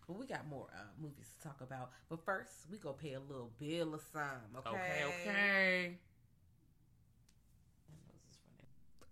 But 0.06 0.18
we 0.20 0.26
got 0.26 0.46
more 0.46 0.68
uh, 0.72 0.82
movies 1.02 1.30
to 1.36 1.48
talk 1.48 1.60
about. 1.62 1.90
But 2.08 2.24
first, 2.24 2.52
we 2.70 2.78
go 2.78 2.92
pay 2.92 3.14
a 3.14 3.18
little 3.20 3.50
bill 3.58 3.92
of 3.94 4.02
some. 4.12 4.22
Okay. 4.56 4.68
Okay, 4.68 5.04
okay. 5.28 5.98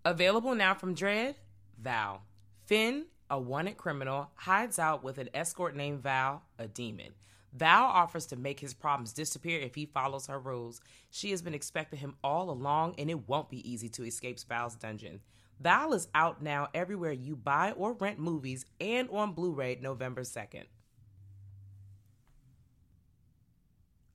Available 0.05 0.53
now 0.53 0.75
from 0.75 0.93
Dread, 0.93 1.35
Val. 1.81 2.21
Finn, 2.67 3.05
a 3.27 3.39
wanted 3.39 3.75
criminal, 3.75 4.29
hides 4.35 4.77
out 4.77 5.03
with 5.03 5.17
an 5.17 5.29
escort 5.33 5.75
named 5.75 6.03
Val, 6.03 6.43
a 6.59 6.67
demon. 6.67 7.13
Val 7.51 7.85
offers 7.85 8.27
to 8.27 8.35
make 8.35 8.59
his 8.59 8.75
problems 8.75 9.13
disappear 9.13 9.59
if 9.59 9.73
he 9.73 9.87
follows 9.87 10.27
her 10.27 10.37
rules. 10.37 10.79
She 11.09 11.31
has 11.31 11.41
been 11.41 11.55
expecting 11.55 11.97
him 11.97 12.17
all 12.23 12.51
along, 12.51 12.95
and 12.99 13.09
it 13.09 13.27
won't 13.27 13.49
be 13.49 13.67
easy 13.67 13.89
to 13.89 14.03
escape 14.03 14.37
Val's 14.47 14.75
dungeon. 14.75 15.21
Val 15.59 15.91
is 15.93 16.07
out 16.13 16.39
now 16.39 16.67
everywhere 16.75 17.13
you 17.13 17.35
buy 17.35 17.71
or 17.71 17.93
rent 17.93 18.19
movies 18.19 18.63
and 18.79 19.09
on 19.09 19.33
Blu 19.33 19.53
ray 19.53 19.79
November 19.81 20.21
2nd. 20.21 20.65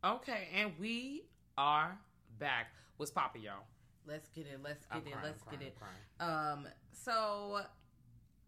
Okay, 0.04 0.48
and 0.54 0.72
we 0.78 1.24
are 1.58 1.98
back. 2.38 2.74
What's 2.96 3.10
poppin', 3.10 3.42
y'all? 3.42 3.64
Let's 4.10 4.28
get 4.30 4.46
it. 4.46 4.58
Let's 4.62 4.84
get 4.86 4.96
I'm 4.98 5.06
in. 5.06 5.12
crying, 5.12 5.24
let's 5.26 5.42
I'm 5.50 5.58
get 5.58 5.74
crying, 5.78 5.94
in. 6.20 6.26
Um. 6.66 6.68
So, 6.92 7.60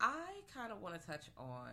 I 0.00 0.20
kind 0.54 0.72
of 0.72 0.82
want 0.82 1.00
to 1.00 1.06
touch 1.06 1.26
on 1.38 1.68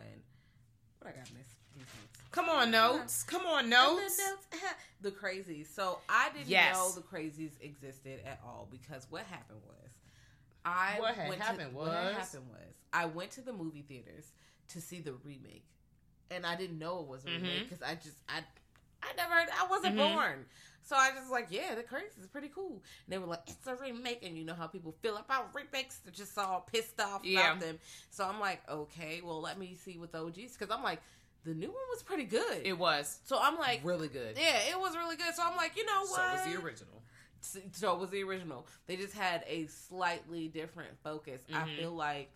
what 1.00 1.08
I 1.14 1.18
got. 1.18 1.30
Miss 1.36 1.48
these 1.76 1.84
notes. 2.00 2.20
Come 2.32 2.50
on, 2.50 2.72
notes. 2.72 3.24
Come 3.24 3.46
on, 3.48 3.70
notes. 3.70 4.22
the 5.02 5.12
crazies. 5.12 5.68
So 5.68 6.00
I 6.08 6.30
didn't 6.34 6.48
Yes. 6.48 6.76
know 6.76 6.92
the 6.92 7.02
crazies 7.02 7.52
existed 7.62 8.20
at 8.26 8.40
all 8.46 8.68
because 8.72 9.08
what 9.10 9.24
happened 9.24 9.60
was 9.66 9.92
I 10.66 10.96
What 11.00 11.18
went 11.18 11.42
happened 11.42 11.72
to, 11.72 11.76
was? 11.78 11.88
what 11.88 12.14
happened 12.14 12.44
was 12.50 12.76
I 12.94 13.06
went 13.06 13.32
to 13.32 13.42
the 13.42 13.54
movie 13.54 13.82
theaters 13.88 14.32
to 14.70 14.82
see 14.82 15.00
the 15.00 15.14
remake, 15.24 15.66
and 16.30 16.46
I 16.46 16.56
didn't 16.56 16.78
know 16.80 17.00
it 17.00 17.08
was 17.08 17.26
a 17.26 17.30
remake 17.30 17.62
Mhm. 17.66 17.70
because 17.70 17.82
I 17.82 17.96
just 17.96 18.18
I 18.28 18.44
I 19.10 19.16
never 19.16 19.34
I 19.34 19.68
wasn't 19.70 19.96
Mhm. 19.96 20.14
born. 20.14 20.46
So 20.82 20.96
I 20.96 21.12
just 21.12 21.30
like, 21.30 21.48
yeah, 21.52 21.76
the 21.76 21.84
crazies 21.84 22.20
is 22.20 22.28
pretty 22.28 22.48
cool. 22.50 22.82
And 23.06 23.14
they 23.14 23.18
were 23.18 23.28
like, 23.28 23.42
it's 23.48 23.68
a 23.68 23.76
remake, 23.76 24.24
and 24.24 24.38
you 24.38 24.44
know 24.44 24.56
how 24.56 24.66
people 24.68 24.92
feel 25.02 25.18
about 25.18 25.54
remakes. 25.54 25.98
They're 26.00 26.12
just 26.14 26.38
all 26.38 26.62
pissed 26.72 27.00
off 27.00 27.24
Yeah. 27.24 27.52
about 27.52 27.60
them. 27.60 27.80
So 28.10 28.26
I'm 28.26 28.40
like, 28.40 28.62
okay, 28.70 29.22
well, 29.24 29.40
let 29.42 29.60
me 29.60 29.76
see 29.76 29.98
with 29.98 30.16
OGs 30.16 30.54
because 30.58 30.74
I'm 30.76 30.82
like, 30.84 31.02
the 31.46 31.54
new 31.54 31.68
one 31.68 31.84
was 31.92 32.02
pretty 32.04 32.24
good. 32.26 32.62
It 32.66 32.78
was 32.78 33.20
so 33.26 33.38
I'm 33.40 33.58
like, 33.58 33.82
really 33.84 34.08
good. 34.08 34.38
yeah, 34.38 34.60
it 34.72 34.80
was 34.80 34.96
really 34.96 35.16
good. 35.16 35.34
So 35.36 35.44
I'm 35.46 35.56
like, 35.56 35.78
you 35.78 35.86
know 35.86 36.02
what? 36.02 36.10
So 36.10 36.32
was 36.34 36.44
the 36.46 36.56
original. 36.56 37.04
So 37.72 37.96
was 37.96 38.10
the 38.10 38.24
original. 38.24 38.68
They 38.88 38.98
just 38.98 39.14
had 39.14 39.44
a 39.48 39.68
slightly 39.68 40.48
different 40.50 40.98
focus. 41.04 41.42
I 41.54 41.64
Mhm. 41.64 41.76
feel 41.78 41.92
like 41.92 42.30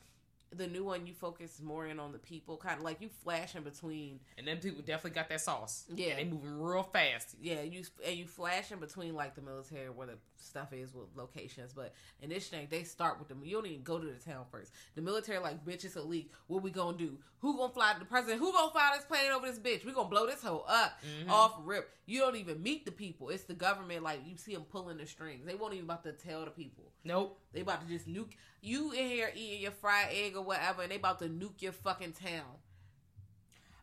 the 0.58 0.68
new 0.68 0.84
one 0.84 1.08
you 1.08 1.14
focus 1.14 1.60
more 1.62 1.88
in 1.88 2.00
on 2.00 2.12
the 2.12 2.20
people, 2.20 2.58
kind 2.58 2.78
of 2.78 2.84
like 2.84 3.02
you 3.02 3.10
flash 3.24 3.56
in 3.56 3.64
between. 3.64 4.20
And 4.38 4.48
them 4.48 4.58
people 4.58 4.82
definitely 4.82 5.12
got 5.12 5.30
that 5.30 5.42
sauce. 5.42 5.86
Yeah. 5.94 6.16
They 6.16 6.26
moving 6.26 6.60
real 6.60 6.84
fast. 6.84 7.36
Yeah, 7.42 7.62
you 7.62 7.84
and 8.06 8.16
you 8.16 8.26
flash 8.26 8.72
in 8.72 8.80
between 8.80 9.16
like 9.16 9.36
the 9.36 9.42
military 9.42 9.90
where 9.90 10.08
the 10.08 10.18
stuff 10.44 10.74
is 10.74 10.94
with 10.94 11.08
locations. 11.16 11.74
But 11.74 11.94
in 12.22 12.30
this 12.30 12.48
thing, 12.48 12.68
they 12.70 12.84
start 12.84 13.20
with 13.20 13.28
them. 13.28 13.42
You 13.44 13.56
don't 13.56 13.66
even 13.66 13.84
go 13.84 14.00
to 14.00 14.06
the 14.06 14.14
town 14.14 14.46
first. 14.52 14.72
The 14.96 15.02
military 15.02 15.40
like, 15.40 15.66
bitch, 15.66 15.86
it's 15.86 15.96
a 15.96 16.02
leak. 16.02 16.32
What 16.48 16.64
we 16.64 16.72
gonna 16.72 16.98
do? 16.98 17.18
Who 17.40 17.58
gonna 17.58 17.74
fly 17.74 17.94
the 17.98 18.06
president? 18.06 18.40
Who 18.40 18.52
gonna 18.52 18.72
fly 18.72 18.92
this 18.96 19.06
plane 19.06 19.32
over 19.32 19.48
this 19.48 19.60
bitch? 19.60 19.86
We 19.86 19.94
gonna 19.94 20.10
blow 20.10 20.26
this 20.26 20.42
hoe 20.42 20.66
up 20.68 21.00
mm-hmm. 21.02 21.30
off 21.30 21.56
rip. 21.64 21.90
You 22.06 22.20
don't 22.20 22.36
even 22.36 22.62
meet 22.62 22.86
the 22.86 22.92
people. 22.92 23.30
It's 23.30 23.44
the 23.44 23.54
government. 23.54 24.04
Like 24.04 24.20
you 24.26 24.38
see 24.38 24.54
them 24.54 24.64
pulling 24.64 24.98
the 24.98 25.06
strings. 25.06 25.46
They 25.46 25.56
won't 25.56 25.74
even 25.74 25.86
about 25.86 26.04
to 26.04 26.14
tell 26.14 26.46
the 26.46 26.52
people. 26.52 26.86
Nope. 27.04 27.40
They 27.54 27.62
about 27.62 27.82
to 27.82 27.88
just 27.88 28.08
nuke 28.08 28.34
you 28.62 28.92
in 28.92 29.10
here 29.10 29.32
eating 29.36 29.62
your 29.62 29.72
fried 29.72 30.08
egg 30.12 30.36
or 30.36 30.44
whatever, 30.44 30.84
and 30.84 30.92
they 30.92 30.96
about 30.96 31.20
to 31.20 31.26
nuke 31.26 31.62
your 31.62 31.74
fucking 31.74 32.14
town. 32.14 32.46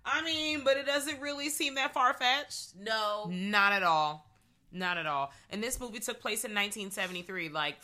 I 0.04 0.22
mean, 0.22 0.62
but 0.64 0.76
it 0.76 0.86
doesn't 0.86 1.20
really 1.20 1.50
seem 1.50 1.74
that 1.74 1.92
far 1.92 2.14
fetched. 2.14 2.74
No, 2.78 3.30
Not 3.30 3.72
at 3.72 3.82
all. 3.82 4.29
Not 4.72 4.98
at 4.98 5.06
all. 5.06 5.32
And 5.50 5.62
this 5.62 5.80
movie 5.80 5.98
took 6.00 6.20
place 6.20 6.44
in 6.44 6.50
1973. 6.54 7.48
Like, 7.48 7.76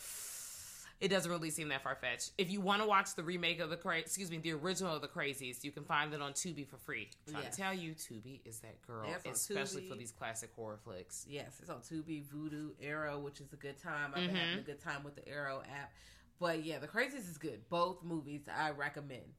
it 0.99 1.09
doesn't 1.09 1.29
really 1.29 1.51
seem 1.51 1.69
that 1.69 1.83
far 1.83 1.95
fetched. 1.95 2.31
If 2.37 2.49
you 2.49 2.59
want 2.61 2.81
to 2.81 2.87
watch 2.87 3.13
the 3.15 3.23
remake 3.23 3.59
of 3.59 3.69
the 3.69 3.77
cra- 3.77 3.99
excuse 3.99 4.31
me, 4.31 4.37
the 4.37 4.53
original 4.53 4.95
of 4.95 5.01
the 5.01 5.07
Crazies, 5.07 5.63
you 5.63 5.71
can 5.71 5.83
find 5.83 6.13
it 6.13 6.21
on 6.21 6.33
Tubi 6.33 6.67
for 6.67 6.77
free. 6.77 7.09
Trying 7.29 7.43
Yes. 7.43 7.55
to 7.55 7.61
tell 7.61 7.73
you, 7.73 7.93
Tubi 7.93 8.39
is 8.45 8.59
that 8.61 8.81
girl, 8.87 9.07
especially 9.25 9.83
Tubi. 9.83 9.89
for 9.89 9.95
these 9.95 10.11
classic 10.11 10.49
horror 10.55 10.79
flicks. 10.83 11.25
yes, 11.29 11.59
it's 11.59 11.69
on 11.69 11.81
Tubi, 11.81 12.23
Voodoo, 12.25 12.71
Arrow, 12.81 13.19
which 13.19 13.41
is 13.41 13.53
a 13.53 13.57
good 13.57 13.77
time. 13.77 14.11
I've 14.15 14.25
been 14.25 14.35
Mhm. 14.35 14.39
having 14.39 14.59
a 14.59 14.63
good 14.63 14.81
time 14.81 15.03
with 15.03 15.15
the 15.15 15.27
Arrow 15.27 15.61
app. 15.69 15.93
But 16.39 16.63
yeah, 16.63 16.79
The 16.79 16.87
Crazies 16.87 17.29
is 17.29 17.37
good. 17.37 17.67
Both 17.69 18.03
movies 18.03 18.47
I 18.47 18.71
recommend. 18.71 19.33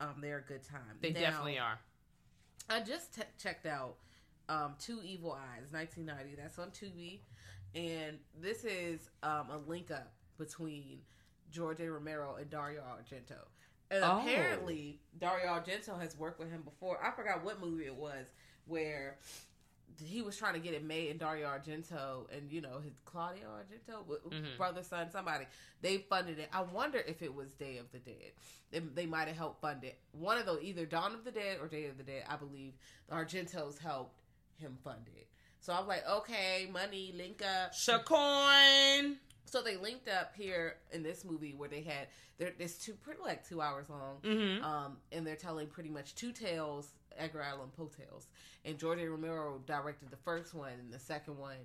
Um, 0.00 0.20
they're 0.20 0.38
a 0.38 0.42
good 0.42 0.64
time. 0.64 0.98
They 1.00 1.12
Now, 1.12 1.20
definitely 1.20 1.58
are. 1.60 1.78
I 2.68 2.80
just 2.80 3.14
t- 3.14 3.22
checked 3.38 3.66
out 3.66 3.98
um, 4.48 4.74
Two 4.78 5.00
Evil 5.04 5.32
Eyes, 5.32 5.72
1990. 5.72 6.36
That's 6.40 6.58
on 6.58 6.70
Tubi, 6.70 7.20
and 7.74 8.18
this 8.40 8.64
is 8.64 9.08
um, 9.22 9.48
a 9.50 9.58
link 9.66 9.90
up 9.90 10.12
between 10.38 11.00
George 11.50 11.80
A. 11.80 11.90
Romero 11.90 12.36
and 12.36 12.50
Dario 12.50 12.82
Argento. 12.82 13.38
And 13.90 14.02
Oh. 14.04 14.18
apparently, 14.20 15.00
Dario 15.20 15.46
Argento 15.46 16.00
has 16.00 16.16
worked 16.18 16.38
with 16.40 16.50
him 16.50 16.62
before. 16.62 16.98
I 17.04 17.10
forgot 17.12 17.44
what 17.44 17.60
movie 17.60 17.84
it 17.86 17.94
was 17.94 18.26
where 18.66 19.18
he 20.02 20.22
was 20.22 20.36
trying 20.36 20.54
to 20.54 20.58
get 20.58 20.74
it 20.74 20.82
made, 20.82 21.10
and 21.10 21.20
Dario 21.20 21.46
Argento 21.46 22.26
and 22.36 22.50
you 22.50 22.60
know 22.60 22.80
his 22.80 22.94
Claudio 23.04 23.46
Argento, 23.48 24.04
Mhm. 24.28 24.56
brother, 24.56 24.82
son, 24.82 25.10
somebody 25.10 25.46
they 25.82 25.98
funded 25.98 26.38
it. 26.40 26.48
I 26.52 26.62
wonder 26.62 26.98
if 26.98 27.22
it 27.22 27.32
was 27.32 27.52
Day 27.52 27.76
of 27.76 27.92
the 27.92 27.98
Dead. 28.00 28.32
They, 28.72 28.80
they 28.80 29.06
might 29.06 29.28
have 29.28 29.36
helped 29.36 29.60
fund 29.60 29.84
it. 29.84 30.00
One 30.12 30.36
of 30.38 30.46
those, 30.46 30.62
either 30.62 30.86
Dawn 30.86 31.14
of 31.14 31.24
the 31.24 31.30
Dead 31.30 31.58
or 31.60 31.68
Day 31.68 31.86
of 31.86 31.96
the 31.98 32.02
Dead. 32.02 32.24
I 32.28 32.36
believe 32.36 32.72
the 33.06 33.14
Argentos 33.14 33.78
helped 33.78 34.18
him 34.58 34.76
fund 34.84 35.08
it. 35.16 35.28
So 35.60 35.72
I'm 35.72 35.86
like, 35.86 36.04
okay, 36.08 36.68
money 36.72 37.12
link 37.16 37.42
up. 37.42 37.72
Shacoin. 37.74 39.16
So 39.46 39.62
they 39.62 39.76
linked 39.76 40.08
up 40.08 40.32
here 40.36 40.76
in 40.92 41.02
this 41.02 41.24
movie 41.24 41.54
where 41.56 41.68
they 41.68 41.82
had 41.82 42.08
there. 42.38 42.52
It's 42.58 42.76
two 42.78 42.94
pretty 42.94 43.20
like 43.22 43.46
two 43.48 43.60
hours 43.60 43.88
long, 43.88 44.16
Mm-hmm. 44.22 44.64
um, 44.64 44.96
and 45.12 45.26
they're 45.26 45.36
telling 45.36 45.68
pretty 45.68 45.90
much 45.90 46.14
two 46.16 46.32
tales, 46.32 46.88
Edgar 47.16 47.40
Allan 47.42 47.68
Poe 47.76 47.88
tales. 47.96 48.26
And 48.64 48.82
A. 48.82 48.86
Romero 49.08 49.60
directed 49.66 50.10
the 50.10 50.16
first 50.16 50.54
one, 50.54 50.72
and 50.72 50.92
the 50.92 50.98
second 50.98 51.38
one, 51.38 51.56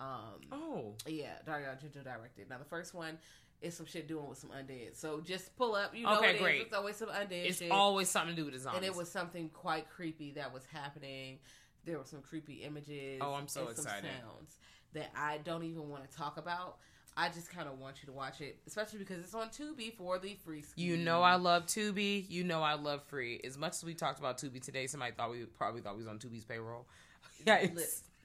um, 0.00 0.40
Oh. 0.52 0.94
yeah, 1.06 1.32
Dario 1.44 1.68
Argento 1.68 2.04
directed. 2.04 2.48
Now 2.48 2.58
the 2.58 2.64
first 2.66 2.94
one 2.94 3.18
is 3.60 3.74
some 3.76 3.86
shit 3.86 4.06
doing 4.06 4.28
with 4.28 4.38
some 4.38 4.50
undead. 4.50 4.94
So 4.96 5.20
just 5.20 5.56
pull 5.56 5.74
up, 5.74 5.96
you 5.96 6.04
know, 6.04 6.18
Okay, 6.18 6.30
it 6.30 6.34
is. 6.36 6.40
great. 6.42 6.60
It's 6.62 6.74
always 6.74 6.96
some 6.96 7.08
undead. 7.08 7.46
It's 7.46 7.58
shit. 7.58 7.70
always 7.72 8.08
something 8.10 8.36
to 8.36 8.40
do 8.40 8.44
with 8.44 8.54
the 8.54 8.60
zombies. 8.60 8.76
and 8.78 8.84
it 8.86 8.94
was 8.94 9.10
something 9.10 9.48
quite 9.50 9.88
creepy 9.88 10.32
that 10.32 10.52
was 10.52 10.64
happening. 10.66 11.38
There 11.84 11.98
were 11.98 12.04
some 12.04 12.22
creepy 12.22 12.62
images. 12.64 13.20
Oh, 13.20 13.34
I'm 13.34 13.48
so 13.48 13.66
and 13.66 13.76
some 13.76 13.84
excited. 13.86 14.10
Sounds 14.20 14.56
that 14.94 15.10
I 15.16 15.38
don't 15.38 15.64
even 15.64 15.88
want 15.88 16.08
to 16.08 16.16
talk 16.16 16.36
about. 16.36 16.76
I 17.16 17.28
just 17.28 17.50
kind 17.50 17.68
of 17.68 17.78
want 17.78 17.96
you 18.02 18.06
to 18.06 18.12
watch 18.12 18.40
it, 18.40 18.58
especially 18.66 18.98
because 18.98 19.18
it's 19.18 19.34
on 19.34 19.48
Tubi 19.48 19.94
for 19.94 20.18
the 20.18 20.34
free. 20.44 20.62
Ski. 20.62 20.80
You 20.80 20.96
know 20.96 21.20
I 21.22 21.34
love 21.34 21.66
Tubi. 21.66 22.24
You 22.30 22.42
know 22.42 22.62
I 22.62 22.74
love 22.74 23.02
free. 23.04 23.40
As 23.44 23.58
much 23.58 23.72
as 23.74 23.84
we 23.84 23.94
talked 23.94 24.18
about 24.18 24.38
Tubi 24.38 24.62
today, 24.62 24.86
somebody 24.86 25.12
thought 25.12 25.30
we 25.30 25.44
probably 25.44 25.82
thought 25.82 25.94
we 25.96 26.04
was 26.04 26.08
on 26.08 26.18
Tubi's 26.18 26.44
payroll. 26.44 26.86
Lit. 27.46 27.74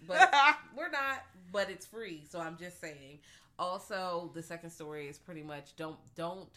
but 0.07 0.33
we're 0.77 0.89
not. 0.89 1.23
But 1.51 1.69
it's 1.69 1.85
free, 1.85 2.23
so 2.29 2.39
I'm 2.39 2.57
just 2.57 2.79
saying. 2.79 3.19
Also, 3.59 4.31
the 4.35 4.43
second 4.43 4.69
story 4.69 5.07
is 5.07 5.17
pretty 5.17 5.43
much 5.43 5.75
don't 5.75 5.97
don't 6.15 6.47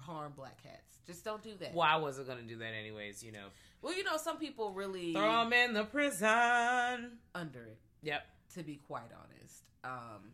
harm 0.00 0.32
black 0.36 0.62
cats. 0.62 1.00
Just 1.06 1.24
don't 1.24 1.42
do 1.42 1.52
that. 1.60 1.74
well, 1.74 1.88
I 1.88 1.96
wasn't 1.96 2.28
gonna 2.28 2.42
do 2.42 2.56
that 2.58 2.72
anyways. 2.78 3.22
You 3.22 3.32
know, 3.32 3.46
Well, 3.82 3.96
you 3.96 4.04
know, 4.04 4.16
some 4.16 4.38
people 4.38 4.72
really 4.72 5.12
throw 5.12 5.44
them 5.44 5.52
in 5.52 5.72
the 5.72 5.84
prison. 5.84 7.18
under 7.34 7.64
it. 7.64 7.78
Yep. 8.02 8.26
to 8.54 8.62
be 8.62 8.76
quite 8.86 9.10
honest. 9.12 9.62
Um 9.84 10.32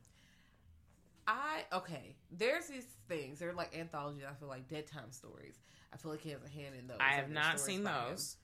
I 1.26 1.62
okay, 1.72 2.16
there's 2.30 2.66
these 2.66 2.86
things. 3.08 3.38
They're 3.38 3.52
like 3.54 3.76
anthologies, 3.76 4.24
I 4.30 4.34
feel 4.34 4.48
like 4.48 4.68
dead 4.68 4.86
time 4.86 5.10
stories. 5.10 5.58
I 5.92 5.96
feel 5.96 6.10
like 6.10 6.20
he 6.20 6.30
has 6.30 6.40
a 6.44 6.48
hand 6.48 6.74
in 6.78 6.86
those. 6.86 6.98
I 7.00 7.12
have 7.14 7.30
not 7.30 7.58
seen 7.60 7.82
by 7.84 7.90
him. 7.92 8.10
those, 8.10 8.36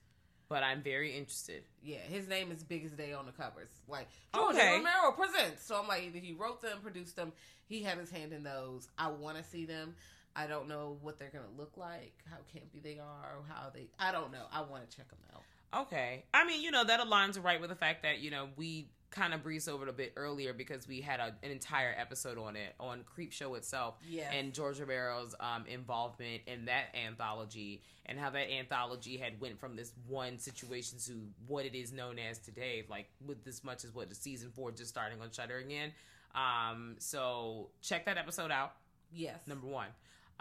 but 0.49 0.63
I'm 0.63 0.81
very 0.81 1.15
interested. 1.15 1.63
Yeah, 1.83 1.99
his 1.99 2.27
name 2.27 2.51
is 2.51 2.63
Biggest 2.63 2.97
Day 2.97 3.13
on 3.13 3.25
the 3.27 3.31
covers. 3.33 3.69
Like 3.87 4.07
George 4.33 4.55
Okay. 4.55 4.77
Romero 4.77 5.11
presents. 5.15 5.63
So 5.65 5.79
I'm 5.79 5.87
like 5.87 6.03
either 6.05 6.17
he 6.19 6.33
wrote 6.33 6.61
them, 6.61 6.79
produced 6.81 7.15
them, 7.15 7.33
he 7.67 7.83
had 7.83 7.99
his 7.99 8.09
hand 8.09 8.33
in 8.33 8.43
those. 8.43 8.87
I 8.97 9.09
wanna 9.09 9.43
see 9.43 9.65
them. 9.65 9.93
I 10.35 10.47
don't 10.47 10.67
know 10.67 10.97
what 11.01 11.19
they're 11.19 11.29
gonna 11.29 11.45
look 11.57 11.77
like, 11.77 12.13
how 12.29 12.37
campy 12.55 12.81
they 12.81 12.99
are, 12.99 13.35
or 13.37 13.43
how 13.49 13.69
they 13.73 13.87
I 13.99 14.11
don't 14.11 14.31
know. 14.31 14.45
I 14.51 14.61
wanna 14.61 14.85
check 14.95 15.09
them 15.09 15.19
out. 15.33 15.43
Okay. 15.87 16.25
I 16.33 16.45
mean, 16.45 16.61
you 16.61 16.71
know, 16.71 16.83
that 16.83 16.99
aligns 16.99 17.41
right 17.41 17.59
with 17.59 17.69
the 17.69 17.75
fact 17.75 18.03
that, 18.03 18.19
you 18.19 18.29
know, 18.31 18.49
we 18.57 18.89
kind 19.09 19.33
of 19.33 19.43
breezed 19.43 19.67
over 19.67 19.83
it 19.83 19.89
a 19.89 19.93
bit 19.93 20.13
earlier 20.15 20.53
because 20.53 20.87
we 20.87 21.01
had 21.01 21.19
a, 21.19 21.35
an 21.43 21.51
entire 21.51 21.93
episode 21.97 22.37
on 22.37 22.55
it, 22.55 22.75
on 22.79 23.03
Creep 23.05 23.31
Show 23.33 23.55
itself. 23.55 23.95
Yes. 24.09 24.33
And 24.33 24.53
George 24.53 24.79
Romero's 24.79 25.35
um, 25.39 25.65
involvement 25.67 26.41
in 26.47 26.65
that 26.65 26.95
anthology 26.95 27.81
and 28.05 28.17
how 28.19 28.29
that 28.31 28.51
anthology 28.51 29.17
had 29.17 29.39
went 29.39 29.59
from 29.59 29.75
this 29.75 29.93
one 30.07 30.37
situation 30.37 30.97
to 31.07 31.13
what 31.47 31.65
it 31.65 31.75
is 31.75 31.91
known 31.93 32.19
as 32.19 32.37
today, 32.39 32.85
like 32.89 33.07
with 33.25 33.45
as 33.47 33.63
much 33.63 33.83
as 33.85 33.93
what 33.93 34.09
the 34.09 34.15
season 34.15 34.49
four 34.53 34.71
just 34.71 34.89
starting 34.89 35.21
on 35.21 35.29
Shudder 35.31 35.57
again. 35.57 35.91
Um, 36.33 36.95
so 36.99 37.69
check 37.81 38.05
that 38.05 38.17
episode 38.17 38.51
out 38.51 38.73
Yes. 39.13 39.39
number 39.45 39.67
one. 39.67 39.87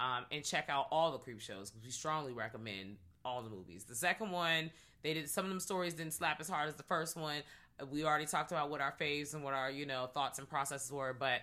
Um, 0.01 0.25
and 0.33 0.43
check 0.43 0.71
out 0.71 0.87
all 0.91 1.13
the 1.13 1.19
creep 1.19 1.41
shows 1.43 1.71
because 1.71 1.85
we 1.85 1.91
strongly 1.93 2.33
recommend 2.33 2.97
all 3.23 3.43
the 3.43 3.51
movies. 3.51 3.85
The 3.85 3.95
second 3.95 4.31
one, 4.31 4.71
they 5.03 5.13
did 5.13 5.29
some 5.29 5.45
of 5.45 5.51
them 5.51 5.61
stories 5.61 5.93
didn't 5.93 6.15
slap 6.15 6.41
as 6.41 6.49
hard 6.49 6.69
as 6.69 6.75
the 6.75 6.83
first 6.85 7.17
one. 7.17 7.43
We 7.91 8.05
already 8.05 8.25
talked 8.25 8.51
about 8.51 8.71
what 8.71 8.81
our 8.81 8.95
faves 8.99 9.35
and 9.35 9.45
what 9.45 9.53
our 9.53 9.71
you 9.71 9.85
know 9.85 10.07
thoughts 10.07 10.39
and 10.39 10.49
processes 10.49 10.91
were, 10.91 11.13
but 11.13 11.43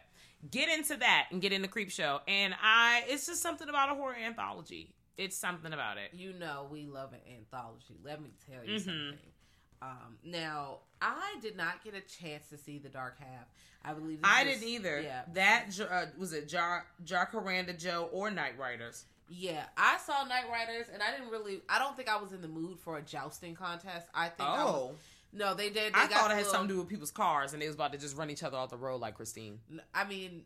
get 0.49 0.69
into 0.69 0.95
that 0.97 1.27
and 1.31 1.39
get 1.39 1.51
into 1.53 1.67
creep 1.67 1.91
show. 1.91 2.21
And 2.27 2.55
I, 2.59 3.03
it's 3.07 3.27
just 3.27 3.43
something 3.43 3.69
about 3.69 3.91
a 3.91 3.93
horror 3.95 4.15
anthology. 4.15 4.93
It's 5.17 5.35
something 5.37 5.73
about 5.73 5.97
it. 5.97 6.11
you 6.13 6.33
know 6.33 6.67
we 6.71 6.87
love 6.87 7.13
an 7.13 7.19
anthology. 7.35 7.99
Let 8.03 8.21
me 8.21 8.31
tell 8.49 8.63
you 8.65 8.79
Mhm. 8.79 8.85
something. 8.85 9.17
Um, 9.81 10.17
now 10.23 10.79
I 11.01 11.35
did 11.41 11.55
not 11.55 11.83
get 11.83 11.93
a 11.93 12.01
chance 12.01 12.49
to 12.49 12.57
see 12.57 12.77
the 12.79 12.89
Dark 12.89 13.19
Half. 13.19 13.47
I 13.85 13.93
believe 13.93 14.21
this 14.21 14.29
I 14.31 14.43
was- 14.43 14.53
didn't 14.53 14.67
either. 14.69 15.01
Yeah, 15.01 15.21
That 15.33 15.65
uh, 15.79 16.05
was 16.17 16.33
it. 16.33 16.47
Jar 16.49 16.85
Jacaranda 17.05 17.77
Joe 17.77 18.09
or 18.11 18.29
Knightriders. 18.31 19.03
yeah. 19.29 19.65
I 19.77 19.97
saw 19.97 20.25
Knightriders, 20.25 20.91
and 20.93 21.01
I 21.03 21.11
didn't 21.11 21.29
really. 21.31 21.61
I 21.69 21.79
don't 21.79 21.95
think 21.95 22.09
I 22.09 22.17
was 22.21 22.33
in 22.33 22.41
the 22.41 22.47
mood 22.47 22.79
for 22.79 22.97
a 22.97 23.01
jousting 23.01 23.55
contest. 23.55 24.07
I 24.13 24.29
think. 24.29 24.49
I 24.49 24.63
was, 24.65 24.95
no, 25.33 25.53
they 25.53 25.69
did. 25.69 25.93
They 25.93 25.99
Oh. 25.99 26.03
I 26.03 26.07
thought 26.07 26.31
it 26.31 26.33
had 26.33 26.37
little- 26.37 26.51
something 26.51 26.67
to 26.69 26.73
do 26.75 26.79
with 26.79 26.89
people's 26.89 27.11
cars 27.11 27.53
and 27.53 27.61
they 27.61 27.67
was 27.67 27.75
about 27.75 27.91
to 27.93 27.97
just 27.99 28.17
run 28.17 28.29
each 28.29 28.43
other 28.43 28.57
off 28.57 28.69
the 28.69 28.77
road 28.77 28.99
like 29.01 29.15
Christine. 29.15 29.59
I 29.93 30.05
mean, 30.05 30.43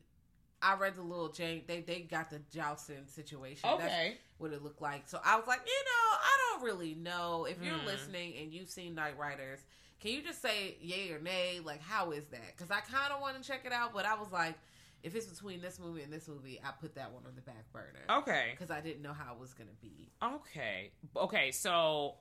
I 0.62 0.76
read 0.76 0.96
the 0.96 1.02
little 1.02 1.30
jank. 1.30 1.68
They 1.68 1.82
they 1.82 2.02
got 2.02 2.30
the 2.30 2.40
jousting 2.52 3.06
situation. 3.08 3.70
That's 3.78 3.84
Okay. 3.94 4.18
what 4.38 4.52
it 4.52 4.64
looked 4.64 4.82
like. 4.82 5.08
So 5.08 5.20
I 5.24 5.36
was 5.38 5.48
like, 5.48 5.62
you 5.66 5.72
know, 5.86 6.18
I 6.18 6.38
don't 6.52 6.64
really 6.64 6.94
know. 6.96 7.46
If 7.46 7.62
you're 7.64 7.78
Hmm. 7.80 7.86
listening 7.86 8.36
and 8.38 8.54
you've 8.54 8.70
seen 8.70 8.96
Knightriders, 8.96 9.60
can 10.00 10.12
you 10.12 10.22
just 10.24 10.42
say 10.42 10.78
yay 10.82 11.12
or 11.12 11.20
nay? 11.20 11.60
Like, 11.64 11.82
how 11.82 12.12
is 12.12 12.26
that? 12.28 12.56
Because 12.56 12.72
I 12.72 12.80
kind 12.82 13.12
of 13.14 13.22
want 13.22 13.42
to 13.42 13.48
check 13.48 13.66
it 13.66 13.72
out, 13.72 13.94
but 13.94 14.06
I 14.06 14.16
was 14.16 14.32
like, 14.32 14.56
if 15.04 15.16
it's 15.16 15.26
between 15.28 15.62
this 15.62 15.80
movie 15.80 16.02
and 16.04 16.12
this 16.14 16.28
movie, 16.28 16.60
I 16.64 16.72
put 16.72 16.96
that 16.96 17.12
one 17.12 17.24
on 17.28 17.34
the 17.36 17.42
back 17.42 17.72
burner 17.74 18.06
Okay. 18.22 18.50
because 18.52 18.70
I 18.72 18.82
didn't 18.82 19.02
know 19.02 19.14
how 19.14 19.34
it 19.34 19.40
was 19.40 19.54
gonna 19.54 19.70
be. 19.82 20.12
Okay. 20.24 20.92
Okay, 21.16 21.52
so 21.52 22.16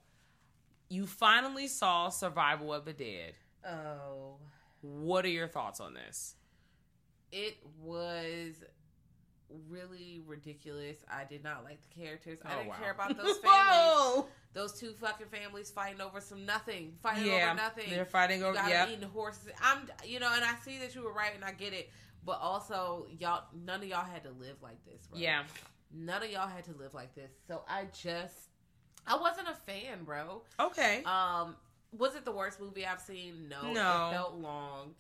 you 0.88 1.06
finally 1.06 1.68
saw 1.68 2.08
Survival 2.08 2.72
of 2.72 2.84
the 2.86 2.92
Dead. 2.94 3.34
Oh, 3.66 4.38
What 4.80 5.26
are 5.26 5.28
your 5.28 5.46
thoughts 5.48 5.78
on 5.80 5.92
this? 5.92 6.36
It 7.32 7.56
was 7.82 8.54
really 9.68 10.22
ridiculous. 10.26 10.98
I 11.10 11.24
did 11.24 11.42
not 11.42 11.64
like 11.64 11.78
the 11.82 12.00
characters. 12.02 12.38
I 12.44 12.52
Oh, 12.52 12.56
didn't 12.58 12.68
wow. 12.70 12.76
care 12.80 12.92
about 12.92 13.16
those 13.22 13.36
families. 13.38 14.24
Those 14.52 14.72
two 14.80 14.92
fucking 14.94 15.26
families 15.28 15.70
fighting 15.70 16.00
over 16.00 16.20
some 16.20 16.44
nothing, 16.44 16.94
fighting 17.02 17.26
Yeah, 17.26 17.46
over 17.46 17.54
nothing. 17.54 17.90
they're 17.90 18.04
fighting 18.04 18.42
over- 18.42 18.54
gotta 18.54 18.92
eating 18.92 19.08
horses. 19.08 19.48
I'm, 19.62 19.88
you 20.04 20.18
know, 20.20 20.30
and 20.34 20.44
I 20.44 20.54
see 20.64 20.78
that 20.78 20.94
you 20.94 21.02
were 21.02 21.12
right, 21.12 21.32
and 21.34 21.44
I 21.44 21.52
get 21.52 21.72
it. 21.72 21.90
But 22.24 22.38
also, 22.40 23.06
y'all, 23.18 23.44
none 23.64 23.80
of 23.82 23.88
y'all 23.88 24.04
had 24.04 24.24
to 24.24 24.30
live 24.30 24.56
like 24.62 24.84
this. 24.84 25.06
Bro. 25.06 25.18
Yeah. 25.20 25.44
none 25.92 26.22
of 26.22 26.30
y'all 26.30 26.46
had 26.48 26.64
to 26.64 26.72
live 26.72 26.94
like 26.94 27.14
this. 27.14 27.30
So 27.48 27.62
I 27.68 27.86
just, 28.00 28.34
I 29.06 29.16
wasn't 29.16 29.48
a 29.48 29.54
fan, 29.54 30.04
bro. 30.04 30.42
Okay. 30.60 31.02
Um, 31.04 31.56
was 31.96 32.14
it 32.14 32.24
the 32.24 32.30
worst 32.32 32.60
movie 32.60 32.84
I've 32.86 33.00
seen? 33.00 33.48
No, 33.48 33.72
No. 33.72 34.08
It 34.08 34.12
felt 34.12 34.34
long. 34.36 34.94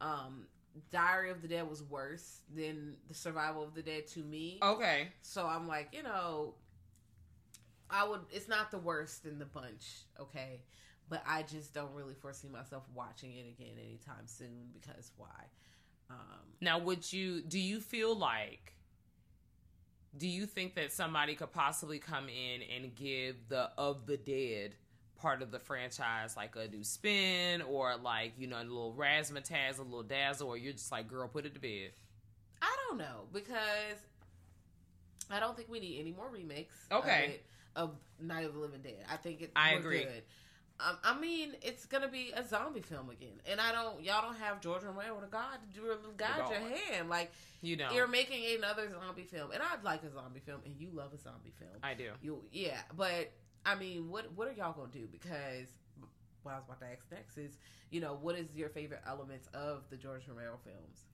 Um, 0.00 0.46
Diary 0.90 1.30
of 1.30 1.42
the 1.42 1.48
Dead 1.48 1.68
was 1.68 1.82
worse 1.82 2.40
than 2.54 2.96
the 3.08 3.14
Survival 3.14 3.62
of 3.62 3.74
the 3.74 3.82
Dead 3.82 4.06
to 4.08 4.20
me. 4.20 4.58
okay. 4.62 5.08
So 5.22 5.46
I'm 5.46 5.66
like, 5.68 5.88
you 5.92 6.02
know, 6.02 6.54
I 7.90 8.06
would. 8.06 8.20
It's 8.30 8.48
not 8.48 8.70
the 8.70 8.78
worst 8.78 9.24
in 9.26 9.38
the 9.38 9.44
bunch, 9.46 10.04
okay, 10.20 10.60
but 11.08 11.22
I 11.26 11.42
just 11.42 11.72
don't 11.74 11.94
really 11.94 12.14
foresee 12.14 12.48
myself 12.48 12.84
watching 12.94 13.32
it 13.34 13.46
again 13.48 13.74
anytime 13.82 14.26
soon 14.26 14.68
because 14.74 15.10
why? 15.16 15.26
Um, 16.10 16.16
Now, 16.60 16.78
would 16.78 17.10
you 17.12 17.42
do 17.42 17.58
you 17.58 17.80
feel 17.80 18.14
like 18.16 18.74
do 20.16 20.26
you 20.26 20.46
think 20.46 20.74
that 20.74 20.92
somebody 20.92 21.34
could 21.34 21.52
possibly 21.52 21.98
come 21.98 22.28
in 22.28 22.62
and 22.62 22.94
give 22.94 23.48
the 23.48 23.70
of 23.76 24.06
the 24.06 24.16
dead 24.16 24.74
part 25.20 25.42
of 25.42 25.50
the 25.50 25.58
franchise 25.58 26.36
like 26.36 26.54
a 26.56 26.68
new 26.68 26.84
spin 26.84 27.62
or 27.62 27.96
like, 27.96 28.32
you 28.38 28.46
know, 28.46 28.58
a 28.58 28.62
little 28.62 28.94
razzmatazz, 28.96 29.78
a 29.78 29.82
little 29.82 30.02
dazzle, 30.02 30.48
or 30.48 30.56
you're 30.56 30.72
just 30.72 30.92
like, 30.92 31.08
girl, 31.08 31.28
put 31.28 31.46
it 31.46 31.54
to 31.54 31.60
bed? 31.60 31.90
I 32.62 32.74
don't 32.88 32.98
know 32.98 33.26
because 33.32 33.96
I 35.30 35.40
don't 35.40 35.56
think 35.56 35.68
we 35.68 35.80
need 35.80 36.00
any 36.00 36.12
more 36.12 36.28
remakes. 36.28 36.74
Okay. 36.90 37.24
Of, 37.24 37.30
it, 37.30 37.44
of 37.76 37.90
Night 38.20 38.46
of 38.46 38.54
the 38.54 38.60
Living 38.60 38.80
Dead. 38.82 39.04
I 39.10 39.16
think 39.16 39.42
it. 39.42 39.52
I 39.54 39.74
agree. 39.74 40.04
Good. 40.04 40.22
Um, 40.80 40.96
I 41.02 41.18
mean, 41.18 41.54
it's 41.60 41.86
gonna 41.86 42.08
be 42.08 42.32
a 42.36 42.46
zombie 42.46 42.82
film 42.82 43.10
again, 43.10 43.40
and 43.50 43.60
I 43.60 43.72
don't. 43.72 44.00
Y'all 44.02 44.22
don't 44.22 44.36
have 44.36 44.60
George 44.60 44.84
Romero 44.84 45.20
to 45.20 45.26
God 45.26 45.58
to 45.74 45.80
do 45.80 45.96
guide 46.16 46.28
God. 46.38 46.50
your 46.50 46.60
hand. 46.60 47.08
Like 47.08 47.32
You 47.62 47.76
know. 47.76 47.88
you're 47.92 48.06
making 48.06 48.44
another 48.56 48.88
zombie 48.88 49.24
film, 49.24 49.50
and 49.50 49.60
I'd 49.60 49.82
like 49.82 50.04
a 50.04 50.12
zombie 50.12 50.38
film, 50.38 50.60
and 50.64 50.76
you 50.78 50.88
love 50.92 51.12
a 51.12 51.18
zombie 51.18 51.52
film. 51.58 51.72
I 51.82 51.94
do. 51.94 52.10
You 52.22 52.44
yeah, 52.52 52.78
but 52.96 53.32
I 53.64 53.74
mean, 53.74 54.08
what 54.08 54.32
what 54.34 54.48
are 54.48 54.52
y'all 54.52 54.72
gonna 54.72 54.92
do? 54.92 55.06
Because 55.10 55.68
what 56.42 56.52
I 56.52 56.56
was 56.56 56.64
about 56.66 56.80
to 56.80 56.86
ask 56.86 57.04
next 57.10 57.36
is, 57.38 57.58
you 57.90 58.00
know, 58.00 58.18
what 58.20 58.36
is 58.36 58.54
your 58.54 58.68
favorite 58.68 59.02
elements 59.06 59.48
of 59.54 59.82
the 59.90 59.96
George 59.96 60.22
Romero 60.28 60.58
films? 60.64 61.04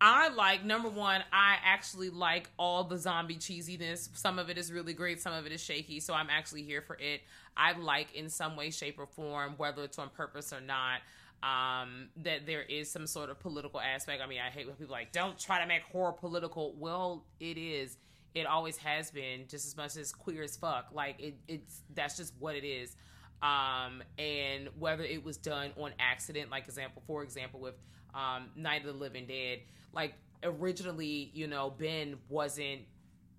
I 0.00 0.28
like 0.28 0.64
number 0.64 0.88
one. 0.88 1.22
I 1.32 1.56
actually 1.64 2.10
like 2.10 2.50
all 2.58 2.84
the 2.84 2.98
zombie 2.98 3.36
cheesiness. 3.36 4.08
Some 4.14 4.38
of 4.38 4.50
it 4.50 4.58
is 4.58 4.72
really 4.72 4.92
great. 4.92 5.22
Some 5.22 5.32
of 5.32 5.46
it 5.46 5.52
is 5.52 5.62
shaky. 5.62 6.00
So 6.00 6.12
I'm 6.12 6.28
actually 6.30 6.62
here 6.62 6.82
for 6.82 6.96
it. 7.00 7.22
I 7.56 7.72
like 7.72 8.14
in 8.14 8.28
some 8.28 8.56
way, 8.56 8.70
shape, 8.70 8.98
or 8.98 9.06
form, 9.06 9.54
whether 9.56 9.84
it's 9.84 9.98
on 9.98 10.10
purpose 10.10 10.52
or 10.52 10.60
not, 10.60 11.00
um, 11.42 12.08
that 12.16 12.46
there 12.46 12.62
is 12.62 12.90
some 12.90 13.06
sort 13.06 13.30
of 13.30 13.38
political 13.38 13.80
aspect. 13.80 14.20
I 14.22 14.26
mean, 14.26 14.40
I 14.44 14.50
hate 14.50 14.66
when 14.66 14.74
people 14.76 14.92
like 14.92 15.12
don't 15.12 15.38
try 15.38 15.60
to 15.60 15.66
make 15.66 15.82
horror 15.84 16.12
political. 16.12 16.74
Well, 16.76 17.24
it 17.38 17.56
is. 17.56 17.96
It 18.34 18.46
always 18.46 18.76
has 18.78 19.10
been 19.10 19.46
just 19.48 19.66
as 19.66 19.76
much 19.76 19.96
as 19.96 20.12
queer 20.12 20.42
as 20.42 20.56
fuck. 20.56 20.88
Like 20.92 21.20
it, 21.20 21.36
it's 21.46 21.82
that's 21.94 22.16
just 22.16 22.34
what 22.38 22.56
it 22.56 22.64
is. 22.64 22.96
Um, 23.42 24.02
and 24.18 24.68
whether 24.78 25.04
it 25.04 25.22
was 25.22 25.36
done 25.36 25.70
on 25.76 25.92
accident, 25.98 26.50
like 26.50 26.64
example, 26.66 27.02
for 27.06 27.22
example, 27.22 27.60
with 27.60 27.74
um, 28.14 28.48
Night 28.56 28.80
of 28.80 28.86
the 28.86 28.98
Living 28.98 29.26
Dead, 29.26 29.60
like 29.92 30.14
originally, 30.42 31.30
you 31.34 31.46
know, 31.46 31.70
Ben 31.70 32.16
wasn't 32.28 32.82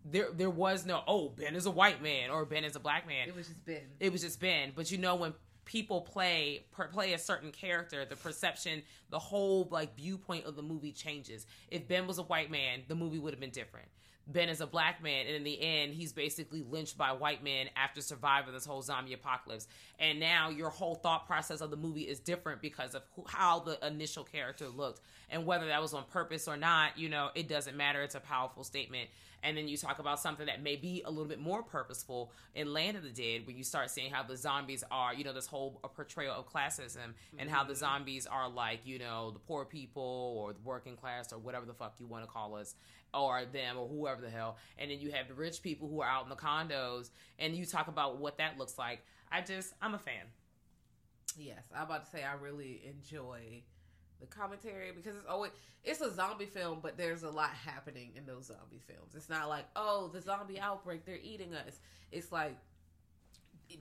there. 0.06 0.28
There 0.32 0.50
was 0.50 0.86
no 0.86 1.02
oh 1.08 1.30
Ben 1.30 1.56
is 1.56 1.66
a 1.66 1.72
white 1.72 2.02
man 2.02 2.30
or 2.30 2.46
Ben 2.46 2.64
is 2.64 2.76
a 2.76 2.80
black 2.80 3.08
man. 3.08 3.28
It 3.28 3.36
was 3.36 3.48
just 3.48 3.66
Ben. 3.66 3.82
It 4.00 4.12
was 4.12 4.22
just 4.22 4.40
Ben. 4.40 4.72
But 4.76 4.92
you 4.92 4.98
know 4.98 5.16
when 5.16 5.34
people 5.66 6.02
play 6.02 6.66
per, 6.72 6.88
play 6.88 7.14
a 7.14 7.20
certain 7.20 7.52
character, 7.52 8.06
the 8.06 8.16
perception, 8.16 8.84
the 9.10 9.20
whole 9.20 9.68
like 9.72 9.96
viewpoint 9.98 10.46
of 10.46 10.56
the 10.56 10.62
movie 10.62 10.92
changes. 10.92 11.46
If 11.70 11.88
Ben 11.88 12.08
was 12.08 12.18
a 12.20 12.24
white 12.24 12.52
man, 12.52 12.84
the 12.88 12.96
movie 12.96 13.20
would 13.20 13.34
have 13.34 13.40
been 13.40 13.50
different. 13.50 13.88
Ben 14.28 14.50
is 14.50 14.60
a 14.60 14.66
black 14.66 15.04
man, 15.04 15.28
and 15.28 15.36
in 15.36 15.44
the 15.44 15.62
end, 15.62 15.94
he's 15.94 16.12
basically 16.12 16.64
lynched 16.64 16.98
by 16.98 17.12
white 17.12 17.44
men 17.44 17.68
after 17.76 18.02
surviving 18.02 18.54
this 18.54 18.66
whole 18.66 18.82
zombie 18.82 19.14
apocalypse. 19.14 19.68
And 20.00 20.20
now 20.20 20.50
your 20.50 20.70
whole 20.70 20.96
thought 20.96 21.28
process 21.28 21.62
of 21.62 21.70
the 21.70 21.78
movie 21.78 22.02
is 22.02 22.20
different 22.20 22.62
because 22.62 22.96
of 22.96 23.04
who, 23.16 23.24
how 23.28 23.60
the 23.60 23.86
initial 23.86 24.24
character 24.24 24.68
looked, 24.68 25.02
and 25.30 25.46
whether 25.46 25.68
that 25.68 25.82
was 25.82 25.94
on 25.94 26.04
purpose 26.12 26.48
or 26.48 26.58
not. 26.58 26.98
You 26.98 27.10
know, 27.10 27.30
it 27.36 27.48
doesn't 27.48 27.76
matter. 27.76 28.02
It's 28.04 28.16
a 28.16 28.20
powerful 28.20 28.64
statement. 28.64 29.10
And 29.44 29.56
then 29.56 29.68
you 29.68 29.78
talk 29.78 30.00
about 30.00 30.20
something 30.20 30.48
that 30.48 30.64
may 30.64 30.76
be 30.76 31.04
a 31.06 31.10
little 31.10 31.28
bit 31.28 31.40
more 31.40 31.62
purposeful 31.62 32.32
in 32.56 32.74
Land 32.74 32.98
of 32.98 33.04
the 33.04 33.10
Dead, 33.10 33.46
when 33.46 33.56
you 33.56 33.64
start 33.64 33.92
seeing 33.92 34.12
how 34.12 34.24
the 34.24 34.36
zombies 34.36 34.84
are, 34.90 35.14
you 35.14 35.24
know, 35.24 35.34
this 35.34 35.46
whole 35.46 35.80
portrayal 35.96 36.34
of 36.34 36.52
classism 36.52 36.98
mm-hmm. 36.98 37.40
and 37.40 37.50
how 37.50 37.64
the 37.64 37.76
zombies 37.76 38.26
are 38.26 38.50
like, 38.50 38.80
you 38.86 38.98
know, 38.98 39.30
the 39.30 39.40
poor 39.40 39.64
people 39.64 40.36
or 40.40 40.54
the 40.54 40.60
working 40.64 40.96
class 40.96 41.32
or 41.32 41.38
whatever 41.38 41.68
the 41.68 41.76
fuck 41.76 41.94
you 42.00 42.08
want 42.08 42.24
to 42.24 42.30
call 42.30 42.56
us 42.56 42.74
or 43.14 43.46
them 43.46 43.78
or 43.78 43.88
whoever 43.88 44.20
the 44.20 44.32
hell. 44.32 44.58
And 44.80 44.90
then 44.90 45.00
you 45.00 45.12
have 45.12 45.28
the 45.28 45.36
rich 45.36 45.62
people 45.62 45.88
who 45.88 46.02
are 46.02 46.10
out 46.10 46.24
in 46.24 46.30
the 46.30 46.36
condos 46.36 47.12
and 47.38 47.56
you 47.56 47.66
talk 47.68 47.88
about 47.88 48.18
what 48.18 48.40
that 48.40 48.58
looks 48.58 48.80
like. 48.80 49.06
I 49.32 49.42
just, 49.42 49.76
I'm 49.80 49.94
a 49.94 50.00
fan. 50.00 50.24
Yes, 51.38 51.66
I'm 51.76 51.84
about 51.84 52.06
to 52.06 52.10
say 52.10 52.24
I 52.24 52.34
really 52.34 52.82
enjoy 52.90 53.62
the 54.30 54.36
commentary 54.36 54.92
because 54.96 55.16
it's 55.16 55.28
always 55.28 55.52
it's 55.84 56.02
a 56.02 56.14
zombie 56.14 56.46
film, 56.46 56.80
but 56.82 56.98
there's 56.98 57.24
a 57.24 57.30
lot 57.30 57.52
happening 57.52 58.12
in 58.16 58.26
those 58.26 58.46
zombie 58.46 58.82
films. 58.88 59.14
It's 59.16 59.30
not 59.30 59.50
like 59.50 59.66
oh 59.76 60.10
the 60.14 60.22
zombie 60.22 60.60
outbreak 60.60 61.06
they're 61.06 61.20
eating 61.22 61.54
us. 61.54 61.80
It's 62.12 62.32
like 62.32 62.58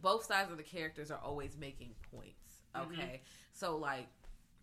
both 0.00 0.24
sides 0.24 0.50
of 0.50 0.56
the 0.56 0.62
characters 0.62 1.10
are 1.10 1.20
always 1.22 1.56
making 1.58 1.90
points. 2.12 2.62
Mm-hmm. 2.74 2.92
Okay, 2.92 3.02
mm-hmm. 3.02 3.52
so 3.52 3.76
like 3.76 4.06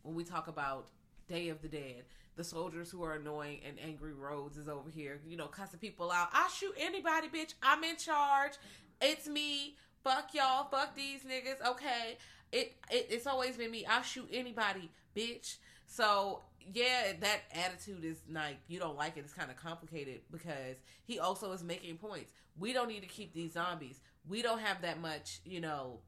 when 0.03 0.15
we 0.15 0.23
talk 0.23 0.47
about 0.47 0.89
Day 1.27 1.49
of 1.49 1.61
the 1.61 1.67
Dead, 1.67 2.03
the 2.35 2.43
soldiers 2.43 2.89
who 2.89 3.03
are 3.03 3.15
annoying 3.15 3.59
and 3.67 3.77
angry 3.79 4.13
Rhodes 4.13 4.57
is 4.57 4.67
over 4.67 4.89
here, 4.89 5.19
you 5.27 5.37
know, 5.37 5.47
cussing 5.47 5.79
people 5.79 6.11
out. 6.11 6.29
I 6.33 6.49
shoot 6.55 6.73
anybody, 6.77 7.27
bitch. 7.27 7.53
I'm 7.61 7.83
in 7.83 7.97
charge. 7.97 8.53
It's 9.01 9.27
me. 9.27 9.75
Fuck 10.03 10.33
y'all. 10.33 10.67
Fuck 10.69 10.95
these 10.95 11.21
niggas. 11.23 11.65
Okay. 11.65 12.17
It, 12.51 12.75
it 12.89 13.07
it's 13.09 13.27
always 13.27 13.57
been 13.57 13.71
me. 13.71 13.85
I'll 13.85 14.01
shoot 14.01 14.27
anybody, 14.31 14.89
bitch. 15.15 15.57
So 15.91 16.39
yeah, 16.73 17.11
that 17.19 17.41
attitude 17.53 18.05
is 18.05 18.21
like 18.31 18.57
you 18.69 18.79
don't 18.79 18.97
like 18.97 19.17
it. 19.17 19.21
It's 19.25 19.33
kind 19.33 19.51
of 19.51 19.57
complicated 19.57 20.21
because 20.31 20.77
he 21.03 21.19
also 21.19 21.51
is 21.51 21.63
making 21.63 21.97
points. 21.97 22.31
We 22.57 22.71
don't 22.71 22.87
need 22.87 23.01
to 23.01 23.07
keep 23.07 23.33
these 23.33 23.53
zombies. 23.53 23.99
We 24.27 24.41
don't 24.41 24.59
have 24.59 24.81
that 24.83 25.01
much, 25.01 25.39
you 25.43 25.59
know, 25.59 25.99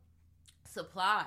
supplies. 0.65 1.25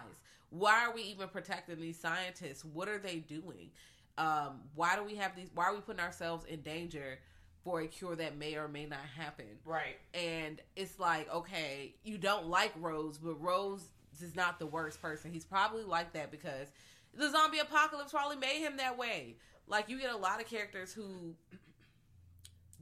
Why 0.48 0.86
are 0.86 0.94
we 0.94 1.02
even 1.02 1.28
protecting 1.28 1.80
these 1.80 1.98
scientists? 2.00 2.64
What 2.64 2.88
are 2.88 2.98
they 2.98 3.16
doing? 3.16 3.70
Um, 4.16 4.62
why 4.74 4.96
do 4.96 5.04
we 5.04 5.16
have 5.16 5.36
these? 5.36 5.50
Why 5.54 5.64
are 5.64 5.74
we 5.74 5.80
putting 5.82 6.00
ourselves 6.00 6.46
in 6.46 6.62
danger 6.62 7.18
for 7.62 7.80
a 7.80 7.86
cure 7.86 8.16
that 8.16 8.38
may 8.38 8.54
or 8.54 8.68
may 8.68 8.86
not 8.86 9.04
happen? 9.18 9.46
Right. 9.66 9.98
And 10.14 10.62
it's 10.76 10.98
like, 10.98 11.30
okay, 11.30 11.94
you 12.04 12.16
don't 12.16 12.46
like 12.46 12.72
Rose, 12.80 13.18
but 13.18 13.34
Rose 13.34 13.90
is 14.22 14.34
not 14.34 14.58
the 14.58 14.66
worst 14.66 15.02
person. 15.02 15.30
He's 15.30 15.44
probably 15.44 15.82
like 15.82 16.14
that 16.14 16.30
because 16.30 16.68
the 17.16 17.30
zombie 17.30 17.58
apocalypse 17.58 18.12
probably 18.12 18.36
made 18.36 18.60
him 18.60 18.76
that 18.76 18.96
way. 18.98 19.36
Like 19.66 19.88
you 19.88 19.98
get 19.98 20.12
a 20.12 20.16
lot 20.16 20.40
of 20.40 20.46
characters 20.46 20.92
who 20.92 21.34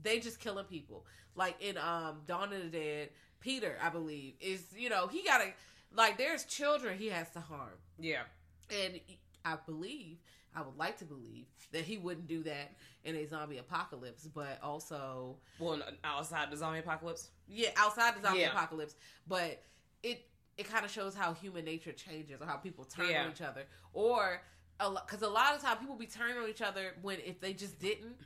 they 0.03 0.19
just 0.21 0.41
killing 0.41 0.65
people. 0.67 1.07
Like 1.35 1.57
in 1.61 1.77
um 1.79 2.23
Dawn 2.27 2.53
of 2.53 2.63
the 2.63 2.69
Dead, 2.69 3.11
Peter, 3.41 3.77
I 3.83 3.89
believe, 3.89 4.35
is 4.41 4.67
you 4.77 4.89
know 4.89 5.07
he 5.07 5.23
got 5.23 5.39
to 5.39 5.53
like 5.95 6.19
there's 6.19 6.45
children 6.45 6.99
he 6.99 7.09
has 7.09 7.31
to 7.31 7.41
harm. 7.41 7.79
Yeah, 7.99 8.23
and 8.71 9.01
I 9.45 9.57
believe 9.67 10.19
I 10.55 10.63
would 10.63 10.77
like 10.77 10.99
to 10.99 11.05
believe 11.05 11.47
that 11.73 11.83
he 11.83 11.97
wouldn't 11.97 12.29
do 12.29 12.43
that 12.45 12.73
in 13.05 13.17
a 13.17 13.27
zombie 13.27 13.59
apocalypse, 13.59 14.29
but 14.33 14.59
also 14.63 15.37
well 15.59 15.81
outside 16.05 16.51
the 16.51 16.57
zombie 16.57 16.79
apocalypse. 16.81 17.31
Yeah, 17.49 17.71
outside 17.77 18.17
the 18.17 18.23
zombie 18.23 18.41
yeah. 18.41 18.51
apocalypse, 18.51 18.95
but 19.27 19.63
it 20.03 20.27
it 20.57 20.71
kind 20.71 20.85
of 20.85 20.91
shows 20.91 21.15
how 21.15 21.33
human 21.35 21.65
nature 21.65 21.93
changes 21.93 22.41
or 22.41 22.47
how 22.47 22.57
people 22.57 22.85
turn 22.85 23.11
yeah. 23.11 23.25
on 23.25 23.31
each 23.31 23.43
other, 23.43 23.65
or 23.93 24.41
because 24.79 25.23
a, 25.23 25.27
a 25.27 25.29
lot 25.29 25.55
of 25.55 25.63
time 25.63 25.77
people 25.79 25.97
be 25.97 26.07
turning 26.07 26.37
on 26.37 26.49
each 26.49 26.63
other 26.63 26.95
when 27.03 27.19
if 27.25 27.41
they 27.41 27.53
just 27.53 27.79
didn't, 27.79 28.17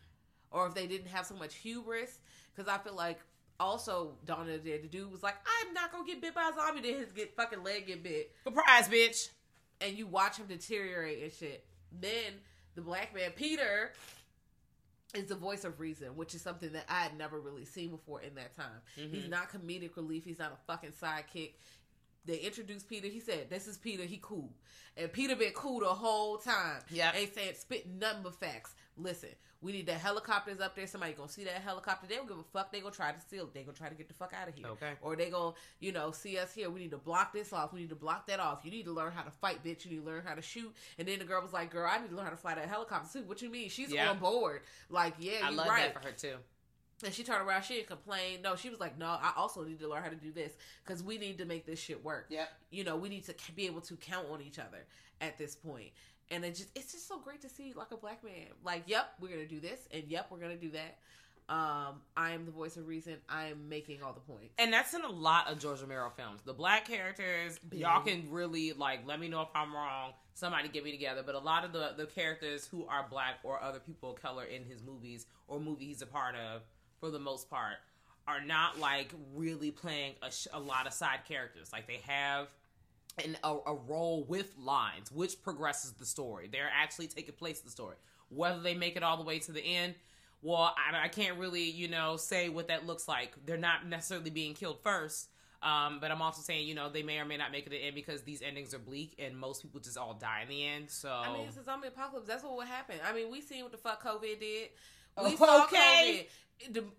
or 0.51 0.67
if 0.67 0.75
they 0.75 0.87
didn't 0.87 1.09
have 1.09 1.27
so 1.27 1.35
much 1.35 1.55
hubris. 1.55 2.19
Because 2.55 2.73
I 2.73 2.79
feel 2.79 2.95
like 2.95 3.21
also 3.61 4.15
donna 4.25 4.59
the 4.59 4.79
the 4.79 4.89
dude 4.89 5.11
was 5.11 5.23
like, 5.23 5.37
"I'm 5.63 5.73
not 5.73 5.93
gonna 5.93 6.07
get 6.07 6.21
bit 6.21 6.35
by 6.35 6.51
a 6.53 6.55
zombie." 6.55 6.83
Then 6.83 7.01
his 7.01 7.13
get 7.13 7.35
fucking 7.37 7.63
leg 7.63 7.87
get 7.87 8.03
bit. 8.03 8.33
Surprise, 8.45 8.89
bitch! 8.89 9.31
And 9.81 9.97
you 9.97 10.07
watch 10.07 10.37
him 10.37 10.47
deteriorate 10.47 11.23
and 11.23 11.33
shit. 11.33 11.65
Then 11.93 12.35
the 12.75 12.83
black 12.83 13.15
man 13.15 13.31
Peter 13.35 13.93
is 15.15 15.27
the 15.27 15.35
voice 15.35 15.65
of 15.65 15.81
reason, 15.81 16.09
which 16.17 16.35
is 16.35 16.43
something 16.43 16.73
that 16.73 16.85
I 16.89 17.01
had 17.01 17.17
never 17.17 17.41
really 17.41 17.65
seen 17.65 17.91
before 17.91 18.21
in 18.21 18.35
that 18.35 18.55
time. 18.55 18.67
Mm-hmm. 18.99 19.15
He's 19.15 19.29
not 19.29 19.51
comedic 19.51 19.97
relief. 19.97 20.25
He's 20.25 20.39
not 20.39 20.53
a 20.53 20.67
fucking 20.67 20.93
sidekick. 20.93 21.53
They 22.29 22.37
introduced 22.37 22.87
Peter. 22.91 23.09
He 23.09 23.21
said, 23.21 23.49
"This 23.49 23.67
is 23.67 23.79
Peter. 23.79 24.05
He 24.05 24.19
cool." 24.21 24.53
And 24.99 25.11
Peter 25.11 25.35
been 25.35 25.53
cool 25.53 25.81
the 25.81 25.87
whole 25.87 26.37
time. 26.37 26.83
Yeah, 26.91 27.11
ain't 27.15 27.35
saying 27.35 27.55
spit 27.55 27.89
nothing 27.89 28.23
but 28.23 28.35
facts. 28.35 28.75
Listen, 28.99 29.31
we 29.63 29.73
need 29.73 29.87
the 29.87 29.95
helicopters 29.95 30.61
up 30.61 30.77
there. 30.77 30.87
Somebody 30.87 31.15
gonna 31.15 31.31
see 31.31 31.45
that 31.45 31.55
helicopter. 31.55 32.07
They 32.07 32.17
don't 32.17 32.29
give 32.29 32.39
a 32.39 32.43
fuck. 32.43 32.71
They 32.71 32.81
gonna 32.81 32.95
try 32.95 33.13
to 33.13 33.21
steal. 33.21 33.45
It. 33.45 33.55
They 33.55 33.63
gonna 33.63 33.79
try 33.79 33.89
to 33.89 33.95
get 33.95 34.09
the 34.09 34.15
fuck 34.15 34.35
out 34.39 34.47
of 34.47 34.55
here. 34.55 34.67
Okay. 34.67 34.93
Or 35.01 35.17
they 35.17 35.31
gonna, 35.31 35.55
you 35.81 35.91
know, 35.91 36.11
see 36.11 36.37
us 36.37 36.53
here. 36.53 36.69
We 36.69 36.81
need 36.81 36.91
to 36.91 36.99
block 36.99 37.33
this 37.33 37.55
off. 37.55 37.73
We 37.73 37.81
need 37.81 37.89
to 37.89 37.97
block 37.97 38.27
that 38.27 38.41
off. 38.41 38.61
You 38.63 38.71
need 38.71 38.85
to 38.85 38.93
learn 38.93 39.13
how 39.13 39.23
to 39.23 39.31
fight, 39.31 39.65
bitch. 39.65 39.87
You 39.87 39.93
need 39.93 40.01
to 40.01 40.07
learn 40.07 40.23
how 40.23 40.35
to 40.35 40.43
shoot. 40.43 40.75
And 40.99 41.09
then 41.09 41.21
the 41.21 41.25
girl 41.25 41.41
was 41.41 41.55
like, 41.55 41.71
"Girl, 41.71 41.89
I 41.91 41.99
need 41.99 42.11
to 42.11 42.15
learn 42.15 42.27
how 42.27 42.31
to 42.31 42.37
fly 42.37 42.57
that 42.57 42.69
helicopter 42.69 43.21
too." 43.21 43.25
What 43.27 43.41
you 43.41 43.49
mean? 43.49 43.71
She's 43.71 43.91
yeah. 43.91 44.11
on 44.11 44.19
board. 44.19 44.61
Like, 44.91 45.15
yeah, 45.19 45.41
I 45.45 45.51
love 45.51 45.67
right. 45.67 45.95
that 45.95 46.03
for 46.03 46.07
her 46.07 46.15
too. 46.15 46.37
And 47.05 47.15
she 47.15 47.23
turned 47.23 47.47
around, 47.47 47.63
she 47.63 47.75
didn't 47.75 47.89
complain. 47.89 48.43
No, 48.43 48.57
she 48.57 48.71
was 48.71 48.81
like, 48.81 48.99
no, 48.99 49.07
I 49.07 49.33
also 49.37 49.63
need 49.63 49.79
to 49.81 49.89
learn 49.89 50.03
how 50.03 50.09
to 50.09 50.17
do 50.17 50.33
this 50.33 50.53
because 50.85 51.03
we 51.03 51.17
need 51.17 51.39
to 51.39 51.45
make 51.45 51.65
this 51.65 51.79
shit 51.79 52.05
work. 52.05 52.27
Yeah. 52.29 52.47
You 52.71 52.85
know, 52.85 52.97
we 52.97 53.09
need 53.09 53.25
to 53.27 53.35
be 53.55 53.67
able 53.67 53.81
to 53.83 53.97
count 53.97 54.27
on 54.31 54.41
each 54.43 54.59
other 54.59 54.85
at 55.21 55.39
this 55.39 55.55
point. 55.55 55.91
And 56.31 56.45
it 56.45 56.57
just, 56.57 56.71
it's 56.75 56.93
just 56.93 57.09
so 57.09 57.19
great 57.19 57.41
to 57.43 57.49
see 57.49 57.73
like 57.75 57.93
a 57.93 57.97
black 57.97 58.25
man. 58.25 58.49
Like, 58.65 58.85
yep, 58.87 59.13
we're 59.21 59.29
going 59.29 59.41
to 59.41 59.47
do 59.47 59.61
this. 59.61 59.89
And 59.93 60.05
yep, 60.09 60.27
we're 60.31 60.39
going 60.39 60.59
to 60.59 60.61
do 60.61 60.73
that. 60.73 60.99
Um, 61.49 62.03
I 62.15 62.33
am 62.33 62.45
the 62.45 62.51
voice 62.53 62.77
of 62.77 62.87
reason. 62.87 63.17
I 63.27 63.47
am 63.47 63.71
making 63.71 64.03
all 64.03 64.13
the 64.13 64.21
points. 64.21 64.53
And 64.59 64.71
that's 64.71 64.93
in 64.93 65.03
a 65.03 65.11
lot 65.11 65.51
of 65.51 65.59
George 65.59 65.81
Romero 65.81 66.13
films. 66.15 66.43
The 66.45 66.53
black 66.53 66.87
characters, 66.87 67.59
Big. 67.71 67.81
y'all 67.81 68.03
can 68.03 68.31
really 68.31 68.75
like 68.75 69.07
let 69.07 69.19
me 69.19 69.29
know 69.29 69.41
if 69.43 69.49
I'm 69.55 69.75
wrong. 69.75 70.13
Somebody 70.35 70.69
get 70.69 70.85
me 70.85 70.91
together. 70.91 71.23
But 71.25 71.37
a 71.37 71.39
lot 71.39 71.65
of 71.65 71.73
the 71.73 71.95
the 71.97 72.05
characters 72.05 72.67
who 72.67 72.87
are 72.87 73.07
black 73.09 73.37
or 73.45 73.63
other 73.63 73.79
people 73.79 74.11
of 74.11 74.21
color 74.21 74.45
in 74.45 74.63
his 74.65 74.83
movies 74.83 75.27
or 75.47 75.59
movie 75.59 75.87
he's 75.87 76.03
a 76.03 76.07
part 76.07 76.35
of 76.35 76.61
for 77.01 77.11
the 77.11 77.19
most 77.19 77.49
part, 77.51 77.77
are 78.27 78.45
not 78.45 78.79
like 78.79 79.13
really 79.35 79.71
playing 79.71 80.13
a, 80.23 80.31
sh- 80.31 80.49
a 80.53 80.61
lot 80.61 80.87
of 80.87 80.93
side 80.93 81.21
characters. 81.27 81.73
Like 81.73 81.87
they 81.87 82.01
have 82.07 82.49
an, 83.25 83.37
a, 83.43 83.57
a 83.67 83.75
role 83.75 84.25
with 84.29 84.55
lines, 84.59 85.11
which 85.11 85.43
progresses 85.43 85.93
the 85.93 86.07
story. 86.07 86.49
They're 86.51 86.71
actually 86.73 87.07
taking 87.09 87.35
place 87.35 87.61
in 87.61 87.67
the 87.67 87.71
story. 87.73 87.97
Whether 88.29 88.61
they 88.61 88.75
make 88.75 88.97
it 88.97 89.03
all 89.03 89.17
the 89.17 89.25
way 89.25 89.39
to 89.41 89.53
the 89.53 89.63
end, 89.65 89.95
well, 90.43 90.75
I, 90.77 91.05
I 91.05 91.09
can't 91.09 91.39
really, 91.39 91.65
you 91.71 91.89
know, 91.89 92.17
say 92.17 92.49
what 92.49 92.69
that 92.69 92.87
looks 92.87 93.09
like. 93.09 93.33
They're 93.47 93.57
not 93.57 93.87
necessarily 93.87 94.31
being 94.31 94.55
killed 94.55 94.79
first. 94.83 95.29
Um, 95.61 95.99
but 96.01 96.13
I'm 96.13 96.23
also 96.23 96.41
saying, 96.41 96.69
you 96.69 96.75
know, 96.77 96.89
they 96.89 97.03
may 97.03 97.19
or 97.19 97.25
may 97.25 97.37
not 97.37 97.51
make 97.51 97.63
it 97.63 97.71
to 97.71 97.71
the 97.71 97.83
end 97.83 97.97
because 97.97 98.23
these 98.23 98.43
endings 98.43 98.73
are 98.75 98.79
bleak 98.79 99.17
and 99.19 99.37
most 99.37 99.63
people 99.63 99.81
just 99.81 99.99
all 99.99 100.15
die 100.15 100.43
in 100.43 100.49
the 100.49 100.65
end. 100.65 100.89
So 100.89 101.11
I 101.11 101.33
mean, 101.33 101.49
it's 101.49 101.57
a 101.57 101.65
zombie 101.65 101.89
apocalypse. 101.89 102.29
That's 102.29 102.45
what 102.45 102.57
would 102.57 102.69
happen. 102.69 102.97
I 103.05 103.13
mean, 103.13 103.33
we 103.33 103.41
seen 103.41 103.65
what 103.65 103.73
the 103.73 103.79
fuck 103.79 104.01
COVID 104.05 104.39
did 104.39 104.69
We 105.25 105.37
saw 105.37 105.65
Okay. 105.65 106.27
COVID. 106.29 106.29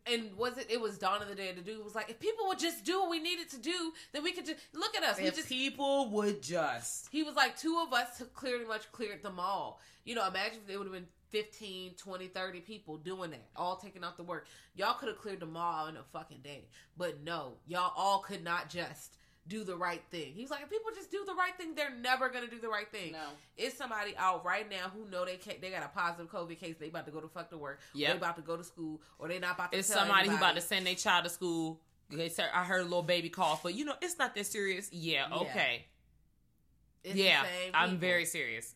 And 0.05 0.35
was 0.37 0.57
it? 0.57 0.67
It 0.69 0.79
was 0.79 0.97
Dawn 0.97 1.21
of 1.21 1.27
the 1.27 1.35
Dead. 1.35 1.55
The 1.57 1.61
dude 1.61 1.83
was 1.83 1.95
like, 1.95 2.09
if 2.09 2.19
people 2.19 2.47
would 2.47 2.59
just 2.59 2.85
do 2.85 3.01
what 3.01 3.09
we 3.09 3.19
needed 3.19 3.49
to 3.51 3.57
do, 3.57 3.93
then 4.13 4.23
we 4.23 4.31
could 4.31 4.45
just 4.45 4.59
look 4.73 4.95
at 4.95 5.03
us. 5.03 5.17
We 5.17 5.25
If 5.25 5.35
just 5.35 5.49
people 5.49 6.09
would 6.11 6.41
just. 6.41 7.07
he 7.11 7.23
was 7.23 7.35
like 7.35 7.57
two 7.57 7.83
of 7.85 7.93
us 7.93 8.17
to 8.17 8.25
clearly 8.25 8.65
much 8.65 8.91
cleared 8.91 9.21
the 9.23 9.31
mall. 9.31 9.79
you 10.05 10.15
know 10.15 10.25
imagine 10.27 10.59
if 10.61 10.67
there 10.67 10.77
would 10.77 10.87
have 10.87 10.93
been 10.93 11.07
15 11.29 11.93
20 11.95 12.27
30 12.27 12.59
people 12.61 12.97
doing 12.97 13.29
that 13.31 13.45
all 13.55 13.75
taking 13.75 14.03
out 14.03 14.17
the 14.17 14.23
work 14.23 14.47
y'all 14.75 14.95
could 14.95 15.09
have 15.09 15.19
cleared 15.19 15.39
the 15.39 15.45
mall 15.45 15.85
in 15.87 15.95
a 15.97 16.03
fucking 16.11 16.39
day 16.43 16.65
but 16.97 17.21
no 17.23 17.53
y'all 17.67 17.93
all 17.95 18.19
could 18.19 18.43
not 18.43 18.67
just 18.69 19.17
do 19.49 19.63
the 19.65 19.75
right 19.75 20.01
thing 20.11 20.31
he's 20.35 20.49
like 20.49 20.61
if 20.63 20.69
people 20.69 20.89
just 20.95 21.11
do 21.11 21.25
the 21.25 21.33
right 21.33 21.55
thing 21.57 21.75
they're 21.75 21.89
never 21.93 22.29
gonna 22.29 22.47
do 22.47 22.59
the 22.59 22.69
right 22.69 22.89
thing 22.91 23.11
No. 23.11 23.19
it's 23.57 23.75
somebody 23.77 24.15
out 24.17 24.45
right 24.45 24.69
now 24.69 24.89
who 24.95 25.09
know 25.09 25.25
they 25.25 25.35
can't 25.35 25.59
they 25.59 25.69
got 25.71 25.83
a 25.83 25.87
positive 25.89 26.31
covid 26.31 26.57
case 26.59 26.75
they 26.79 26.87
about 26.87 27.05
to 27.07 27.11
go 27.11 27.19
to 27.19 27.27
fuck 27.27 27.49
to 27.49 27.57
work 27.57 27.79
Yeah, 27.93 28.11
they 28.11 28.17
about 28.17 28.35
to 28.37 28.41
go 28.43 28.55
to 28.55 28.63
school 28.63 29.01
or 29.17 29.27
they 29.27 29.39
not 29.39 29.55
about 29.55 29.71
to 29.71 29.79
It's 29.79 29.87
somebody 29.87 30.29
who 30.29 30.35
about 30.37 30.55
to 30.55 30.61
send 30.61 30.85
their 30.85 30.95
child 30.95 31.23
to 31.25 31.29
school. 31.29 31.81
I 32.11 32.63
heard 32.63 32.81
a 32.81 32.83
little 32.83 33.03
baby 33.03 33.29
cough, 33.29 33.61
but 33.61 33.75
you 33.75 33.85
know, 33.85 33.93
it's 34.01 34.17
not 34.17 34.33
that 34.35 34.45
serious. 34.47 34.89
Yeah, 34.91 35.27
Yeah. 35.29 35.35
okay. 35.35 35.85
It's 37.03 37.15
yeah, 37.15 37.43
I'm 37.73 37.97
very 37.97 38.25
serious. 38.25 38.75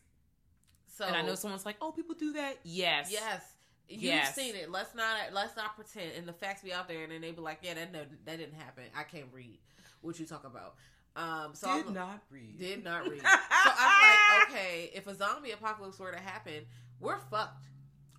so 0.86 1.04
and 1.04 1.16
I 1.16 1.22
know 1.22 1.34
someone's 1.34 1.66
like, 1.66 1.76
oh, 1.80 1.90
people 1.92 2.14
do 2.14 2.32
that. 2.34 2.58
Yes. 2.62 3.10
Yes. 3.12 3.42
You've 3.88 4.02
Yes. 4.02 4.34
seen 4.34 4.54
it. 4.54 4.70
Let's 4.70 4.94
not 4.94 5.32
let's 5.32 5.56
not 5.56 5.74
pretend. 5.76 6.12
And 6.16 6.26
the 6.26 6.32
facts 6.32 6.62
be 6.62 6.72
out 6.72 6.88
there, 6.88 7.02
and 7.02 7.12
then 7.12 7.20
they 7.20 7.32
be 7.32 7.40
like, 7.42 7.58
"Yeah, 7.62 7.74
that 7.74 7.92
no, 7.92 8.00
that 8.24 8.38
didn't 8.38 8.54
happen. 8.54 8.84
I 8.96 9.02
can't 9.02 9.26
read 9.32 9.58
what 10.04 10.18
you 10.20 10.26
talk 10.26 10.44
about." 10.44 10.74
Um, 11.16 11.50
so 11.54 11.68
Did 11.76 11.86
I'm, 11.86 11.94
not 11.94 12.22
read. 12.30 12.58
did 12.58 12.82
not 12.84 13.08
read. 13.08 13.20
so 13.22 13.28
I'm 13.64 14.40
like, 14.40 14.50
okay, 14.50 14.90
if 14.94 15.06
a 15.06 15.14
zombie 15.14 15.52
apocalypse 15.52 15.98
were 16.00 16.10
to 16.10 16.18
happen, 16.18 16.64
we're 16.98 17.18
fucked. 17.18 17.66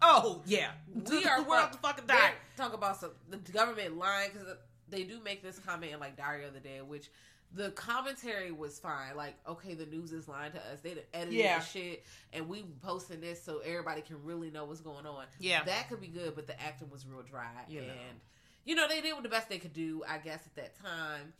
Oh, 0.01 0.41
yeah. 0.45 0.71
We 0.93 1.25
are 1.25 1.41
the 1.43 1.49
world 1.49 1.71
to 1.73 1.77
fucking 1.79 2.05
die. 2.07 2.31
Talk 2.55 2.73
about 2.73 2.97
some 2.97 3.11
the 3.29 3.37
government 3.37 3.97
lying 3.97 4.29
because 4.31 4.47
they 4.87 5.03
do 5.03 5.19
make 5.23 5.43
this 5.43 5.59
comment 5.59 5.91
in 5.93 5.99
like 5.99 6.15
Diary 6.15 6.45
of 6.45 6.53
the 6.53 6.59
Dead, 6.61 6.87
which 6.87 7.09
the 7.53 7.71
commentary 7.71 8.51
was 8.53 8.79
fine. 8.79 9.15
Like, 9.17 9.35
okay, 9.47 9.73
the 9.73 9.85
news 9.85 10.11
is 10.13 10.27
lying 10.29 10.53
to 10.53 10.57
us. 10.59 10.79
They 10.81 10.95
edited 11.13 11.33
Yeah. 11.33 11.59
the 11.59 11.65
shit, 11.65 12.05
and 12.31 12.47
we 12.47 12.63
posting 12.81 13.19
this 13.19 13.43
so 13.43 13.59
everybody 13.59 14.01
can 14.01 14.23
really 14.23 14.51
know 14.51 14.63
what's 14.65 14.79
going 14.81 15.05
on. 15.05 15.25
Yeah. 15.39 15.63
that 15.63 15.89
could 15.89 15.99
be 16.01 16.07
good, 16.07 16.33
but 16.35 16.47
the 16.47 16.61
acting 16.61 16.89
was 16.89 17.05
real 17.05 17.23
dry, 17.23 17.49
You 17.67 17.81
know. 17.81 17.87
and 17.87 18.19
you 18.63 18.75
know 18.75 18.87
they 18.87 19.01
did 19.01 19.13
what 19.13 19.23
the 19.23 19.29
best 19.29 19.49
they 19.49 19.57
could 19.59 19.73
do, 19.73 20.03
I 20.07 20.17
guess, 20.17 20.39
at 20.45 20.55
that 20.55 20.75
time. 20.81 21.33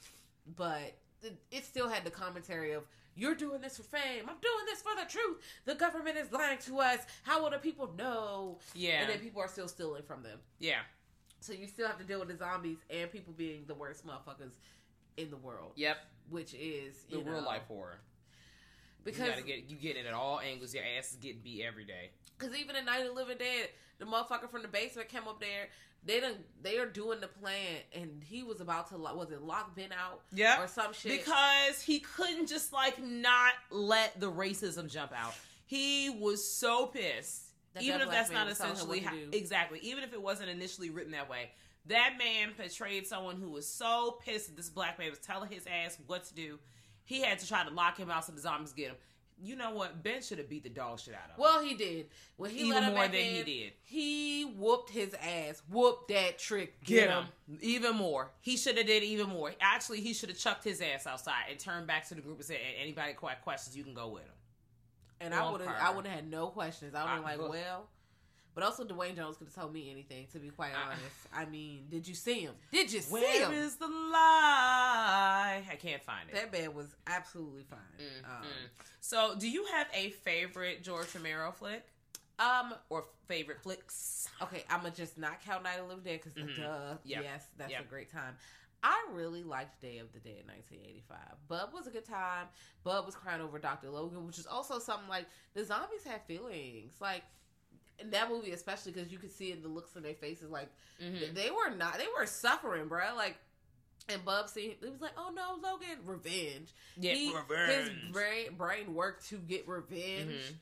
But 0.55 0.95
it, 1.51 1.65
still 1.65 1.89
had 1.89 2.03
the 2.03 2.11
commentary 2.11 2.73
of. 2.73 2.83
You're 3.17 3.33
doing 3.35 3.61
this 3.61 3.77
for 3.77 3.83
fame. 3.83 4.23
I'm 4.27 4.35
doing 4.41 4.65
this 4.65 4.81
for 4.81 4.91
the 5.01 5.09
truth. 5.09 5.37
The 5.63 5.75
government 5.75 6.17
is 6.17 6.29
lying 6.33 6.57
to 6.65 6.79
us. 6.81 6.99
How 7.23 7.41
will 7.41 7.49
the 7.49 7.57
people 7.59 7.89
know? 7.97 8.59
Yeah. 8.73 9.01
And 9.01 9.09
then 9.09 9.19
people 9.19 9.41
are 9.41 9.47
still 9.47 9.69
stealing 9.69 10.03
from 10.03 10.21
them. 10.23 10.39
yeah. 10.59 10.79
So 11.39 11.53
you 11.53 11.67
still 11.67 11.85
have 11.87 11.97
to 11.99 12.03
deal 12.03 12.19
with 12.19 12.29
the 12.29 12.35
zombies 12.37 12.77
and 12.89 13.09
people 13.11 13.31
being 13.37 13.65
the 13.67 13.75
worst 13.75 14.05
motherfuckers 14.05 14.53
in 15.15 15.29
the 15.29 15.37
world. 15.37 15.73
Yep. 15.75 15.97
Which 16.29 16.53
is 16.55 17.03
The 17.09 17.17
you 17.19 17.23
real 17.23 17.43
life 17.43 17.61
horror. 17.67 17.99
because 19.03 19.19
you 19.21 19.29
gotta 19.29 19.41
get 19.43 19.69
you 19.69 19.75
get 19.77 19.95
it 19.95 20.05
at 20.07 20.13
all 20.13 20.39
angles. 20.39 20.73
Your 20.73 20.83
ass 20.97 21.11
is 21.11 21.17
getting 21.17 21.41
beat 21.43 21.63
every 21.63 21.85
day. 21.85 22.09
because 22.37 22.55
even 22.57 22.75
in 22.75 22.85
Night 22.85 23.01
of 23.01 23.07
the 23.09 23.13
Living 23.13 23.37
Dead, 23.37 23.69
the 23.99 24.05
motherfucker 24.05 24.49
from 24.49 24.63
the 24.63 24.67
basement 24.67 25.07
came 25.07 25.27
up 25.27 25.39
there. 25.39 25.67
They 26.05 26.19
done 26.19 26.35
they 26.61 26.77
are 26.77 26.85
doing 26.85 27.19
the 27.19 27.27
plan, 27.27 27.77
and 27.93 28.23
he 28.23 28.43
was 28.43 28.61
about 28.61 28.89
to 28.89 28.97
was 28.97 29.31
it 29.31 29.41
lock 29.41 29.75
Ben 29.75 29.91
out? 29.91 30.21
Yeah, 30.31 30.61
or 30.61 30.67
some 30.67 30.93
shit. 30.93 31.11
Because 31.11 31.81
he 31.81 31.99
couldn't 31.99 32.47
just 32.47 32.71
like 32.71 33.01
not 33.01 33.53
let 33.71 34.19
the 34.19 34.31
racism 34.31 34.89
jump 34.89 35.11
out. 35.15 35.33
He 35.65 36.11
was 36.11 36.47
so 36.47 36.85
pissed. 36.87 37.41
That 37.73 37.83
even 37.83 37.99
that 37.99 38.07
if 38.07 38.13
that's 38.13 38.31
not 38.31 38.47
essentially 38.47 38.99
how, 38.99 39.13
exactly, 39.33 39.79
even 39.81 40.03
if 40.03 40.13
it 40.13 40.21
wasn't 40.21 40.49
initially 40.49 40.91
written 40.91 41.11
that 41.11 41.29
way, 41.29 41.49
that 41.87 42.13
man 42.17 42.53
portrayed 42.55 43.05
someone 43.05 43.35
who 43.35 43.49
was 43.49 43.67
so 43.67 44.17
pissed 44.23 44.47
that 44.47 44.55
this 44.55 44.69
black 44.69 44.97
man 44.97 45.09
was 45.09 45.19
telling 45.19 45.51
his 45.51 45.65
ass 45.67 45.97
what 46.07 46.23
to 46.25 46.35
do. 46.35 46.59
He 47.03 47.21
had 47.21 47.39
to 47.39 47.47
try 47.47 47.63
to 47.63 47.71
lock 47.71 47.97
him 47.97 48.09
out 48.09 48.25
so 48.25 48.31
the 48.31 48.41
zombies 48.41 48.73
get 48.73 48.87
him. 48.87 48.95
You 49.41 49.55
know 49.55 49.71
what? 49.71 50.01
Ben 50.01 50.21
should 50.21 50.37
have 50.37 50.49
beat 50.49 50.63
the 50.63 50.69
dog 50.69 50.99
shit 50.99 51.13
out 51.13 51.25
of 51.25 51.31
him. 51.31 51.35
well, 51.39 51.61
he 51.61 51.75
did. 51.75 52.07
When 52.37 52.51
he 52.51 52.59
Even 52.61 52.71
let 52.71 52.83
him 52.83 52.89
more 52.91 53.03
back 53.03 53.11
than 53.11 53.21
he 53.21 53.43
did. 53.43 53.73
He 53.83 54.43
whooped 54.57 54.89
his 54.89 55.13
ass. 55.15 55.61
Whooped 55.69 56.07
that 56.09 56.39
trick. 56.39 56.81
Get 56.83 57.09
him 57.09 57.25
even 57.61 57.95
more. 57.95 58.31
He 58.41 58.55
should 58.57 58.77
have 58.77 58.87
did 58.87 59.03
even 59.03 59.29
more. 59.29 59.53
Actually, 59.59 60.01
he 60.01 60.13
should 60.13 60.29
have 60.29 60.37
chucked 60.37 60.63
his 60.63 60.81
ass 60.81 61.05
outside 61.05 61.45
and 61.49 61.59
turned 61.59 61.85
back 61.87 62.07
to 62.07 62.15
the 62.15 62.21
group 62.21 62.37
and 62.37 62.45
said, 62.45 62.59
"Anybody 62.81 63.13
got 63.13 63.41
questions, 63.41 63.75
you 63.75 63.83
can 63.83 63.93
go 63.93 64.07
with 64.09 64.23
him." 64.23 64.31
And 65.19 65.33
I 65.33 65.49
would 65.51 65.61
have. 65.61 65.75
I 65.79 65.89
would 65.91 66.05
have 66.05 66.15
had 66.15 66.29
no 66.29 66.47
questions. 66.47 66.95
I 66.95 67.03
would 67.03 67.09
have 67.09 67.37
been 67.37 67.41
like, 67.45 67.51
well, 67.51 67.87
but 68.55 68.63
also 68.63 68.83
Duane 68.83 69.15
Jones 69.15 69.37
could 69.37 69.47
have 69.47 69.53
told 69.55 69.73
me 69.73 69.91
anything. 69.91 70.25
To 70.33 70.39
be 70.39 70.49
quite 70.49 70.71
honest, 70.73 71.01
I 71.33 71.45
mean, 71.45 71.85
did 71.91 72.07
you 72.07 72.15
see 72.15 72.39
him? 72.39 72.53
Did 72.71 72.91
you 72.91 73.01
see 73.01 73.19
him? 73.39 73.51
is 73.53 73.75
the 73.75 73.87
lie? 73.87 75.63
I 75.71 75.75
can't 75.75 76.01
find 76.03 76.29
it. 76.29 76.35
that 76.35 76.51
man 76.51 76.73
was 76.73 76.95
absolutely 77.07 77.63
fine. 77.63 77.79
Mm, 77.99 78.25
Um, 78.29 78.43
mm. 78.43 78.69
So, 79.01 79.35
do 79.37 79.49
you 79.49 79.65
have 79.73 79.87
a 79.93 80.09
favorite 80.09 80.83
George 80.83 81.13
Romero 81.13 81.51
flick 81.51 81.83
um, 82.39 82.73
or 82.89 83.05
favorite 83.27 83.61
flicks? 83.61 84.27
okay, 84.41 84.63
I'm 84.69 84.81
gonna 84.81 84.91
just 84.95 85.17
not 85.17 85.41
count 85.43 85.63
Night 85.63 85.79
of 85.79 85.87
the 85.87 85.95
Living 85.95 86.03
Dead 86.03 86.21
because 86.23 86.33
Mhm. 86.33 86.57
duh, 86.57 86.97
Yep. 87.03 87.23
yes, 87.23 87.47
that's 87.57 87.71
Yep. 87.71 87.81
a 87.81 87.83
great 87.85 88.11
time. 88.11 88.37
I 88.83 89.07
really 89.13 89.41
liked 89.43 89.81
Day 89.81 89.97
of 89.97 90.11
the 90.13 90.19
Dead 90.19 90.45
1985. 90.45 91.17
Bub 91.47 91.73
was 91.73 91.87
a 91.87 91.91
good 91.91 92.05
time. 92.05 92.47
Bub 92.83 93.05
was 93.05 93.15
crying 93.15 93.41
over 93.41 93.57
Dr. 93.57 93.89
Logan, 93.89 94.27
which 94.27 94.37
is 94.37 94.45
also 94.45 94.77
something 94.77 95.09
like 95.09 95.25
the 95.55 95.63
zombies 95.65 96.03
had 96.03 96.21
feelings. 96.27 96.93
Like 97.01 97.23
in 97.99 98.09
that 98.11 98.29
movie, 98.29 98.51
especially 98.51 98.91
because 98.91 99.11
you 99.11 99.17
could 99.17 99.31
see 99.31 99.51
in 99.51 99.61
the 99.61 99.67
looks 99.67 99.95
in 99.95 100.03
their 100.03 100.13
faces, 100.15 100.49
like 100.49 100.69
Mhm. 101.01 101.33
they 101.33 101.49
were 101.51 101.69
not, 101.69 101.97
they 101.97 102.07
were 102.17 102.25
suffering, 102.25 102.87
bruh. 102.89 103.15
Like, 103.15 103.37
and 104.09 104.23
Bub 104.23 104.49
see, 104.49 104.77
it 104.81 104.91
was 104.91 105.01
like, 105.01 105.13
oh 105.17 105.31
no, 105.33 105.57
Logan, 105.61 106.05
revenge. 106.05 106.69
Yeah, 106.97 107.13
He- 107.13 107.33
revenge. 107.35 107.89
His 107.89 108.11
brain 108.11 108.55
brain 108.55 108.93
worked 108.93 109.27
to 109.29 109.37
get 109.37 109.67
revenge. 109.67 110.31
Mhm. 110.31 110.55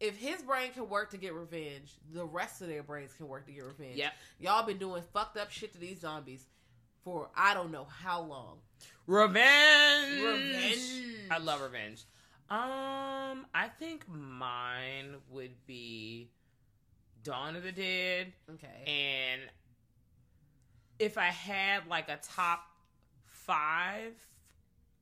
If 0.00 0.16
his 0.16 0.42
brain 0.42 0.72
can 0.72 0.88
work 0.88 1.10
to 1.12 1.16
get 1.16 1.32
revenge, 1.32 1.94
the 2.10 2.24
rest 2.26 2.60
of 2.60 2.66
their 2.68 2.82
brains 2.82 3.12
can 3.14 3.28
work 3.28 3.46
to 3.46 3.52
get 3.52 3.62
revenge. 3.64 3.96
Yep. 3.96 4.12
Y'all 4.40 4.62
been 4.66 4.78
doing 4.78 5.02
fucked 5.12 5.36
up 5.36 5.50
shit 5.52 5.72
to 5.74 5.78
these 5.78 6.00
zombies 6.00 6.44
for 7.04 7.30
I 7.36 7.54
don't 7.54 7.70
know 7.70 7.84
how 7.84 8.20
long. 8.22 8.60
Revenge. 9.06 10.20
Revenge. 10.22 11.16
I 11.30 11.38
love 11.38 11.60
revenge. 11.62 12.04
Um, 12.50 13.46
I 13.54 13.68
think 13.78 14.06
mine 14.08 15.16
would 15.30 15.64
be 15.66 16.28
Dawn 17.24 17.56
of 17.56 17.62
the 17.62 17.72
Dead. 17.72 18.32
Okay. 18.50 18.84
And 18.86 19.42
if 20.98 21.18
I 21.18 21.26
had 21.26 21.86
like 21.88 22.08
a 22.08 22.18
top 22.22 22.64
five, 23.26 24.12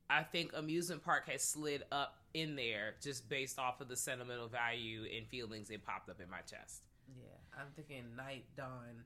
I 0.09 0.23
think 0.23 0.51
amusement 0.55 1.03
park 1.03 1.29
has 1.29 1.43
slid 1.43 1.83
up 1.91 2.17
in 2.33 2.55
there 2.55 2.95
just 3.01 3.27
based 3.29 3.59
off 3.59 3.81
of 3.81 3.87
the 3.87 3.95
sentimental 3.95 4.47
value 4.47 5.03
and 5.15 5.27
feelings 5.27 5.69
it 5.69 5.85
popped 5.85 6.09
up 6.09 6.19
in 6.21 6.29
my 6.29 6.39
chest. 6.39 6.83
yeah, 7.17 7.59
I'm 7.59 7.67
thinking 7.75 8.03
night, 8.15 8.45
dawn, 8.55 9.03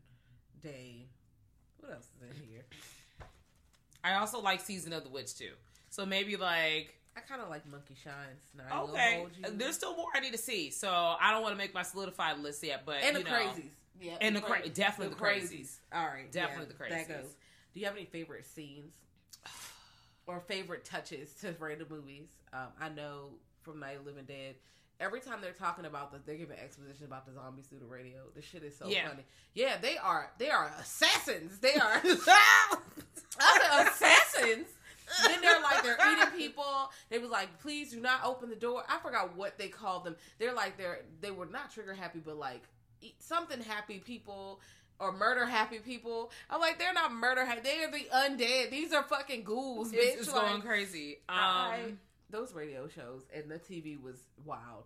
day. 0.61 1.07
What 1.79 1.93
else 1.93 2.07
is 2.21 2.29
in 2.29 2.47
here? 2.47 2.65
I 4.03 4.15
also 4.15 4.39
like 4.39 4.61
Season 4.61 4.93
of 4.93 5.03
the 5.03 5.09
Witch 5.09 5.35
too. 5.35 5.53
So 5.89 6.05
maybe 6.05 6.35
like 6.35 6.95
I 7.17 7.21
kind 7.21 7.41
of 7.41 7.49
like 7.49 7.65
Monkey 7.69 7.95
Shines. 8.03 8.51
Now, 8.57 8.63
I 8.69 8.77
ain't 8.81 9.33
gonna 9.33 9.47
okay, 9.47 9.57
there's 9.57 9.75
still 9.75 9.95
more 9.95 10.07
I 10.13 10.19
need 10.19 10.33
to 10.33 10.37
see. 10.37 10.69
So 10.69 10.89
I 10.89 11.31
don't 11.31 11.41
want 11.41 11.53
to 11.53 11.57
make 11.57 11.73
my 11.73 11.83
solidified 11.83 12.39
list 12.39 12.61
yet, 12.63 12.83
but 12.85 12.97
and 13.03 13.15
the 13.15 13.21
know, 13.23 13.29
crazies. 13.29 13.69
Yeah, 14.01 14.17
And 14.19 14.35
the 14.35 14.41
cra- 14.41 14.67
definitely 14.69 15.15
the 15.15 15.21
crazies. 15.21 15.77
All 15.93 16.05
right, 16.05 16.29
Definitely 16.31 16.65
yeah, 16.77 16.85
the 16.87 16.89
That 16.95 17.07
crazies. 17.07 17.21
goes. 17.23 17.35
Do 17.73 17.79
you 17.79 17.85
have 17.85 17.95
any 17.95 18.05
favorite 18.05 18.45
scenes 18.45 18.93
or 20.27 20.41
favorite 20.41 20.83
touches 20.83 21.33
to 21.35 21.55
random 21.59 21.87
movies? 21.89 22.27
Um, 22.51 22.67
I 22.79 22.89
know 22.89 23.29
from 23.61 23.79
Night 23.79 23.97
of 23.97 24.03
the 24.03 24.09
Living 24.11 24.25
Dead. 24.25 24.55
Every 24.99 25.19
time 25.19 25.39
they're 25.41 25.51
talking 25.51 25.85
about 25.85 26.11
the, 26.13 26.19
they're 26.25 26.37
giving 26.37 26.57
exposition 26.57 27.05
about 27.05 27.25
the 27.25 27.33
zombies 27.33 27.65
through 27.67 27.79
the 27.79 27.85
radio. 27.85 28.19
The 28.35 28.41
shit 28.41 28.63
is 28.63 28.77
so 28.77 28.87
Yeah. 28.87 29.09
funny. 29.09 29.23
Yeah, 29.53 29.75
they 29.81 29.97
are. 29.97 30.31
They 30.37 30.49
are 30.49 30.71
assassins. 30.79 31.59
They 31.59 31.75
are. 31.75 32.01
Assassins. 33.37 34.67
then 35.23 35.41
they're 35.41 35.61
like 35.61 35.83
they're 35.83 35.97
eating 36.11 36.37
people. 36.37 36.91
They 37.09 37.19
was 37.19 37.29
like, 37.29 37.59
please 37.59 37.91
do 37.91 37.99
not 37.99 38.23
open 38.25 38.49
the 38.49 38.55
door. 38.55 38.83
I 38.89 38.97
forgot 38.99 39.35
what 39.35 39.57
they 39.57 39.67
called 39.67 40.03
them. 40.05 40.15
They're 40.39 40.53
like 40.53 40.77
they're 40.77 40.99
they 41.21 41.31
were 41.31 41.45
not 41.45 41.71
trigger 41.71 41.93
happy, 41.93 42.19
but 42.23 42.37
like 42.37 42.63
eat- 43.01 43.21
something 43.21 43.61
happy 43.61 43.99
people 43.99 44.59
or 44.99 45.11
murder 45.11 45.45
happy 45.45 45.79
people. 45.79 46.31
I'm 46.49 46.59
like 46.61 46.79
they're 46.79 46.93
not 46.93 47.13
murder 47.13 47.45
happy. 47.45 47.61
They 47.61 47.83
are 47.83 47.91
the 47.91 48.07
undead. 48.13 48.69
These 48.71 48.93
are 48.93 49.03
fucking 49.03 49.43
ghouls, 49.43 49.91
bitch. 49.91 49.97
it's, 49.97 50.21
it's 50.27 50.33
Like, 50.33 50.47
going 50.49 50.61
crazy. 50.61 51.17
Um, 51.29 51.37
I, 51.39 51.79
those 52.29 52.53
radio 52.53 52.87
shows 52.87 53.23
and 53.33 53.49
the 53.49 53.59
TV 53.59 54.01
was 54.01 54.17
wild. 54.43 54.85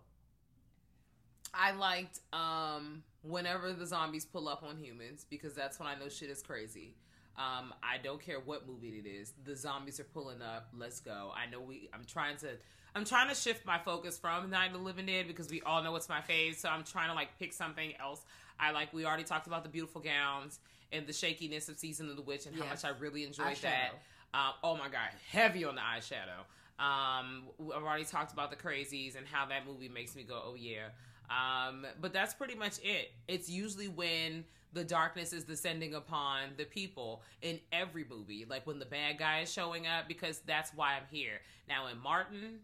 I 1.52 1.72
liked 1.72 2.20
um 2.32 3.02
whenever 3.22 3.72
the 3.72 3.86
zombies 3.86 4.24
pull 4.24 4.48
up 4.48 4.62
on 4.62 4.76
humans 4.78 5.26
because 5.28 5.54
that's 5.54 5.78
when 5.78 5.88
I 5.88 5.94
know 5.96 6.08
shit 6.08 6.30
is 6.30 6.42
crazy. 6.42 6.94
Um, 7.38 7.72
I 7.82 7.98
don't 8.02 8.20
care 8.20 8.38
what 8.40 8.66
movie 8.68 9.02
it 9.04 9.08
is. 9.08 9.32
The 9.44 9.56
zombies 9.56 9.98
are 9.98 10.04
pulling 10.04 10.42
up. 10.42 10.68
Let's 10.76 11.00
go. 11.00 11.32
I 11.34 11.50
know 11.50 11.60
we. 11.60 11.88
I'm 11.94 12.04
trying 12.04 12.36
to. 12.38 12.48
I'm 12.94 13.04
trying 13.04 13.28
to 13.28 13.34
shift 13.34 13.64
my 13.64 13.78
focus 13.78 14.18
from 14.18 14.50
Night 14.50 14.66
of 14.68 14.72
the 14.72 14.78
Living 14.80 15.06
Dead 15.06 15.28
because 15.28 15.48
we 15.48 15.62
all 15.62 15.82
know 15.82 15.94
it's 15.96 16.08
my 16.08 16.20
fave. 16.20 16.56
So 16.56 16.68
I'm 16.68 16.84
trying 16.84 17.08
to 17.08 17.14
like 17.14 17.38
pick 17.38 17.52
something 17.52 17.92
else. 18.00 18.20
I 18.58 18.72
like. 18.72 18.92
We 18.92 19.06
already 19.06 19.24
talked 19.24 19.46
about 19.46 19.62
the 19.62 19.70
beautiful 19.70 20.00
gowns 20.00 20.58
and 20.92 21.06
the 21.06 21.12
shakiness 21.12 21.68
of 21.68 21.78
Season 21.78 22.10
of 22.10 22.16
the 22.16 22.22
Witch 22.22 22.46
and 22.46 22.56
how 22.56 22.66
much 22.66 22.84
I 22.84 22.90
really 22.90 23.24
enjoyed 23.24 23.46
Eyeshadow. 23.46 23.62
that. 23.62 23.90
Um, 24.34 24.52
oh 24.62 24.76
my 24.76 24.88
god, 24.88 25.10
heavy 25.30 25.64
on 25.64 25.76
the 25.76 25.80
eyeshadow. 25.80 26.44
Um, 26.78 27.42
I've 27.74 27.82
already 27.82 28.04
talked 28.04 28.32
about 28.32 28.50
the 28.50 28.56
crazies 28.56 29.16
and 29.16 29.26
how 29.26 29.46
that 29.46 29.66
movie 29.66 29.88
makes 29.88 30.16
me 30.16 30.22
go, 30.22 30.40
oh 30.44 30.54
yeah. 30.54 30.88
Um, 31.30 31.86
but 32.00 32.12
that's 32.12 32.34
pretty 32.34 32.54
much 32.56 32.78
it. 32.82 33.12
It's 33.28 33.48
usually 33.48 33.88
when 33.88 34.44
the 34.72 34.84
darkness 34.84 35.32
is 35.32 35.44
descending 35.44 35.94
upon 35.94 36.50
the 36.56 36.64
people 36.64 37.22
in 37.42 37.60
every 37.72 38.04
movie, 38.08 38.44
like 38.48 38.66
when 38.66 38.78
the 38.78 38.84
bad 38.86 39.18
guy 39.18 39.40
is 39.40 39.52
showing 39.52 39.86
up, 39.86 40.08
because 40.08 40.40
that's 40.46 40.72
why 40.74 40.94
I'm 40.96 41.04
here. 41.10 41.40
Now 41.68 41.86
in 41.86 41.98
Martin, 42.00 42.60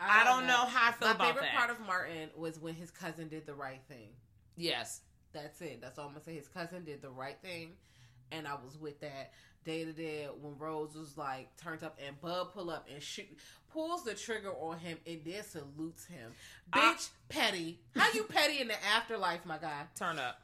I 0.00 0.24
don't 0.24 0.46
know 0.46 0.54
how 0.56 0.88
I 0.88 0.92
feel 0.92 1.08
My 1.08 1.14
about 1.14 1.26
favorite 1.28 1.42
that. 1.42 1.54
part 1.54 1.70
of 1.70 1.80
Martin 1.80 2.28
was 2.36 2.58
when 2.58 2.74
his 2.74 2.90
cousin 2.90 3.28
did 3.28 3.46
the 3.46 3.54
right 3.54 3.80
thing. 3.88 4.08
yes, 4.56 5.00
That's 5.32 5.60
it. 5.62 5.80
That's 5.80 5.98
all 5.98 6.06
I'm 6.06 6.12
gonna 6.12 6.24
say. 6.24 6.34
His 6.34 6.48
cousin 6.48 6.84
did 6.84 7.00
the 7.02 7.10
right 7.10 7.36
thing, 7.42 7.72
and 8.32 8.46
I 8.48 8.54
was 8.54 8.78
with 8.78 9.00
that. 9.00 9.32
Day 9.64 9.84
to 9.84 9.92
day 9.92 10.28
when 10.40 10.58
Rose 10.58 10.94
was 10.94 11.16
like 11.16 11.56
turned 11.56 11.82
up 11.82 11.98
and 12.06 12.20
Bub 12.20 12.52
pull 12.52 12.68
up 12.70 12.86
and 12.92 13.02
shoot 13.02 13.26
pulls 13.72 14.04
the 14.04 14.14
trigger 14.14 14.52
on 14.52 14.78
him 14.78 14.98
and 15.06 15.20
then 15.24 15.42
salutes 15.42 16.04
him. 16.04 16.32
I- 16.72 16.92
Bitch, 16.94 17.08
petty. 17.28 17.80
How 17.96 18.12
you 18.12 18.24
petty 18.24 18.60
in 18.60 18.68
the 18.68 18.84
afterlife, 18.84 19.44
my 19.46 19.58
guy? 19.58 19.84
turn 19.98 20.18
up. 20.18 20.40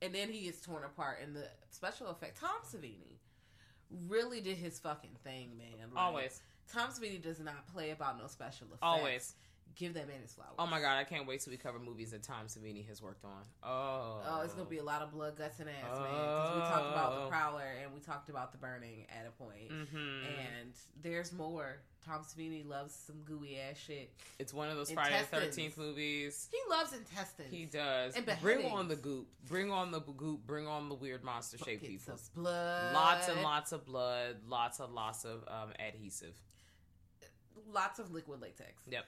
And 0.00 0.14
then 0.14 0.28
he 0.30 0.48
is 0.48 0.60
torn 0.60 0.82
apart 0.84 1.18
in 1.22 1.32
the 1.34 1.44
special 1.70 2.08
effect. 2.08 2.40
Tom 2.40 2.50
Savini 2.64 3.18
really 4.08 4.40
did 4.40 4.56
his 4.56 4.78
fucking 4.80 5.16
thing, 5.22 5.50
man. 5.58 5.90
Like, 5.94 6.02
Always, 6.04 6.40
Tom 6.72 6.90
Savini 6.90 7.22
does 7.22 7.38
not 7.40 7.66
play 7.72 7.90
about 7.90 8.18
no 8.18 8.26
special 8.26 8.66
effects. 8.68 8.78
always. 8.82 9.34
Give 9.74 9.94
that 9.94 10.06
man 10.06 10.20
his 10.20 10.32
flowers. 10.34 10.52
Oh 10.58 10.66
my 10.66 10.80
god, 10.80 10.98
I 10.98 11.04
can't 11.04 11.26
wait 11.26 11.40
till 11.40 11.50
we 11.50 11.56
cover 11.56 11.78
movies 11.78 12.10
that 12.10 12.22
Tom 12.22 12.46
Savini 12.46 12.86
has 12.88 13.00
worked 13.00 13.24
on. 13.24 13.42
Oh, 13.62 14.20
Oh, 14.28 14.40
it's 14.44 14.52
gonna 14.54 14.68
be 14.68 14.78
a 14.78 14.84
lot 14.84 15.00
of 15.02 15.12
blood, 15.12 15.36
guts, 15.36 15.60
and 15.60 15.68
ass, 15.70 15.98
man. 15.98 16.02
Because 16.10 16.54
we 16.54 16.60
talked 16.60 16.92
about 16.92 17.12
Oh. 17.12 17.22
the 17.24 17.28
Prowler 17.30 17.64
and 17.82 17.94
we 17.94 18.00
talked 18.00 18.28
about 18.28 18.52
the 18.52 18.58
Burning 18.58 19.06
at 19.08 19.26
a 19.26 19.30
point. 19.30 19.70
hmm 19.70 20.24
and 20.24 20.72
there's 21.02 21.32
more. 21.32 21.78
Tom 22.04 22.22
Savini 22.22 22.66
loves 22.68 22.92
some 22.94 23.22
gooey 23.24 23.58
ass 23.60 23.76
shit. 23.78 24.12
It's 24.40 24.52
one 24.52 24.68
of 24.68 24.76
those 24.76 24.90
Friday 24.90 25.20
the 25.20 25.36
Thirteenth 25.36 25.78
movies. 25.78 26.48
He 26.50 26.58
loves 26.68 26.92
intestines. 26.92 27.50
He 27.52 27.64
does. 27.64 28.16
And 28.16 28.26
Bring 28.40 28.66
on 28.72 28.88
the 28.88 28.96
goop. 28.96 29.28
Bring 29.48 29.70
on 29.70 29.92
the 29.92 30.00
goop. 30.00 30.44
Bring 30.44 30.66
on 30.66 30.88
the 30.88 30.96
weird 30.96 31.22
monster 31.22 31.58
shaped 31.58 31.84
people. 31.84 32.18
blood. 32.34 32.92
Lots 32.92 33.28
and 33.28 33.42
lots 33.42 33.70
of 33.72 33.86
blood. 33.86 34.38
Lots 34.48 34.80
and 34.80 34.92
lots 34.94 35.24
of 35.24 35.44
um, 35.46 35.70
adhesive. 35.78 36.34
lots 37.72 37.98
of 37.98 38.10
liquid 38.12 38.40
latex. 38.40 38.82
Yep. 38.90 39.04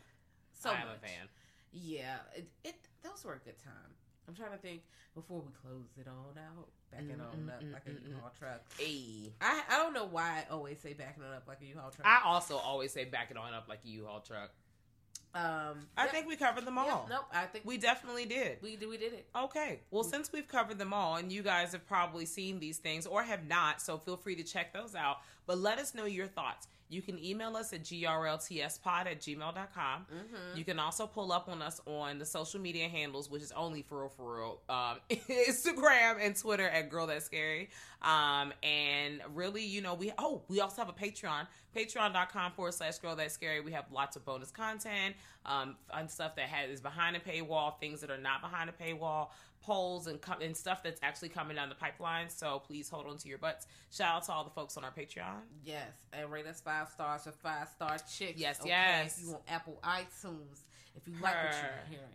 So 0.64 0.70
I 0.70 0.80
am 0.80 0.88
much. 0.88 0.96
a 0.96 1.06
fan. 1.06 1.28
Yeah, 1.72 2.18
it, 2.34 2.48
it 2.64 2.76
those 3.02 3.24
were 3.24 3.34
a 3.34 3.38
good 3.38 3.58
time. 3.58 3.94
I'm 4.26 4.34
trying 4.34 4.52
to 4.52 4.58
think 4.58 4.82
before 5.14 5.40
we 5.42 5.52
close 5.52 5.88
it 5.98 6.06
on 6.08 6.38
out, 6.38 6.68
backing 6.90 7.20
Mm, 7.20 7.20
on 7.20 7.36
mm, 7.46 7.48
up 7.50 7.62
mm, 7.62 7.72
like 7.72 7.86
a 7.86 7.90
mm, 7.90 8.00
mm. 8.00 8.08
U-Haul 8.08 8.32
truck. 8.38 8.62
Hey. 8.78 9.32
I 9.40 9.62
I 9.68 9.76
don't 9.78 9.92
know 9.92 10.06
why 10.06 10.44
I 10.48 10.52
always 10.52 10.80
say 10.80 10.94
backing 10.94 11.22
it 11.24 11.34
up 11.34 11.44
like 11.46 11.60
a 11.60 11.66
U-Haul 11.66 11.90
truck. 11.90 12.06
I 12.06 12.22
also 12.24 12.56
always 12.56 12.92
say 12.92 13.04
back 13.04 13.30
it 13.30 13.36
on 13.36 13.52
up 13.52 13.68
like 13.68 13.80
a 13.84 13.88
U-Haul 13.88 14.20
truck. 14.20 14.50
um, 15.34 15.88
I 15.96 16.04
yep, 16.04 16.12
think 16.12 16.28
we 16.28 16.36
covered 16.36 16.64
them 16.64 16.78
all. 16.78 16.86
yep, 16.86 17.06
nope. 17.10 17.24
I 17.32 17.46
think 17.46 17.64
We 17.64 17.76
definitely 17.76 18.24
did. 18.24 18.58
we 18.62 18.76
did 18.76 18.88
we 18.88 18.96
did 18.96 19.12
it. 19.14 19.26
Okay. 19.36 19.80
Well, 19.90 20.04
since 20.04 20.32
we've 20.32 20.46
covered 20.46 20.78
them 20.78 20.92
all, 20.92 21.16
and 21.16 21.32
you 21.32 21.42
guys 21.42 21.72
have 21.72 21.86
probably 21.86 22.24
seen 22.24 22.60
these 22.60 22.78
things 22.78 23.04
or 23.06 23.22
have 23.24 23.46
not, 23.48 23.82
so 23.82 23.98
feel 23.98 24.16
free 24.16 24.36
to 24.36 24.44
check 24.44 24.72
those 24.72 24.94
out. 24.94 25.18
But 25.46 25.58
let 25.58 25.78
us 25.80 25.94
know 25.94 26.04
your 26.04 26.28
thoughts. 26.28 26.68
You 26.94 27.02
can 27.02 27.22
email 27.22 27.56
us 27.56 27.72
at 27.72 27.82
grltspod 27.82 29.06
at 29.06 29.20
gmail.com. 29.20 30.06
Mm-hmm. 30.06 30.56
You 30.56 30.64
can 30.64 30.78
also 30.78 31.08
pull 31.08 31.32
up 31.32 31.48
on 31.48 31.60
us 31.60 31.80
on 31.86 32.18
the 32.18 32.24
social 32.24 32.60
media 32.60 32.88
handles, 32.88 33.28
which 33.28 33.42
is 33.42 33.50
only 33.52 33.82
for 33.82 34.02
real, 34.02 34.08
for 34.08 34.36
real. 34.36 34.60
Um, 34.68 34.98
Instagram 35.10 36.24
and 36.24 36.36
Twitter 36.36 36.68
at 36.68 36.90
Girl 36.90 37.08
That's 37.08 37.24
Scary. 37.24 37.70
Um, 38.00 38.52
and 38.62 39.20
really, 39.34 39.64
you 39.64 39.80
know, 39.80 39.94
we, 39.94 40.12
oh, 40.18 40.42
we 40.48 40.60
also 40.60 40.84
have 40.84 40.88
a 40.88 40.92
Patreon, 40.92 41.48
patreon.com 41.76 42.52
forward 42.52 42.74
slash 42.74 42.98
Girl 42.98 43.16
That's 43.16 43.34
Scary. 43.34 43.60
We 43.60 43.72
have 43.72 43.86
lots 43.90 44.14
of 44.14 44.24
bonus 44.24 44.52
content, 44.52 45.16
um, 45.44 45.76
fun 45.90 46.08
stuff 46.08 46.36
that 46.36 46.48
has, 46.48 46.70
is 46.70 46.80
behind 46.80 47.16
a 47.16 47.20
paywall, 47.20 47.80
things 47.80 48.00
that 48.02 48.10
are 48.10 48.18
not 48.18 48.40
behind 48.40 48.70
a 48.70 48.72
paywall, 48.72 49.30
polls 49.64 50.06
and, 50.06 50.20
co- 50.20 50.38
and 50.40 50.56
stuff 50.56 50.82
that's 50.82 51.00
actually 51.02 51.30
coming 51.30 51.56
down 51.56 51.68
the 51.68 51.74
pipeline. 51.74 52.28
So 52.28 52.60
please 52.66 52.88
hold 52.88 53.06
on 53.06 53.16
to 53.18 53.28
your 53.28 53.38
butts. 53.38 53.66
Shout 53.90 54.16
out 54.16 54.24
to 54.24 54.32
all 54.32 54.44
the 54.44 54.50
folks 54.50 54.76
on 54.76 54.84
our 54.84 54.90
Patreon. 54.90 55.40
Yes, 55.64 55.92
and 56.12 56.30
rate 56.30 56.46
us 56.46 56.60
five 56.60 56.88
stars 56.88 57.22
for 57.24 57.32
five 57.32 57.68
star 57.68 57.96
chicks. 57.98 58.38
Yes, 58.38 58.60
okay? 58.60 58.68
yes. 58.70 59.18
If 59.18 59.24
you 59.24 59.30
want 59.32 59.42
Apple 59.48 59.78
iTunes, 59.82 60.60
if 60.96 61.06
you 61.06 61.14
like 61.20 61.34
what 61.34 61.54
you're 61.54 61.88
hearing. 61.90 62.10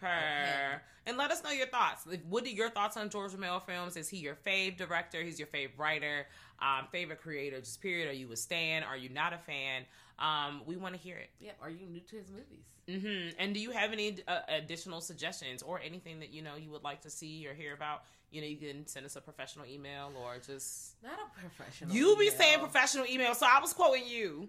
Per. 0.00 0.06
Okay. 0.06 0.82
And 1.06 1.16
let 1.16 1.30
us 1.30 1.44
know 1.44 1.50
your 1.50 1.66
thoughts. 1.66 2.06
Like, 2.06 2.22
What 2.28 2.44
are 2.44 2.48
your 2.48 2.70
thoughts 2.70 2.96
on 2.96 3.10
George 3.10 3.32
Romero 3.32 3.60
films? 3.60 3.96
Is 3.96 4.08
he 4.08 4.16
your 4.18 4.34
fave 4.34 4.76
director? 4.76 5.22
He's 5.22 5.38
your 5.38 5.48
fave 5.48 5.70
writer? 5.78 6.26
Um, 6.60 6.86
favorite 6.90 7.20
creator? 7.20 7.60
Just 7.60 7.80
period. 7.80 8.08
Are 8.08 8.12
you 8.14 8.30
a 8.32 8.36
stan? 8.36 8.82
Are 8.82 8.96
you 8.96 9.08
not 9.08 9.32
a 9.32 9.38
fan? 9.38 9.82
Um, 10.18 10.62
we 10.66 10.76
want 10.76 10.94
to 10.94 11.00
hear 11.00 11.16
it. 11.16 11.30
Yeah, 11.40 11.52
are 11.60 11.70
you 11.70 11.86
new 11.86 12.00
to 12.00 12.16
his 12.16 12.30
movies? 12.30 12.64
Hmm 12.88 13.28
And 13.38 13.54
do 13.54 13.60
you 13.60 13.70
have 13.70 13.92
any 13.92 14.18
uh, 14.28 14.40
additional 14.48 15.00
suggestions 15.00 15.62
or 15.62 15.80
anything 15.84 16.20
that 16.20 16.32
you 16.32 16.42
know 16.42 16.56
you 16.56 16.70
would 16.70 16.84
like 16.84 17.00
to 17.02 17.10
see 17.10 17.46
or 17.48 17.54
hear 17.54 17.74
about? 17.74 18.04
You 18.30 18.40
know, 18.40 18.46
you 18.48 18.56
can 18.56 18.86
send 18.86 19.06
us 19.06 19.16
a 19.16 19.20
professional 19.20 19.66
email 19.66 20.10
or 20.20 20.36
just 20.44 20.94
Not 21.02 21.12
a 21.18 21.40
professional. 21.40 21.94
you 21.94 22.16
be 22.16 22.26
email. 22.26 22.38
saying 22.38 22.58
professional 22.60 23.06
email, 23.06 23.34
so 23.34 23.46
I 23.48 23.60
was 23.60 23.72
quoting 23.72 24.04
you. 24.06 24.48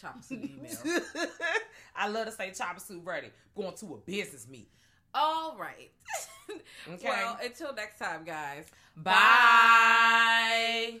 Chop 0.00 0.22
suit 0.24 0.44
email. 0.44 1.00
I 1.96 2.08
love 2.08 2.26
to 2.26 2.32
say 2.32 2.50
chopper 2.52 2.80
suit 2.80 3.02
ready. 3.04 3.30
Going 3.56 3.74
to 3.76 3.94
a 3.94 3.96
business 3.98 4.46
meet. 4.48 4.68
All 5.14 5.56
right. 5.58 5.90
Okay. 6.86 7.08
Well, 7.08 7.38
until 7.42 7.72
next 7.74 7.98
time, 7.98 8.22
guys. 8.24 8.66
Bye. 8.94 11.00